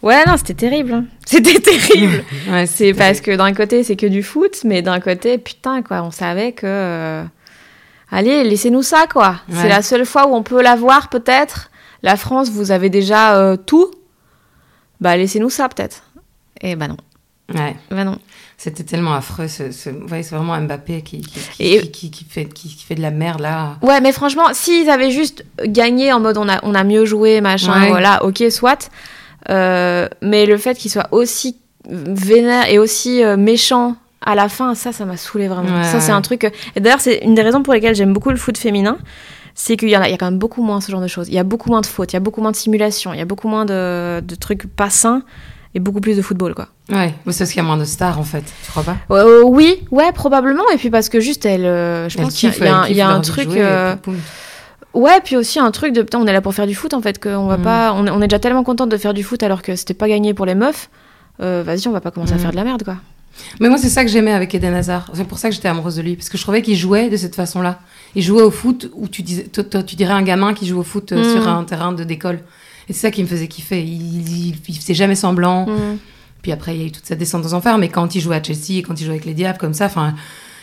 Ouais, 0.00 0.24
non, 0.26 0.38
c'était 0.38 0.54
terrible. 0.54 0.94
hein. 0.94 1.04
C'était 1.26 1.60
terrible. 1.60 2.24
Ouais, 2.48 2.64
C'est 2.64 2.94
parce 2.94 3.20
que 3.20 3.36
d'un 3.36 3.52
côté, 3.52 3.84
c'est 3.84 3.96
que 3.96 4.06
du 4.06 4.22
foot, 4.22 4.60
mais 4.64 4.80
d'un 4.80 4.98
côté, 4.98 5.36
putain, 5.36 5.82
quoi, 5.82 6.02
on 6.02 6.10
savait 6.10 6.52
que. 6.52 6.62
euh, 6.64 7.22
Allez, 8.10 8.44
laissez-nous 8.44 8.82
ça, 8.82 9.04
quoi. 9.12 9.40
Ouais. 9.50 9.56
C'est 9.60 9.68
la 9.68 9.82
seule 9.82 10.06
fois 10.06 10.26
où 10.26 10.34
on 10.34 10.42
peut 10.42 10.62
l'avoir, 10.62 11.10
peut-être. 11.10 11.70
La 12.02 12.16
France, 12.16 12.48
vous 12.48 12.70
avez 12.70 12.88
déjà 12.88 13.36
euh, 13.36 13.56
tout. 13.58 13.90
Bah, 15.02 15.18
laissez-nous 15.18 15.50
ça, 15.50 15.68
peut-être. 15.68 16.02
Et 16.62 16.76
bah 16.76 16.88
non. 16.88 16.96
Ouais. 17.54 17.76
Bah 17.90 18.04
non. 18.04 18.16
C'était 18.62 18.84
tellement 18.84 19.14
affreux. 19.14 19.48
Ce, 19.48 19.72
ce- 19.72 19.88
ouais, 19.88 20.22
c'est 20.22 20.34
vraiment 20.36 20.54
Mbappé 20.60 21.00
qui, 21.00 21.22
qui, 21.22 21.40
qui, 21.40 21.62
Et- 21.62 21.80
qui- 21.80 21.90
qui- 21.90 22.10
qui 22.10 22.24
fait, 22.24 22.44
qui, 22.44 22.68
fait 22.68 22.94
de 22.94 23.00
la 23.00 23.10
merde 23.10 23.40
là. 23.40 23.76
Ouais, 23.80 24.02
mais 24.02 24.12
franchement, 24.12 24.44
s'ils 24.52 24.90
avaient 24.90 25.10
juste 25.10 25.46
gagné 25.64 26.12
en 26.12 26.20
mode 26.20 26.36
on 26.36 26.46
a, 26.46 26.58
on 26.62 26.74
a 26.74 26.84
mieux 26.84 27.06
joué, 27.06 27.40
machin, 27.40 27.80
Ouais. 27.80 27.88
voilà, 27.88 28.22
ok, 28.22 28.44
soit. 28.50 28.90
Euh, 29.48 30.08
mais 30.20 30.44
le 30.44 30.58
fait 30.58 30.76
qu'il 30.76 30.90
soit 30.90 31.08
aussi 31.10 31.56
vénère 31.88 32.68
et 32.68 32.78
aussi 32.78 33.24
euh, 33.24 33.38
méchant 33.38 33.96
à 34.20 34.34
la 34.34 34.50
fin, 34.50 34.74
ça, 34.74 34.92
ça 34.92 35.06
m'a 35.06 35.16
saoulé 35.16 35.48
vraiment. 35.48 35.78
Ouais, 35.78 35.84
ça, 35.84 35.98
c'est 35.98 36.12
un 36.12 36.20
truc. 36.20 36.44
Et 36.76 36.80
d'ailleurs, 36.80 37.00
c'est 37.00 37.20
une 37.24 37.34
des 37.34 37.40
raisons 37.40 37.62
pour 37.62 37.72
lesquelles 37.72 37.94
j'aime 37.94 38.12
beaucoup 38.12 38.28
le 38.30 38.36
foot 38.36 38.58
féminin. 38.58 38.98
C'est 39.54 39.78
qu'il 39.78 39.88
y, 39.88 39.96
en 39.96 40.02
a, 40.02 40.08
il 40.08 40.10
y 40.10 40.14
a 40.14 40.18
quand 40.18 40.26
même 40.30 40.38
beaucoup 40.38 40.62
moins 40.62 40.82
ce 40.82 40.92
genre 40.92 41.00
de 41.00 41.08
choses. 41.08 41.28
Il 41.28 41.34
y 41.34 41.38
a 41.38 41.44
beaucoup 41.44 41.70
moins 41.70 41.80
de 41.80 41.86
fautes, 41.86 42.12
il 42.12 42.16
y 42.16 42.18
a 42.18 42.20
beaucoup 42.20 42.42
moins 42.42 42.50
de 42.52 42.56
simulations, 42.56 43.14
il 43.14 43.18
y 43.18 43.22
a 43.22 43.24
beaucoup 43.24 43.48
moins 43.48 43.64
de, 43.64 44.20
de 44.20 44.34
trucs 44.34 44.66
pas 44.66 44.90
sains 44.90 45.22
et 45.74 45.80
beaucoup 45.80 46.00
plus 46.00 46.16
de 46.16 46.22
football, 46.22 46.54
quoi. 46.54 46.68
Ouais, 46.90 47.14
c'est 47.28 47.38
parce 47.38 47.50
qu'il 47.50 47.58
y 47.58 47.60
a 47.60 47.66
moins 47.66 47.76
de 47.76 47.84
stars 47.84 48.18
en 48.18 48.24
fait, 48.24 48.42
tu 48.64 48.70
crois 48.70 48.82
pas? 48.82 48.96
Euh, 49.10 49.42
oui, 49.44 49.76
ouais, 49.90 50.10
probablement. 50.12 50.64
Et 50.72 50.76
puis 50.76 50.90
parce 50.90 51.08
que 51.08 51.20
juste, 51.20 51.46
elle, 51.46 51.64
euh, 51.64 52.08
je 52.08 52.18
Elles 52.18 52.24
pense 52.24 52.34
qu'il 52.34 52.48
y 52.50 52.62
a- 52.62 52.66
y 52.66 52.68
un- 52.68 52.88
y 52.88 53.00
a 53.00 53.20
truc. 53.20 53.44
jouer, 53.50 53.62
euh. 53.62 53.94
Ouais, 54.92 55.20
puis 55.22 55.36
aussi 55.36 55.60
un 55.60 55.70
truc 55.70 55.92
de 55.94 56.02
putain, 56.02 56.18
on 56.18 56.26
est 56.26 56.32
là 56.32 56.40
pour 56.40 56.52
faire 56.54 56.66
du 56.66 56.74
foot 56.74 56.94
en 56.94 57.00
fait, 57.00 57.22
qu'on 57.22 57.46
va 57.46 57.58
Mm. 57.58 57.62
pas, 57.62 57.92
on 57.94 58.06
est, 58.06 58.10
on 58.10 58.20
est 58.22 58.26
déjà 58.26 58.40
tellement 58.40 58.64
contente 58.64 58.88
de 58.88 58.96
faire 58.96 59.14
du 59.14 59.22
foot 59.22 59.42
alors 59.44 59.62
que 59.62 59.76
c'était 59.76 59.94
pas 59.94 60.08
gagné 60.08 60.34
pour 60.34 60.46
les 60.46 60.56
meufs. 60.56 60.90
Euh, 61.40 61.62
Vas-y, 61.64 61.86
on 61.86 61.92
va 61.92 62.00
pas 62.00 62.10
commencer 62.10 62.32
à 62.32 62.36
Mm. 62.36 62.40
faire 62.40 62.50
de 62.50 62.56
la 62.56 62.64
merde 62.64 62.82
quoi. 62.82 62.96
Mais 63.60 63.68
moi, 63.68 63.78
c'est 63.78 63.88
ça 63.88 64.04
que 64.04 64.10
j'aimais 64.10 64.32
avec 64.32 64.54
Eden 64.54 64.74
Hazard. 64.74 65.08
C'est 65.14 65.24
pour 65.26 65.38
ça 65.38 65.48
que 65.48 65.54
j'étais 65.54 65.68
amoureuse 65.68 65.96
de 65.96 66.02
lui. 66.02 66.16
Parce 66.16 66.28
que 66.28 66.36
je 66.36 66.42
trouvais 66.42 66.60
qu'il 66.60 66.76
jouait 66.76 67.08
de 67.08 67.16
cette 67.16 67.36
façon-là. 67.36 67.78
Il 68.16 68.22
jouait 68.22 68.42
au 68.42 68.50
foot 68.50 68.90
où 68.94 69.08
tu, 69.08 69.22
disais, 69.22 69.44
toi, 69.44 69.62
toi, 69.64 69.82
tu 69.84 69.94
dirais 69.96 70.12
un 70.12 70.20
gamin 70.22 70.52
qui 70.52 70.66
joue 70.66 70.80
au 70.80 70.82
foot 70.82 71.12
euh, 71.12 71.20
Mm. 71.24 71.32
sur 71.32 71.48
un 71.48 71.64
terrain 71.64 71.92
de 71.92 72.02
d'école. 72.04 72.40
Et 72.90 72.92
c'est 72.92 73.00
ça 73.02 73.10
qui 73.10 73.22
me 73.22 73.28
faisait 73.28 73.46
kiffer. 73.48 73.80
Il, 73.82 74.48
il, 74.48 74.56
il 74.68 74.76
faisait 74.76 74.94
jamais 74.94 75.14
semblant. 75.14 75.64
Mm. 75.66 75.98
Puis 76.42 76.52
après, 76.52 76.74
il 76.74 76.80
y 76.80 76.84
a 76.84 76.86
eu 76.88 76.90
toute 76.92 77.06
sa 77.06 77.14
descente 77.14 77.44
aux 77.46 77.54
enfers. 77.54 77.78
Mais 77.78 77.88
quand 77.88 78.14
il 78.16 78.20
jouait 78.20 78.36
à 78.36 78.42
Chelsea 78.42 78.78
et 78.78 78.82
quand 78.82 79.00
il 79.00 79.04
jouait 79.04 79.14
avec 79.14 79.24
les 79.24 79.34
Diables, 79.34 79.58
comme 79.58 79.74
ça, 79.74 79.86
enfin, 79.86 80.14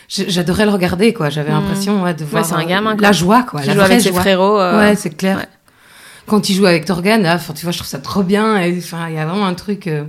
j'adorais 0.08 0.66
le 0.66 0.70
regarder, 0.72 1.12
quoi. 1.14 1.30
J'avais 1.30 1.50
Mm. 1.50 1.54
l'impression 1.54 2.02
ouais, 2.02 2.14
de 2.14 2.24
voir 2.24 2.44
c'est 2.44 2.54
un 2.54 2.60
euh, 2.60 2.66
gamin, 2.66 2.96
la 3.00 3.12
joie, 3.12 3.42
quoi. 3.44 3.62
Qui 3.62 3.68
la 3.68 3.72
joue 3.74 3.80
vraie 3.80 3.90
avec 3.92 4.02
ses 4.02 4.10
joie. 4.10 4.20
frérots. 4.20 4.60
euh, 4.60 4.78
Ouais, 4.78 4.94
c'est 4.96 5.10
clair. 5.16 5.38
ouais. 5.38 5.46
Quand 6.26 6.50
il 6.50 6.54
joue 6.54 6.66
avec 6.66 6.84
Torgan, 6.84 7.22
là, 7.22 7.36
enfin, 7.36 7.54
tu 7.54 7.62
vois, 7.64 7.72
je 7.72 7.78
trouve 7.78 7.88
ça 7.88 7.98
trop 7.98 8.22
bien. 8.22 8.60
Enfin, 8.76 9.08
il 9.08 9.14
y 9.14 9.18
a 9.18 9.24
vraiment 9.26 9.46
un 9.46 9.54
truc. 9.54 9.86
euh, 9.86 10.04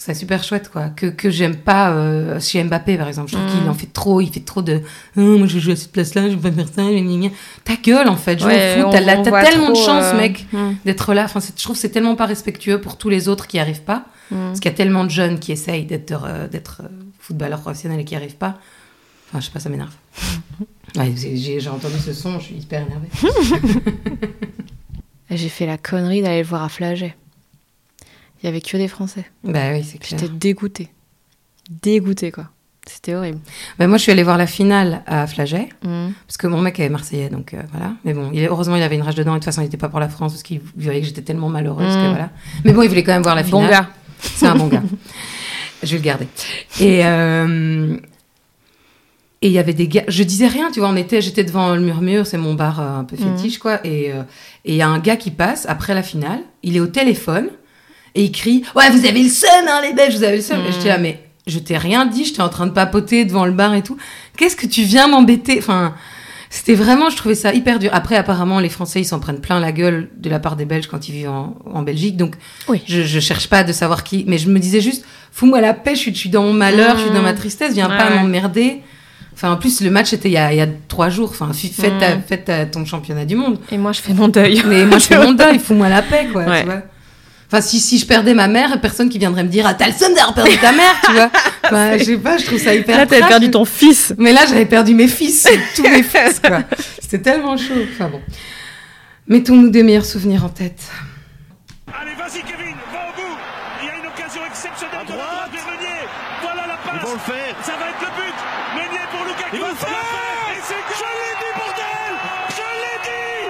c'est 0.00 0.14
super 0.14 0.42
chouette, 0.44 0.70
quoi. 0.70 0.88
Que, 0.90 1.06
que 1.06 1.28
j'aime 1.28 1.56
pas 1.56 1.90
euh, 1.90 2.38
chez 2.40 2.62
Mbappé, 2.62 2.96
par 2.96 3.08
exemple. 3.08 3.30
Je 3.30 3.36
trouve 3.36 3.48
Mm. 3.48 3.58
qu'il 3.60 3.68
en 3.68 3.74
fait 3.74 3.92
trop. 3.92 4.20
Il 4.20 4.30
fait 4.32 4.40
trop 4.40 4.62
de. 4.62 4.80
Hum, 5.16 5.38
moi, 5.38 5.46
je 5.48 5.58
joue 5.58 5.72
à 5.72 5.76
cette 5.76 5.90
place-là, 5.92 6.30
je 6.30 6.36
vais 6.36 6.50
pas 6.50 6.56
faire 6.64 6.68
ça. 6.68 6.82
Ta 7.64 7.74
gueule, 7.76 8.08
en 8.08 8.16
fait. 8.16 8.38
Joue 8.38 8.46
ouais, 8.46 8.76
foot. 8.76 8.84
on- 8.86 8.90
T'as 8.90 9.00
la- 9.00 9.16
tellement 9.44 9.70
de 9.70 9.76
chance, 9.76 10.04
euh, 10.14 10.16
mec, 10.16 10.46
mm, 10.52 10.70
d'être 10.84 11.12
là. 11.14 11.24
Enfin, 11.24 11.40
je 11.40 11.62
trouve 11.62 11.74
que 11.76 11.80
c'est 11.82 11.88
tellement 11.90 12.14
pas 12.16 12.26
respectueux 12.26 12.80
pour 12.80 12.96
tous 12.96 13.08
les 13.08 13.28
autres 13.28 13.46
qui 13.48 13.58
arrivent 13.58 13.82
pas. 13.82 14.04
mm. 14.30 14.36
Parce 14.36 14.60
qu'il 14.60 14.70
y 14.70 14.74
a 14.74 14.76
tellement 14.76 15.04
de 15.04 15.10
jeunes 15.10 15.38
qui 15.40 15.50
essayent 15.52 15.84
d'être 15.84 16.24
euh, 16.24 16.46
d'être 16.48 16.82
euh, 16.84 16.88
footballeurs 17.18 17.60
professionnels 17.60 18.00
et 18.00 18.04
qui 18.04 18.14
arrivent 18.14 18.36
pas. 18.36 18.58
Enfin, 19.30 19.40
je 19.40 19.46
sais 19.46 19.52
pas, 19.52 19.60
ça 19.60 19.68
m'énerve. 19.68 19.92
Ouais, 20.96 21.12
j'ai 21.14 21.60
j'ai 21.60 21.68
entendu 21.68 21.98
ce 22.02 22.14
son, 22.14 22.38
je 22.40 22.44
suis 22.46 22.54
hyper 22.54 22.80
énervée. 22.86 23.08
J'ai 25.30 25.50
fait 25.50 25.66
la 25.66 25.76
connerie 25.76 26.22
d'aller 26.22 26.40
le 26.42 26.46
voir 26.48 26.62
à 26.62 26.70
Flagey. 26.70 27.14
Il 28.42 28.46
y 28.46 28.48
avait 28.48 28.60
que 28.60 28.76
des 28.76 28.88
Français. 28.88 29.24
Bah 29.44 29.72
oui, 29.72 29.84
c'est 29.84 29.98
clair. 29.98 30.18
J'étais 30.20 30.32
dégoûtée. 30.32 30.88
Dégoûtée 31.82 32.30
quoi. 32.32 32.44
C'était 32.86 33.14
horrible. 33.14 33.40
Bah, 33.78 33.86
moi, 33.86 33.98
je 33.98 34.04
suis 34.04 34.12
allée 34.12 34.22
voir 34.22 34.38
la 34.38 34.46
finale 34.46 35.02
à 35.06 35.26
Flagey, 35.26 35.68
Mm. 35.84 36.08
parce 36.26 36.38
que 36.38 36.46
mon 36.46 36.62
mec 36.62 36.80
est 36.80 36.88
marseillais, 36.88 37.28
donc 37.28 37.52
euh, 37.52 37.60
voilà. 37.70 37.92
Mais 38.06 38.14
bon, 38.14 38.30
il, 38.32 38.42
heureusement, 38.46 38.76
il 38.76 38.82
avait 38.82 38.94
une 38.94 39.02
rage 39.02 39.14
dedans, 39.14 39.32
et 39.32 39.34
de 39.34 39.38
toute 39.40 39.44
façon, 39.44 39.60
il 39.60 39.64
n'était 39.64 39.76
pas 39.76 39.90
pour 39.90 40.00
la 40.00 40.08
France, 40.08 40.32
parce 40.32 40.42
qu'il 40.42 40.62
voyait 40.74 41.00
que 41.00 41.06
j'étais 41.06 41.20
tellement 41.20 41.50
malheureuse 41.50 41.94
que 41.94 42.06
Mm. 42.06 42.08
voilà. 42.10 42.30
Mais 42.64 42.72
bon, 42.72 42.80
il 42.82 42.88
voulait 42.88 43.02
quand 43.02 43.12
même 43.12 43.22
voir 43.22 43.34
la 43.34 43.44
finale. 43.44 43.64
Bon 43.64 43.68
gars. 43.70 43.90
C'est 44.20 44.46
un 44.46 44.56
bon 44.56 44.68
gars. 44.68 44.82
Je 45.82 45.90
vais 45.92 45.98
le 45.98 46.02
garder. 46.02 46.28
Et 46.80 47.04
euh, 47.04 47.98
et 49.42 49.46
il 49.48 49.52
y 49.52 49.58
avait 49.58 49.74
des 49.74 49.86
gars. 49.86 50.04
Je 50.08 50.22
disais 50.24 50.48
rien, 50.48 50.70
tu 50.72 50.80
vois. 50.80 50.88
On 50.88 50.96
était, 50.96 51.20
j'étais 51.20 51.44
devant 51.44 51.74
le 51.74 51.80
murmure, 51.82 52.26
c'est 52.26 52.38
mon 52.38 52.54
bar 52.54 52.80
euh, 52.80 52.98
un 53.00 53.04
peu 53.04 53.16
Mhm. 53.16 53.36
fétiche, 53.36 53.58
quoi. 53.58 53.86
Et 53.86 54.06
et 54.06 54.14
il 54.64 54.74
y 54.76 54.82
a 54.82 54.88
un 54.88 54.98
gars 54.98 55.16
qui 55.16 55.30
passe 55.30 55.66
après 55.68 55.92
la 55.94 56.02
finale. 56.02 56.40
Il 56.62 56.74
est 56.76 56.80
au 56.80 56.86
téléphone 56.88 57.50
et 58.24 58.30
crie 58.30 58.62
Ouais, 58.74 58.90
vous 58.90 59.04
avez 59.06 59.22
le 59.22 59.28
seum, 59.28 59.48
hein, 59.68 59.80
les 59.82 59.92
Belges, 59.94 60.16
vous 60.16 60.24
avez 60.24 60.36
le 60.36 60.42
seum. 60.42 60.58
Et 60.60 60.68
Mhm. 60.68 60.72
j'étais 60.74 60.88
là, 60.88 60.98
mais 60.98 61.20
je 61.46 61.58
t'ai 61.58 61.76
rien 61.78 62.06
dit. 62.06 62.24
J'étais 62.24 62.42
en 62.42 62.48
train 62.48 62.66
de 62.66 62.72
papoter 62.72 63.24
devant 63.24 63.44
le 63.46 63.52
bar 63.52 63.74
et 63.74 63.82
tout. 63.82 63.96
Qu'est-ce 64.36 64.56
que 64.56 64.66
tu 64.66 64.82
viens 64.82 65.08
m'embêter? 65.08 65.56
Enfin. 65.58 65.94
C'était 66.50 66.74
vraiment, 66.74 67.10
je 67.10 67.16
trouvais 67.16 67.34
ça 67.34 67.52
hyper 67.52 67.78
dur. 67.78 67.90
Après, 67.92 68.16
apparemment, 68.16 68.58
les 68.58 68.70
Français, 68.70 69.02
ils 69.02 69.04
s'en 69.04 69.20
prennent 69.20 69.42
plein 69.42 69.60
la 69.60 69.70
gueule 69.70 70.08
de 70.16 70.30
la 70.30 70.38
part 70.38 70.56
des 70.56 70.64
Belges 70.64 70.86
quand 70.86 71.06
ils 71.06 71.12
vivent 71.12 71.28
en, 71.28 71.58
en 71.74 71.82
Belgique. 71.82 72.16
Donc, 72.16 72.36
Oui. 72.68 72.80
je, 72.86 73.02
je 73.02 73.20
cherche 73.20 73.48
pas 73.48 73.64
de 73.64 73.72
savoir 73.74 74.02
qui, 74.02 74.24
mais 74.26 74.38
je 74.38 74.48
me 74.48 74.58
disais 74.58 74.80
juste, 74.80 75.04
fous-moi 75.30 75.60
la 75.60 75.74
paix, 75.74 75.94
je 75.94 76.00
suis, 76.00 76.14
je 76.14 76.18
suis 76.20 76.30
dans 76.30 76.42
mon 76.44 76.54
malheur, 76.54 76.96
je 76.96 77.02
suis 77.02 77.10
dans 77.10 77.20
ma 77.20 77.34
tristesse, 77.34 77.74
viens 77.74 77.90
Ouais, 77.90 77.98
pas 77.98 78.08
m'emmerder. 78.08 78.80
Enfin, 79.34 79.52
en 79.52 79.56
plus, 79.58 79.82
le 79.82 79.90
match 79.90 80.14
était 80.14 80.30
il 80.30 80.32
y 80.32 80.36
a, 80.38 80.50
il 80.54 80.56
y 80.56 80.62
a 80.62 80.66
trois 80.88 81.10
jours. 81.10 81.28
Enfin, 81.32 81.52
fi- 81.52 81.68
faites, 81.68 81.98
ta- 81.98 82.16
Mm. 82.16 82.22
faites 82.26 82.44
ta- 82.46 82.64
ton 82.64 82.86
championnat 82.86 83.26
du 83.26 83.36
monde. 83.36 83.58
Et 83.70 83.76
moi 83.76 83.92
je 83.92 84.00
fais 84.00 84.14
mon 84.14 84.28
deuil. 84.28 84.62
Mais 84.66 84.86
moi, 84.86 84.96
je 84.96 85.04
fais 85.04 85.18
mon 85.18 85.32
deuil, 85.34 85.58
fous-moi 85.58 85.90
la 85.90 86.00
paix, 86.00 86.28
quoi. 86.32 86.44
Ouais. 86.44 86.60
Tu 86.62 86.66
vois 86.66 86.82
Enfin, 87.50 87.62
si, 87.62 87.80
si 87.80 87.98
je 87.98 88.04
perdais 88.06 88.34
ma 88.34 88.46
mère, 88.46 88.78
personne 88.80 89.08
qui 89.08 89.18
viendrait 89.18 89.42
me 89.42 89.48
dire, 89.48 89.66
ah, 89.66 89.72
t'as 89.74 89.86
le 89.86 89.94
seum 89.94 90.12
d'avoir 90.12 90.34
perdu 90.34 90.56
ta 90.58 90.72
mère, 90.72 90.94
tu 91.04 91.12
vois. 91.12 91.30
Enfin, 91.64 91.98
je 91.98 92.04
sais 92.04 92.16
pas, 92.16 92.38
je 92.38 92.46
trouve 92.46 92.58
ça 92.58 92.74
hyper 92.74 92.96
Là 92.96 93.04
t'avais 93.06 93.26
perdu 93.26 93.50
ton 93.50 93.64
fils. 93.66 94.14
Mais 94.16 94.32
là, 94.32 94.40
j'avais 94.48 94.64
perdu 94.64 94.94
mes 94.94 95.08
fils, 95.08 95.46
tous 95.76 95.82
mes 95.82 96.02
fils, 96.02 96.40
quoi. 96.40 96.60
C'était 96.98 97.18
tellement 97.18 97.56
chaud. 97.58 97.74
Enfin 97.92 98.08
bon. 98.08 98.20
Mettons-nous 99.26 99.68
des 99.68 99.82
meilleurs 99.82 100.06
souvenirs 100.06 100.44
en 100.44 100.48
tête. 100.48 100.80
Allez, 101.88 102.14
vas-y, 102.14 102.40
Kevin, 102.40 102.74
va 102.92 103.00
au 103.08 103.12
bout. 103.20 103.36
Il 103.82 103.86
y 103.86 103.90
a 103.90 103.94
une 104.00 104.06
occasion 104.06 104.40
exceptionnelle 104.48 105.04
de 105.06 105.12
la 105.12 105.18
part 105.18 105.48
de 105.52 105.56
Meunier. 105.56 106.00
Voilà 106.40 106.66
la 106.68 106.76
passe. 106.76 106.94
Ils 106.94 107.06
vont 107.06 107.12
le 107.14 107.18
faire. 107.20 107.54
Ça 107.62 107.72
va 107.76 107.84
être 107.90 108.00
le 108.00 108.12
but. 108.16 108.38
Meunier 108.76 109.04
pour 109.12 109.24
Lukaku. 109.26 109.52
Ils 109.52 109.60
vont 109.60 109.66
le 109.66 109.72
l'a 109.72 109.78
faire. 109.78 109.88
fait. 109.88 110.52
Et 110.56 110.62
c'est 110.68 110.82
Je 110.96 111.04
l'ai 111.18 111.34
dit, 111.36 111.52
bordel 111.60 112.12
Je 112.56 112.66
l'ai 112.80 112.96
dit 113.04 113.44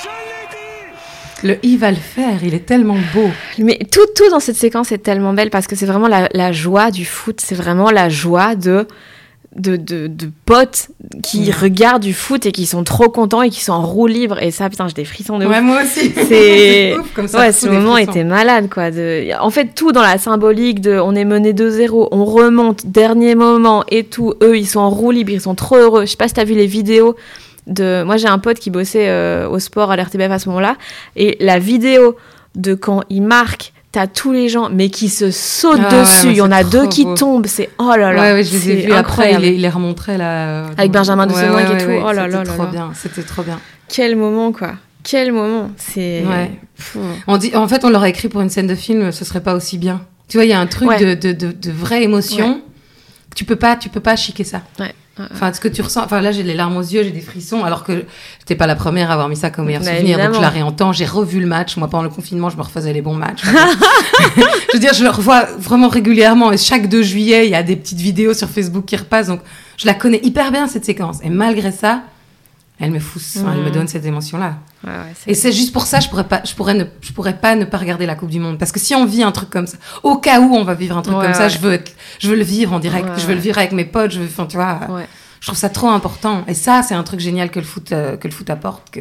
Je 0.00 0.08
l'ai 0.08 0.44
dit 0.48 0.96
Le 1.42 1.56
il 1.62 1.78
va 1.78 1.90
le 1.90 1.96
faire, 1.96 2.42
il 2.42 2.54
est 2.54 2.64
tellement 2.66 2.96
beau. 3.14 3.28
Mais 3.58 3.78
tout, 3.90 4.06
tout 4.14 4.28
dans 4.30 4.40
cette 4.40 4.56
séquence 4.56 4.90
est 4.92 4.98
tellement 4.98 5.34
belle 5.34 5.50
parce 5.50 5.66
que 5.66 5.76
c'est 5.76 5.86
vraiment 5.86 6.08
la, 6.08 6.28
la 6.32 6.52
joie 6.52 6.90
du 6.90 7.04
foot, 7.04 7.40
c'est 7.42 7.54
vraiment 7.54 7.90
la 7.90 8.08
joie 8.08 8.54
de 8.54 8.86
de, 9.54 9.76
de, 9.76 10.06
de 10.06 10.30
potes 10.44 10.88
qui 11.22 11.50
regardent 11.50 12.02
du 12.02 12.12
foot 12.12 12.44
et 12.44 12.52
qui 12.52 12.66
sont 12.66 12.84
trop 12.84 13.08
contents 13.08 13.40
et 13.40 13.48
qui 13.48 13.64
sont 13.64 13.72
en 13.72 13.80
roue 13.86 14.06
libre. 14.06 14.42
Et 14.42 14.50
ça, 14.50 14.68
putain, 14.68 14.86
j'ai 14.86 14.92
des 14.92 15.06
frissons 15.06 15.38
de 15.38 15.46
ouf. 15.46 15.50
Ouais, 15.50 15.62
moi 15.62 15.80
aussi. 15.82 16.10
C'est- 16.28 16.94
ouf, 16.98 17.14
comme 17.14 17.26
ça, 17.26 17.38
Ouais, 17.38 17.52
ce 17.52 17.66
moment 17.66 17.92
frissons. 17.94 18.10
était 18.10 18.24
malade, 18.24 18.68
quoi. 18.68 18.90
De... 18.90 19.28
En 19.40 19.48
fait, 19.48 19.68
tout 19.74 19.92
dans 19.92 20.02
la 20.02 20.18
symbolique 20.18 20.80
de 20.82 20.98
on 20.98 21.14
est 21.14 21.24
mené 21.24 21.54
2-0, 21.54 22.08
on 22.10 22.24
remonte, 22.26 22.84
dernier 22.86 23.34
moment 23.34 23.82
et 23.90 24.04
tout. 24.04 24.34
Eux, 24.42 24.58
ils 24.58 24.66
sont 24.66 24.80
en 24.80 24.90
roue 24.90 25.10
libre, 25.10 25.30
ils 25.32 25.40
sont 25.40 25.54
trop 25.54 25.76
heureux. 25.76 26.02
Je 26.04 26.10
sais 26.10 26.16
pas 26.18 26.28
si 26.28 26.34
t'as 26.34 26.44
vu 26.44 26.54
les 26.54 26.66
vidéos 26.66 27.16
de. 27.66 28.02
Moi, 28.04 28.16
j'ai 28.16 28.28
un 28.28 28.38
pote 28.38 28.58
qui 28.58 28.70
bossait 28.70 29.08
euh, 29.08 29.48
au 29.48 29.58
sport 29.58 29.90
à 29.90 29.96
l'RTBF 29.96 30.30
à 30.30 30.38
ce 30.38 30.48
moment-là. 30.48 30.76
Et 31.16 31.36
la 31.40 31.58
vidéo 31.58 32.16
de 32.54 32.74
quand 32.74 33.02
il 33.10 33.22
marque, 33.22 33.72
t'as 33.92 34.06
tous 34.06 34.32
les 34.32 34.48
gens, 34.48 34.68
mais 34.70 34.88
qui 34.90 35.08
se 35.08 35.30
sautent 35.30 35.80
Ah 35.90 36.00
dessus. 36.00 36.28
Il 36.28 36.36
y 36.36 36.40
en 36.40 36.52
a 36.52 36.64
deux 36.64 36.86
qui 36.88 37.04
beau. 37.04 37.14
tombent. 37.14 37.46
C'est 37.46 37.70
oh 37.78 37.92
là 37.96 38.12
là. 38.12 38.20
Ouais, 38.22 38.32
ouais, 38.34 38.44
je 38.44 38.52
les 38.52 38.70
ai 38.70 38.76
vus. 38.86 38.92
Après, 38.92 39.32
il 39.34 39.38
les, 39.40 39.48
il 39.54 39.60
les 39.62 39.68
remontrait 39.68 40.18
là. 40.18 40.66
Avec 40.76 40.90
Benjamin 40.92 41.26
de 41.26 41.32
Ouais, 41.32 41.62
et 41.62 41.78
tout. 41.84 42.06
Oh 42.06 42.12
là 42.12 42.26
là 42.28 42.42
C'était 42.44 42.52
trop 42.54 42.64
là. 42.64 42.70
bien. 42.70 42.90
C'était 42.94 43.22
trop 43.22 43.42
bien. 43.42 43.60
Quel 43.88 44.16
moment, 44.16 44.52
quoi. 44.52 44.72
Quel 45.02 45.32
moment. 45.32 45.70
C'est. 45.76 46.24
On 47.26 47.36
dit, 47.36 47.54
en 47.54 47.68
fait, 47.68 47.84
on 47.84 47.90
l'aurait 47.90 48.10
écrit 48.10 48.28
pour 48.28 48.40
une 48.40 48.50
scène 48.50 48.66
de 48.66 48.74
film, 48.74 49.12
ce 49.12 49.24
serait 49.24 49.40
pas 49.42 49.54
aussi 49.54 49.78
bien. 49.78 50.02
Tu 50.28 50.36
vois, 50.36 50.44
il 50.44 50.50
y 50.50 50.52
a 50.52 50.58
un 50.60 50.66
truc 50.66 50.88
Ouais. 50.88 50.98
de, 50.98 51.14
de, 51.14 51.32
de, 51.32 51.52
de 51.52 51.70
vraie 51.70 52.02
émotion. 52.02 52.60
Tu 53.36 53.44
peux 53.44 53.54
pas, 53.56 53.76
tu 53.76 53.88
peux 53.88 54.00
pas 54.00 54.16
chiquer 54.16 54.44
ça. 54.44 54.62
Ouais. 54.80 54.92
Enfin, 55.32 55.50
ce 55.52 55.60
que 55.60 55.68
tu 55.68 55.80
ressens. 55.80 56.04
Enfin, 56.04 56.20
là, 56.20 56.30
j'ai 56.30 56.42
les 56.42 56.52
larmes 56.52 56.76
aux 56.76 56.82
yeux, 56.82 57.02
j'ai 57.02 57.10
des 57.10 57.22
frissons, 57.22 57.64
alors 57.64 57.84
que 57.84 58.04
j'étais 58.38 58.54
pas 58.54 58.66
la 58.66 58.74
première 58.74 59.10
à 59.10 59.14
avoir 59.14 59.28
mis 59.30 59.36
ça 59.36 59.48
comme 59.48 59.64
meilleur 59.66 59.82
Bah, 59.82 59.94
souvenir. 59.96 60.18
Donc, 60.18 60.34
je 60.34 60.40
la 60.40 60.50
réentends. 60.50 60.92
J'ai 60.92 61.06
revu 61.06 61.40
le 61.40 61.46
match. 61.46 61.76
Moi, 61.78 61.88
pendant 61.88 62.02
le 62.04 62.10
confinement, 62.10 62.50
je 62.50 62.56
me 62.58 62.62
refaisais 62.62 62.92
les 62.92 63.00
bons 63.00 63.14
matchs. 63.14 63.42
je 64.36 64.72
veux 64.74 64.78
dire, 64.78 64.92
je 64.92 65.02
le 65.02 65.10
revois 65.10 65.46
vraiment 65.58 65.88
régulièrement. 65.88 66.52
Et 66.52 66.58
chaque 66.58 66.88
2 66.88 67.02
juillet, 67.02 67.46
il 67.46 67.50
y 67.50 67.54
a 67.54 67.62
des 67.62 67.76
petites 67.76 68.00
vidéos 68.00 68.34
sur 68.34 68.50
Facebook 68.50 68.84
qui 68.84 68.96
repassent. 68.96 69.28
Donc, 69.28 69.40
je 69.78 69.86
la 69.86 69.94
connais 69.94 70.20
hyper 70.22 70.52
bien, 70.52 70.68
cette 70.68 70.84
séquence. 70.84 71.18
Et 71.22 71.30
malgré 71.30 71.72
ça, 71.72 72.02
elle 72.78 72.90
me 72.90 72.98
fout, 72.98 73.22
enfin, 73.38 73.54
elle 73.56 73.64
me 73.64 73.70
donne 73.70 73.88
cette 73.88 74.04
émotion-là. 74.04 74.56
Ouais, 74.86 74.92
ouais, 74.92 75.12
c'est- 75.18 75.30
Et 75.30 75.34
c'est 75.34 75.52
juste 75.52 75.72
pour 75.72 75.86
ça, 75.86 75.98
je 76.00 76.08
pourrais 76.08 76.28
pas, 76.28 76.42
je 76.44 76.54
pourrais 76.54 76.74
ne, 76.74 76.84
je 77.00 77.12
pourrais 77.12 77.36
pas 77.38 77.56
ne 77.56 77.64
pas 77.64 77.76
regarder 77.78 78.06
la 78.06 78.14
Coupe 78.14 78.30
du 78.30 78.38
Monde. 78.38 78.56
Parce 78.58 78.70
que 78.72 78.78
si 78.78 78.94
on 78.94 79.04
vit 79.04 79.22
un 79.24 79.32
truc 79.32 79.50
comme 79.50 79.66
ça, 79.66 79.76
au 80.04 80.16
cas 80.18 80.40
où 80.40 80.54
on 80.54 80.62
va 80.64 80.74
vivre 80.74 80.96
un 80.96 81.02
truc 81.02 81.16
Ouais, 81.16 81.24
comme 81.24 81.34
ça, 81.34 81.48
je 81.48 81.58
veux 81.58 81.72
être, 81.72 81.92
je 82.20 82.28
veux 82.28 82.36
le 82.36 82.44
vivre 82.44 82.72
en 82.72 82.78
direct, 82.78 83.08
je 83.18 83.26
veux 83.26 83.34
le 83.34 83.40
vivre 83.40 83.58
avec 83.58 83.72
mes 83.72 83.84
potes, 83.84 84.12
je 84.12 84.20
veux, 84.20 84.26
enfin, 84.26 84.46
tu 84.46 84.56
vois, 84.56 84.80
je 85.40 85.46
trouve 85.48 85.58
ça 85.58 85.68
trop 85.70 85.88
important. 85.88 86.44
Et 86.46 86.54
ça, 86.54 86.82
c'est 86.82 86.94
un 86.94 87.02
truc 87.02 87.18
génial 87.20 87.50
que 87.50 87.58
le 87.58 87.64
foot, 87.66 87.90
euh, 87.92 88.16
que 88.16 88.28
le 88.28 88.32
foot 88.32 88.48
apporte, 88.48 88.90
que, 88.90 89.00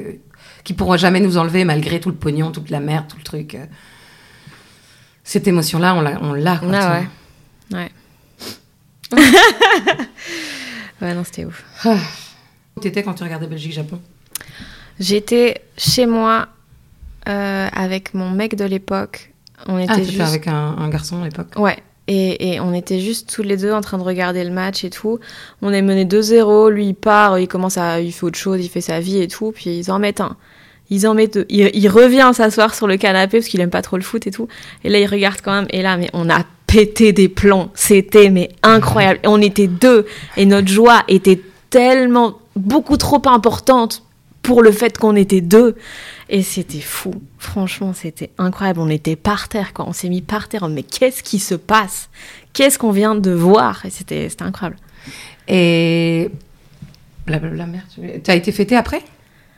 qui 0.64 0.74
pourra 0.74 0.98
jamais 0.98 1.20
nous 1.20 1.38
enlever 1.38 1.64
malgré 1.66 2.00
tout 2.00 2.10
le 2.10 2.16
pognon, 2.16 2.52
toute 2.52 2.70
la 2.72 2.80
merde, 2.80 3.06
tout 3.08 3.18
le 3.18 3.24
truc. 3.24 3.54
euh. 3.56 3.66
Cette 5.24 5.48
émotion-là, 5.48 5.94
on 5.96 6.02
l'a, 6.02 6.20
on 6.22 6.34
l'a, 6.34 6.60
Ah 6.82 7.00
ouais. 7.72 7.78
Ouais. 7.78 7.92
ouais, 11.02 11.14
non, 11.14 11.24
c'était 11.24 11.46
ouf. 11.46 11.64
Où 12.76 12.80
t'étais 12.80 13.04
quand 13.04 13.14
tu 13.14 13.24
regardais 13.24 13.48
Belgique-Japon? 13.48 14.00
J'étais 15.00 15.62
chez 15.78 16.06
moi 16.06 16.48
euh, 17.28 17.68
avec 17.74 18.14
mon 18.14 18.30
mec 18.30 18.56
de 18.56 18.66
l'époque. 18.66 19.34
On 19.68 19.78
était 19.80 19.92
Ah, 19.92 19.96
t'étais 19.96 20.10
juste. 20.12 20.22
avec 20.22 20.48
un, 20.48 20.76
un 20.78 20.90
garçon 20.90 21.22
à 21.22 21.26
l'époque. 21.26 21.54
Ouais. 21.58 21.78
Et, 22.08 22.54
et 22.54 22.60
on 22.60 22.72
était 22.74 23.00
juste 23.00 23.34
tous 23.34 23.42
les 23.42 23.58
deux 23.58 23.72
en 23.72 23.82
train 23.82 23.98
de 23.98 24.04
regarder 24.04 24.44
le 24.44 24.52
match 24.52 24.84
et 24.84 24.92
tout. 24.92 25.20
On 25.64 25.74
est 25.74 25.82
mené 25.82 26.06
2-0. 26.06 26.70
Lui, 26.70 26.88
il 26.90 26.94
part, 26.94 27.40
il 27.40 27.48
commence 27.48 27.78
à. 27.78 28.00
Il 28.00 28.12
fait 28.14 28.26
autre 28.26 28.38
chose, 28.38 28.64
il 28.64 28.70
fait 28.70 28.82
sa 28.82 29.00
vie 29.00 29.22
et 29.22 29.28
tout. 29.28 29.52
Puis 29.52 29.78
ils 29.80 29.92
en 29.92 29.98
mettent 29.98 30.22
un. 30.22 30.36
Ils 30.92 31.08
en 31.08 31.16
mettent 31.16 31.34
deux. 31.34 31.46
Il, 31.50 31.72
il 31.74 31.88
revient 31.90 32.30
s'asseoir 32.34 32.76
sur 32.76 32.86
le 32.86 32.98
canapé 32.98 33.40
parce 33.40 33.48
qu'il 33.50 33.60
aime 33.60 33.72
pas 33.72 33.82
trop 33.82 33.98
le 33.98 34.04
foot 34.04 34.28
et 34.28 34.32
tout. 34.32 34.48
Et 34.84 34.90
là, 34.90 35.00
il 35.00 35.08
regarde 35.08 35.40
quand 35.44 35.54
même. 35.54 35.68
Et 35.72 35.82
là, 35.82 35.98
mais 35.98 36.12
on 36.14 36.30
a 36.30 36.44
pété 36.68 37.12
des 37.12 37.28
plombs. 37.28 37.72
C'était, 37.74 38.30
mais 38.30 38.50
incroyable. 38.62 39.20
On 39.26 39.42
était 39.42 39.68
deux. 39.68 40.06
Et 40.38 40.46
notre 40.46 40.68
joie 40.68 41.04
était 41.08 41.42
tellement, 41.72 42.38
beaucoup 42.56 42.98
trop 42.98 43.22
importante 43.26 44.04
pour 44.46 44.62
le 44.62 44.72
fait 44.72 44.98
qu'on 44.98 45.16
était 45.16 45.42
deux. 45.42 45.76
Et 46.30 46.42
c'était 46.42 46.80
fou. 46.82 47.14
Franchement, 47.38 47.94
c'était 47.94 48.32
incroyable. 48.38 48.80
On 48.80 48.90
était 48.90 49.16
par 49.16 49.48
terre, 49.50 49.74
quoi. 49.74 49.86
On 49.88 49.94
s'est 49.94 50.10
mis 50.10 50.22
par 50.22 50.48
terre. 50.48 50.68
Mais 50.70 50.84
qu'est-ce 50.84 51.22
qui 51.24 51.40
se 51.40 51.56
passe? 51.56 52.10
Qu'est-ce 52.54 52.80
qu'on 52.80 52.92
vient 52.92 53.16
de 53.16 53.32
voir? 53.32 53.86
Et 53.86 53.90
c'était 53.90 54.28
incroyable. 54.42 54.78
Et. 55.48 56.30
Blablabla, 57.26 57.66
merde. 57.66 57.86
tu- 57.94 58.22
T'as 58.22 58.36
été 58.36 58.52
fêté 58.52 58.76
après? 58.76 59.02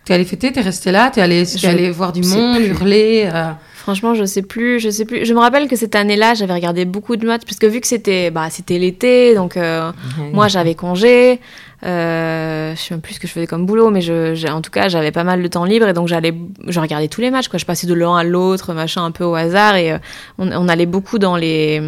T'es 0.05 0.13
allé 0.13 0.23
fêter, 0.23 0.53
t'es 0.53 0.61
resté 0.61 0.91
là, 0.91 1.11
t'es 1.13 1.19
allé, 1.21 1.45
t'es 1.45 1.57
Je 1.57 1.67
allé 1.67 1.91
voir 1.91 2.13
du 2.13 2.21
monde, 2.21 2.55
plus. 2.57 2.67
hurler. 2.67 3.29
euh, 3.33 3.51
Franchement, 3.87 4.15
je 4.15 4.25
sais 4.25 4.41
plus, 4.41 4.81
je 4.81 4.89
sais 4.89 5.05
plus. 5.05 5.25
Je 5.25 5.33
me 5.33 5.39
rappelle 5.39 5.69
que 5.69 5.77
cette 5.77 5.95
année-là, 5.95 6.33
j'avais 6.33 6.51
regardé 6.53 6.83
beaucoup 6.83 7.15
de 7.15 7.25
matchs 7.25 7.43
parce 7.45 7.55
que 7.57 7.65
vu 7.67 7.79
que 7.79 7.87
c'était, 7.87 8.31
bah, 8.31 8.49
c'était 8.49 8.77
l'été, 8.77 9.33
donc 9.33 9.55
euh, 9.55 9.93
moi 10.33 10.49
j'avais 10.49 10.75
congé. 10.75 11.39
Euh, 11.85 12.75
je 12.75 12.81
sais 12.81 12.93
même 12.93 12.99
plus 13.01 13.13
ce 13.13 13.19
que 13.21 13.27
je 13.27 13.31
faisais 13.31 13.47
comme 13.47 13.65
boulot, 13.65 13.89
mais 13.89 14.01
je, 14.01 14.45
en 14.51 14.61
tout 14.61 14.71
cas, 14.71 14.89
j'avais 14.89 15.11
pas 15.13 15.23
mal 15.23 15.41
de 15.41 15.47
temps 15.47 15.63
libre 15.63 15.87
et 15.87 15.93
donc 15.93 16.09
j'allais, 16.09 16.33
je 16.67 16.79
regardais 16.81 17.07
tous 17.07 17.21
les 17.21 17.31
matchs. 17.31 17.47
Quoi. 17.47 17.59
Je 17.59 17.65
passais 17.65 17.87
de 17.87 17.93
l'un 17.93 18.17
à 18.17 18.25
l'autre, 18.25 18.73
machin, 18.73 19.05
un 19.05 19.11
peu 19.11 19.23
au 19.23 19.35
hasard 19.35 19.77
et 19.77 19.93
euh, 19.93 19.97
on, 20.37 20.51
on 20.51 20.67
allait 20.67 20.85
beaucoup 20.85 21.17
dans 21.17 21.37
les 21.37 21.81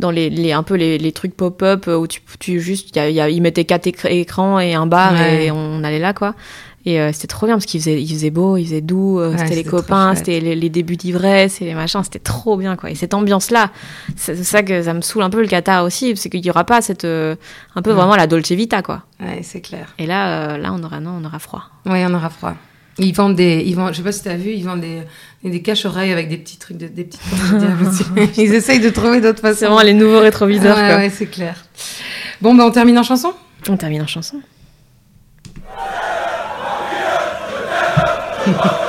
dans 0.00 0.10
les, 0.12 0.30
les 0.30 0.52
un 0.52 0.62
peu 0.62 0.74
les, 0.74 0.96
les 0.96 1.10
trucs 1.12 1.36
pop-up 1.36 1.88
où 1.88 2.06
tu, 2.06 2.20
tu 2.38 2.60
juste 2.60 2.90
il 2.94 2.96
y 2.96 3.00
a, 3.00 3.08
il 3.10 3.14
y 3.16 3.20
a- 3.20 3.28
ils 3.28 3.42
mettaient 3.42 3.64
quatre 3.64 3.86
écr- 3.86 4.08
écrans 4.08 4.60
et 4.60 4.74
un 4.74 4.86
bar 4.86 5.12
Ouais. 5.12 5.46
et 5.46 5.50
on 5.50 5.82
allait 5.82 5.98
là 5.98 6.12
quoi 6.12 6.34
et 6.88 7.00
euh, 7.00 7.12
c'était 7.12 7.26
trop 7.26 7.46
bien 7.46 7.56
parce 7.56 7.66
qu'il 7.66 7.80
faisait 7.80 8.00
il 8.02 8.08
faisait 8.08 8.30
beau 8.30 8.56
il 8.56 8.64
faisait 8.64 8.80
doux 8.80 9.18
euh, 9.18 9.32
Ouais, 9.32 9.38
c'était 9.38 9.54
les 9.56 9.64
copains 9.64 10.14
c'était 10.14 10.40
les, 10.40 10.54
les 10.54 10.68
débuts 10.70 10.96
d'ivresse 10.96 11.60
et 11.60 11.64
les 11.64 11.74
machins 11.74 12.02
c'était 12.04 12.18
trop 12.18 12.56
bien 12.56 12.76
quoi 12.76 12.90
et 12.90 12.94
cette 12.94 13.14
ambiance 13.14 13.50
là 13.50 13.70
c'est 14.16 14.42
ça 14.44 14.62
que 14.62 14.82
ça 14.82 14.94
me 14.94 15.00
saoule 15.00 15.22
un 15.22 15.30
peu 15.30 15.40
le 15.40 15.48
Qatar 15.48 15.84
aussi 15.84 16.16
c'est 16.16 16.30
qu'il 16.30 16.44
y 16.44 16.50
aura 16.50 16.64
pas 16.64 16.80
cette 16.80 17.04
euh, 17.04 17.34
un 17.74 17.82
peu 17.82 17.90
Ouais. 17.90 17.96
vraiment 17.96 18.16
la 18.16 18.26
Dolce 18.26 18.52
Vita 18.52 18.82
quoi 18.82 19.02
Ouais, 19.20 19.40
c'est 19.42 19.60
clair. 19.60 19.94
et 19.98 20.06
là 20.06 20.56
là 20.58 20.72
on 20.72 20.82
aura 20.82 21.00
non 21.00 21.18
on 21.20 21.24
aura 21.24 21.38
froid 21.38 21.64
Ouais, 21.86 22.04
on 22.06 22.14
aura 22.14 22.30
froid. 22.30 22.54
Ils 23.00 23.12
vendent 23.14 23.36
des, 23.36 23.62
ils 23.64 23.76
vendent, 23.76 23.92
je 23.92 23.98
sais 23.98 24.02
pas 24.02 24.10
si 24.10 24.24
t'as 24.24 24.34
vu, 24.34 24.50
ils 24.50 24.64
vendent 24.64 24.80
des, 24.80 25.02
des 25.48 25.62
caches-oreilles 25.62 26.10
avec 26.10 26.28
des 26.28 26.36
petits 26.36 26.56
trucs, 26.58 26.76
de, 26.78 26.88
des 26.88 27.04
petites. 27.04 27.20
Ils 28.38 28.52
essayent 28.52 28.80
de 28.80 28.90
trouver 28.90 29.20
d'autres 29.20 29.38
façons. 29.40 29.56
c'est 29.60 29.66
vraiment 29.66 29.82
les 29.82 29.94
nouveaux 29.94 30.18
rétroviseurs 30.18 30.76
Ouais, 30.76 30.88
quoi 30.88 30.96
ouais, 30.96 31.08
c'est 31.10 31.26
clair. 31.26 31.64
Bon, 32.42 32.56
bah, 32.56 32.64
on 32.66 32.72
termine 32.72 32.98
en 32.98 33.04
chanson? 33.04 33.32
On 33.68 33.76
termine 33.76 34.02
en 34.02 34.06
chanson 34.08 34.40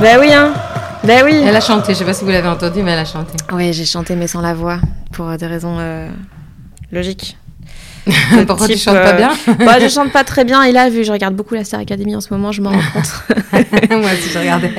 Ben 0.00 0.18
oui, 0.20 0.30
hein. 0.32 0.52
Ben 1.04 1.24
oui. 1.24 1.42
Elle 1.44 1.56
a 1.56 1.60
chanté, 1.60 1.94
je 1.94 1.98
sais 1.98 2.04
pas 2.04 2.12
si 2.12 2.24
vous 2.24 2.30
l'avez 2.30 2.48
entendu, 2.48 2.82
mais 2.82 2.92
elle 2.92 2.98
a 2.98 3.04
chanté. 3.04 3.32
Oui, 3.52 3.72
j'ai 3.72 3.86
chanté 3.86 4.14
mais 4.14 4.26
sans 4.26 4.40
la 4.42 4.54
voix 4.54 4.78
pour 5.12 5.28
des 5.36 5.46
raisons 5.46 5.76
euh, 5.78 6.08
logiques. 6.92 7.38
Pourquoi 8.46 8.66
tu 8.68 8.74
type, 8.74 8.82
chantes 8.84 8.94
pas 8.94 9.14
euh, 9.14 9.16
bien 9.16 9.30
Bah, 9.64 9.78
je 9.80 9.88
chante 9.88 10.12
pas 10.12 10.22
très 10.24 10.44
bien 10.44 10.62
et 10.62 10.72
là, 10.72 10.88
vu 10.88 10.98
que 10.98 11.02
je 11.04 11.12
regarde 11.12 11.34
beaucoup 11.34 11.54
la 11.54 11.64
Star 11.64 11.80
Academy 11.80 12.14
en 12.14 12.20
ce 12.20 12.32
moment, 12.32 12.52
je 12.52 12.62
m'en 12.62 12.70
rends 12.70 12.78
compte. 12.92 13.12
Moi 13.90 14.10
aussi, 14.12 14.30
je 14.32 14.38
regardais. 14.38 14.70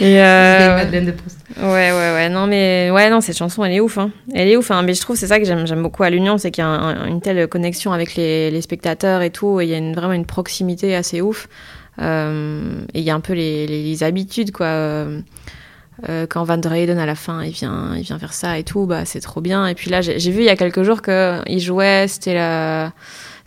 Et 0.00 0.20
euh, 0.22 0.76
Madeleine 0.76 1.06
de 1.06 1.12
Proust. 1.12 1.38
ouais, 1.56 1.64
ouais, 1.92 1.92
ouais. 1.92 2.28
Non, 2.28 2.46
mais 2.46 2.90
ouais, 2.92 3.08
non, 3.10 3.20
cette 3.20 3.38
chanson, 3.38 3.64
elle 3.64 3.72
est 3.72 3.80
ouf. 3.80 3.96
Hein. 3.98 4.10
Elle 4.34 4.48
est 4.48 4.56
ouf. 4.56 4.70
Hein. 4.70 4.82
Mais 4.82 4.94
je 4.94 5.00
trouve 5.00 5.16
c'est 5.16 5.26
ça 5.28 5.38
que 5.38 5.46
j'aime, 5.46 5.66
j'aime 5.66 5.82
beaucoup 5.82 6.02
à 6.02 6.10
l'Union, 6.10 6.36
c'est 6.36 6.50
qu'il 6.50 6.62
y 6.62 6.66
a 6.66 6.70
un- 6.70 7.06
une 7.06 7.20
telle 7.20 7.46
connexion 7.48 7.92
avec 7.92 8.14
les, 8.16 8.50
les 8.50 8.60
spectateurs 8.60 9.22
et 9.22 9.30
tout. 9.30 9.60
Et 9.60 9.64
il 9.64 9.70
y 9.70 9.74
a 9.74 9.78
une, 9.78 9.94
vraiment 9.94 10.12
une 10.14 10.26
proximité 10.26 10.94
assez 10.94 11.20
ouf. 11.20 11.48
Euh, 12.00 12.80
et 12.94 12.98
il 13.00 13.04
y 13.04 13.10
a 13.10 13.14
un 13.14 13.20
peu 13.20 13.32
les, 13.32 13.66
les, 13.66 13.82
les 13.82 14.02
habitudes, 14.02 14.52
quoi. 14.52 14.66
Euh, 16.08 16.26
quand 16.28 16.44
Van 16.44 16.58
der 16.58 16.72
à 16.72 17.06
la 17.06 17.14
fin 17.16 17.42
il 17.42 17.50
vient 17.50 17.96
il 17.96 18.02
vient 18.02 18.20
faire 18.20 18.32
ça 18.32 18.56
et 18.56 18.62
tout 18.62 18.86
bah 18.86 19.04
c'est 19.04 19.20
trop 19.20 19.40
bien. 19.40 19.66
Et 19.66 19.74
puis 19.74 19.90
là 19.90 20.00
j'ai 20.00 20.30
vu 20.30 20.40
il 20.40 20.44
y 20.44 20.48
a 20.48 20.56
quelques 20.56 20.82
jours 20.82 21.02
que 21.02 21.40
il 21.46 21.60
jouait 21.60 22.06
c'était 22.08 22.34
la 22.34 22.92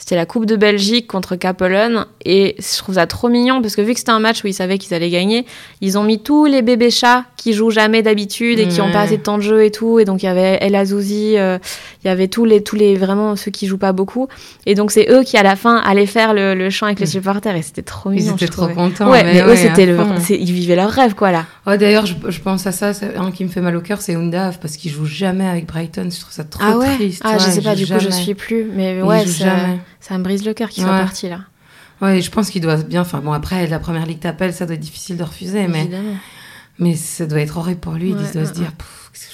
c'était 0.04 0.16
la 0.16 0.26
Coupe 0.26 0.48
de 0.48 0.56
Belgique 0.56 1.06
contre 1.06 1.36
Capellen 1.36 2.06
et 2.26 2.56
je 2.58 2.78
trouve 2.80 2.96
ça 2.96 3.06
trop 3.06 3.30
mignon 3.30 3.62
parce 3.62 3.76
que 3.76 3.84
vu 3.84 3.94
que 3.94 4.00
c'était 4.00 4.12
un 4.12 4.20
match 4.20 4.44
où 4.44 4.48
ils 4.48 4.54
savaient 4.56 4.80
qu'ils 4.80 4.96
allaient 4.96 5.12
gagner 5.12 5.46
ils 5.80 5.96
ont 6.00 6.04
mis 6.04 6.18
tous 6.20 6.46
les 6.46 6.64
bébés 6.64 6.90
chats 6.90 7.26
qui 7.38 7.54
jouent 7.54 7.70
jamais 7.70 8.02
d'habitude 8.02 8.58
et 8.60 8.68
qui 8.68 8.82
ont 8.82 8.86
Ouais. 8.88 8.92
pas 8.94 9.02
assez 9.02 9.18
de 9.18 9.22
temps 9.22 9.38
de 9.38 9.44
jeu 9.44 9.64
et 9.64 9.70
tout 9.70 10.00
et 10.00 10.06
donc 10.06 10.24
il 10.24 10.26
y 10.26 10.30
avait 10.30 10.58
El 10.60 10.74
Azouzi 10.76 11.38
euh, 11.38 11.60
il 12.04 12.08
y 12.08 12.10
avait 12.10 12.28
tous 12.28 12.46
les 12.46 12.64
tous 12.64 12.76
les 12.76 12.96
vraiment 12.96 13.36
ceux 13.36 13.52
qui 13.52 13.68
jouent 13.68 13.78
pas 13.78 13.92
beaucoup 13.92 14.28
et 14.66 14.74
donc 14.74 14.92
c'est 14.92 15.08
eux 15.12 15.22
qui 15.24 15.38
à 15.38 15.44
la 15.44 15.56
fin 15.56 15.78
allaient 15.78 16.08
faire 16.08 16.34
le, 16.34 16.56
le 16.56 16.70
chant 16.72 16.88
avec 16.88 17.00
les 17.00 17.06
supporters 17.06 17.56
et 17.56 17.62
c'était 17.62 17.84
trop 17.84 18.12
Ils 18.12 18.16
mignon 18.22 18.34
étaient 18.36 18.48
je 18.48 18.52
trop 18.52 18.68
contents. 18.70 19.10
ouais 19.12 19.24
mais, 19.24 19.42
eux 19.44 19.48
ouais, 19.50 19.56
c'était 19.56 19.86
le 19.86 19.98
ils 20.32 20.52
vivaient 20.52 20.76
leur 20.76 20.90
rêve 20.90 21.14
quoi 21.14 21.32
là 21.32 21.46
Oh, 21.68 21.76
D'ailleurs, 21.78 22.08
je, 22.08 22.16
je 22.28 22.40
pense 22.42 22.66
à 22.66 22.72
ça, 22.72 22.92
un 23.16 23.32
qui 23.32 23.44
me 23.46 23.50
fait 23.50 23.62
mal 23.62 23.76
au 23.76 23.82
cœur, 23.82 24.02
c'est 24.02 24.16
Undav, 24.16 24.58
parce 24.60 24.78
qu'il 24.78 24.92
joue 24.92 25.06
jamais 25.06 25.46
avec 25.48 25.68
Brighton. 25.68 26.10
Je 26.12 26.20
trouve 26.20 26.34
ça 26.34 26.44
trop 26.44 26.64
ah 26.66 26.78
ouais? 26.78 26.96
triste. 26.96 27.22
ah 27.24 27.34
ouais, 27.34 27.40
je 27.40 27.52
sais 27.52 27.62
pas 27.62 27.76
du 27.76 27.86
coup 27.86 28.00
je 28.00 28.10
suis 28.10 28.34
plus 28.34 28.66
mais 28.76 29.02
ouais 29.02 29.26
jamais. 29.28 29.80
Ça 30.02 30.18
me 30.18 30.24
brise 30.24 30.44
le 30.46 30.54
cœur 30.54 30.70
qu'il 30.70 30.84
soit 30.84 30.92
Ouais. 30.92 31.00
parti 31.00 31.30
là 31.30 31.42
Ouais, 32.02 32.20
je 32.20 32.32
pense 32.32 32.50
qu'il 32.50 32.62
doit 32.62 32.78
bien. 32.78 33.02
Enfin, 33.02 33.20
bon, 33.20 33.32
après, 33.32 33.68
la 33.68 33.78
première 33.78 34.08
ligue 34.08 34.20
t'appelle, 34.20 34.54
ça 34.54 34.66
doit 34.66 34.74
être 34.74 34.82
difficile 34.82 35.18
de 35.18 35.24
refuser, 35.24 35.68
mais, 35.68 35.82
évidemment 35.82 36.16
mais 36.80 36.96
ça 36.96 37.28
doit 37.28 37.40
être 37.42 37.58
horrible 37.58 37.80
pour 37.80 37.94
lui. 37.94 38.12
Ouais, 38.14 38.20
il 38.26 38.32
doit 38.34 38.46
se 38.46 38.54
dire, 38.54 38.72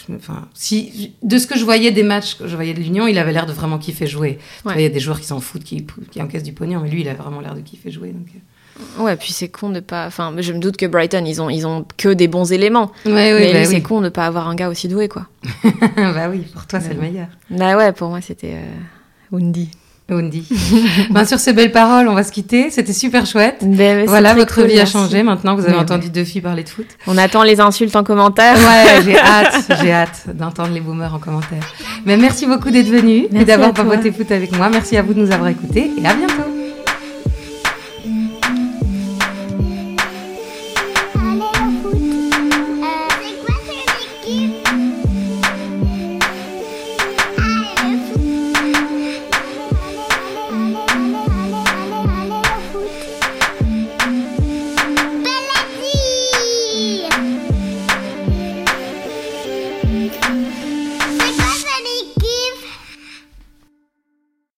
je 0.08 0.12
me- 0.12 0.18
enfin, 0.18 0.50
si, 0.54 1.14
de 1.24 1.38
ce 1.38 1.48
que 1.48 1.58
je 1.58 1.64
voyais 1.64 1.92
des 1.92 2.04
matchs 2.04 2.36
que 2.38 2.46
je 2.48 2.56
voyais 2.56 2.74
de 2.74 2.80
l'Union, 2.80 3.08
il 3.08 3.18
avait 3.18 3.32
l'air 3.32 3.46
de 3.46 3.54
vraiment 3.54 3.78
kiffer 3.78 4.06
jouer. 4.06 4.38
Il 4.76 4.82
y 4.82 4.86
a 4.86 4.90
des 4.90 5.00
joueurs 5.00 5.20
qui 5.22 5.28
s'en 5.28 5.40
foutent, 5.40 5.64
qui, 5.64 5.86
qui 6.12 6.22
encaissent 6.22 6.44
du 6.44 6.52
pognon, 6.52 6.82
mais 6.82 6.90
lui, 6.90 7.02
il 7.02 7.10
a 7.10 7.14
vraiment 7.14 7.40
l'air 7.40 7.56
de 7.56 7.62
kiffer 7.62 7.90
jouer. 7.90 8.10
Donc... 8.12 8.28
euh. 8.36 9.02
Ouais, 9.04 9.16
puis 9.16 9.32
c'est 9.32 9.48
con 9.48 9.70
de 9.70 9.80
pas. 9.80 10.06
Enfin, 10.06 10.36
je 10.38 10.52
me 10.54 10.60
doute 10.60 10.78
que 10.78 10.86
Brighton, 10.86 11.24
ils 11.26 11.42
ont, 11.42 11.50
ils 11.50 11.66
ont 11.66 11.86
que 11.98 12.10
des 12.10 12.28
bons 12.28 12.52
éléments. 12.52 12.92
Ouais, 13.06 13.12
mais 13.34 13.54
bah 13.54 13.66
c'est 13.66 13.76
oui. 13.76 13.82
con 13.82 14.02
de 14.02 14.10
pas 14.10 14.26
avoir 14.28 14.48
un 14.48 14.56
gars 14.56 14.70
aussi 14.70 14.88
doué, 14.88 15.08
quoi. 15.08 15.28
bah 15.96 16.30
oui, 16.30 16.40
pour 16.54 16.68
toi, 16.68 16.80
c'est 16.80 16.94
le 16.94 17.02
meilleur. 17.02 17.28
Bah 17.50 17.76
ouais, 17.78 17.92
pour 17.94 18.10
moi, 18.10 18.20
c'était 18.22 18.56
euh, 18.56 19.38
Undy. 19.38 19.70
Undi. 20.10 20.46
ben, 21.10 21.26
sur 21.26 21.38
ces 21.38 21.52
belles 21.52 21.72
paroles, 21.72 22.08
on 22.08 22.14
va 22.14 22.24
se 22.24 22.32
quitter. 22.32 22.70
C'était 22.70 22.94
super 22.94 23.26
chouette. 23.26 23.58
Ben, 23.62 24.06
Voilà, 24.08 24.34
votre 24.34 24.56
cool, 24.56 24.68
vie 24.68 24.80
a 24.80 24.86
changé. 24.86 25.22
Maintenant, 25.22 25.56
vous 25.56 25.66
avez 25.66 25.74
Ouais, 25.74 25.80
entendu 25.80 26.10
deux 26.10 26.24
filles 26.24 26.42
parler 26.42 26.64
de 26.64 26.70
foot. 26.70 26.88
On 27.08 27.18
attend 27.18 27.44
les 27.44 27.60
insultes 27.60 27.96
en 27.96 28.04
commentaire. 28.04 28.56
Ouais, 28.56 29.02
j'ai 29.06 29.18
hâte, 29.18 29.68
j'ai 29.82 29.92
hâte 29.92 30.24
d'entendre 30.34 30.74
les 30.74 30.80
boomers 30.82 31.14
en 31.14 31.20
commentaire. 31.20 31.64
Mais 32.06 32.16
merci 32.16 32.46
beaucoup 32.46 32.72
d'être 32.72 32.90
venu 32.90 33.28
et 33.34 33.44
d'avoir 33.46 33.74
papoté 33.74 34.12
foot 34.12 34.32
avec 34.32 34.56
moi. 34.56 34.70
Merci 34.70 34.96
à 34.96 35.02
vous 35.02 35.14
de 35.14 35.20
nous 35.20 35.32
avoir 35.32 35.50
écoutés 35.50 35.92
et 36.02 36.06
à 36.06 36.14
bientôt. 36.14 36.57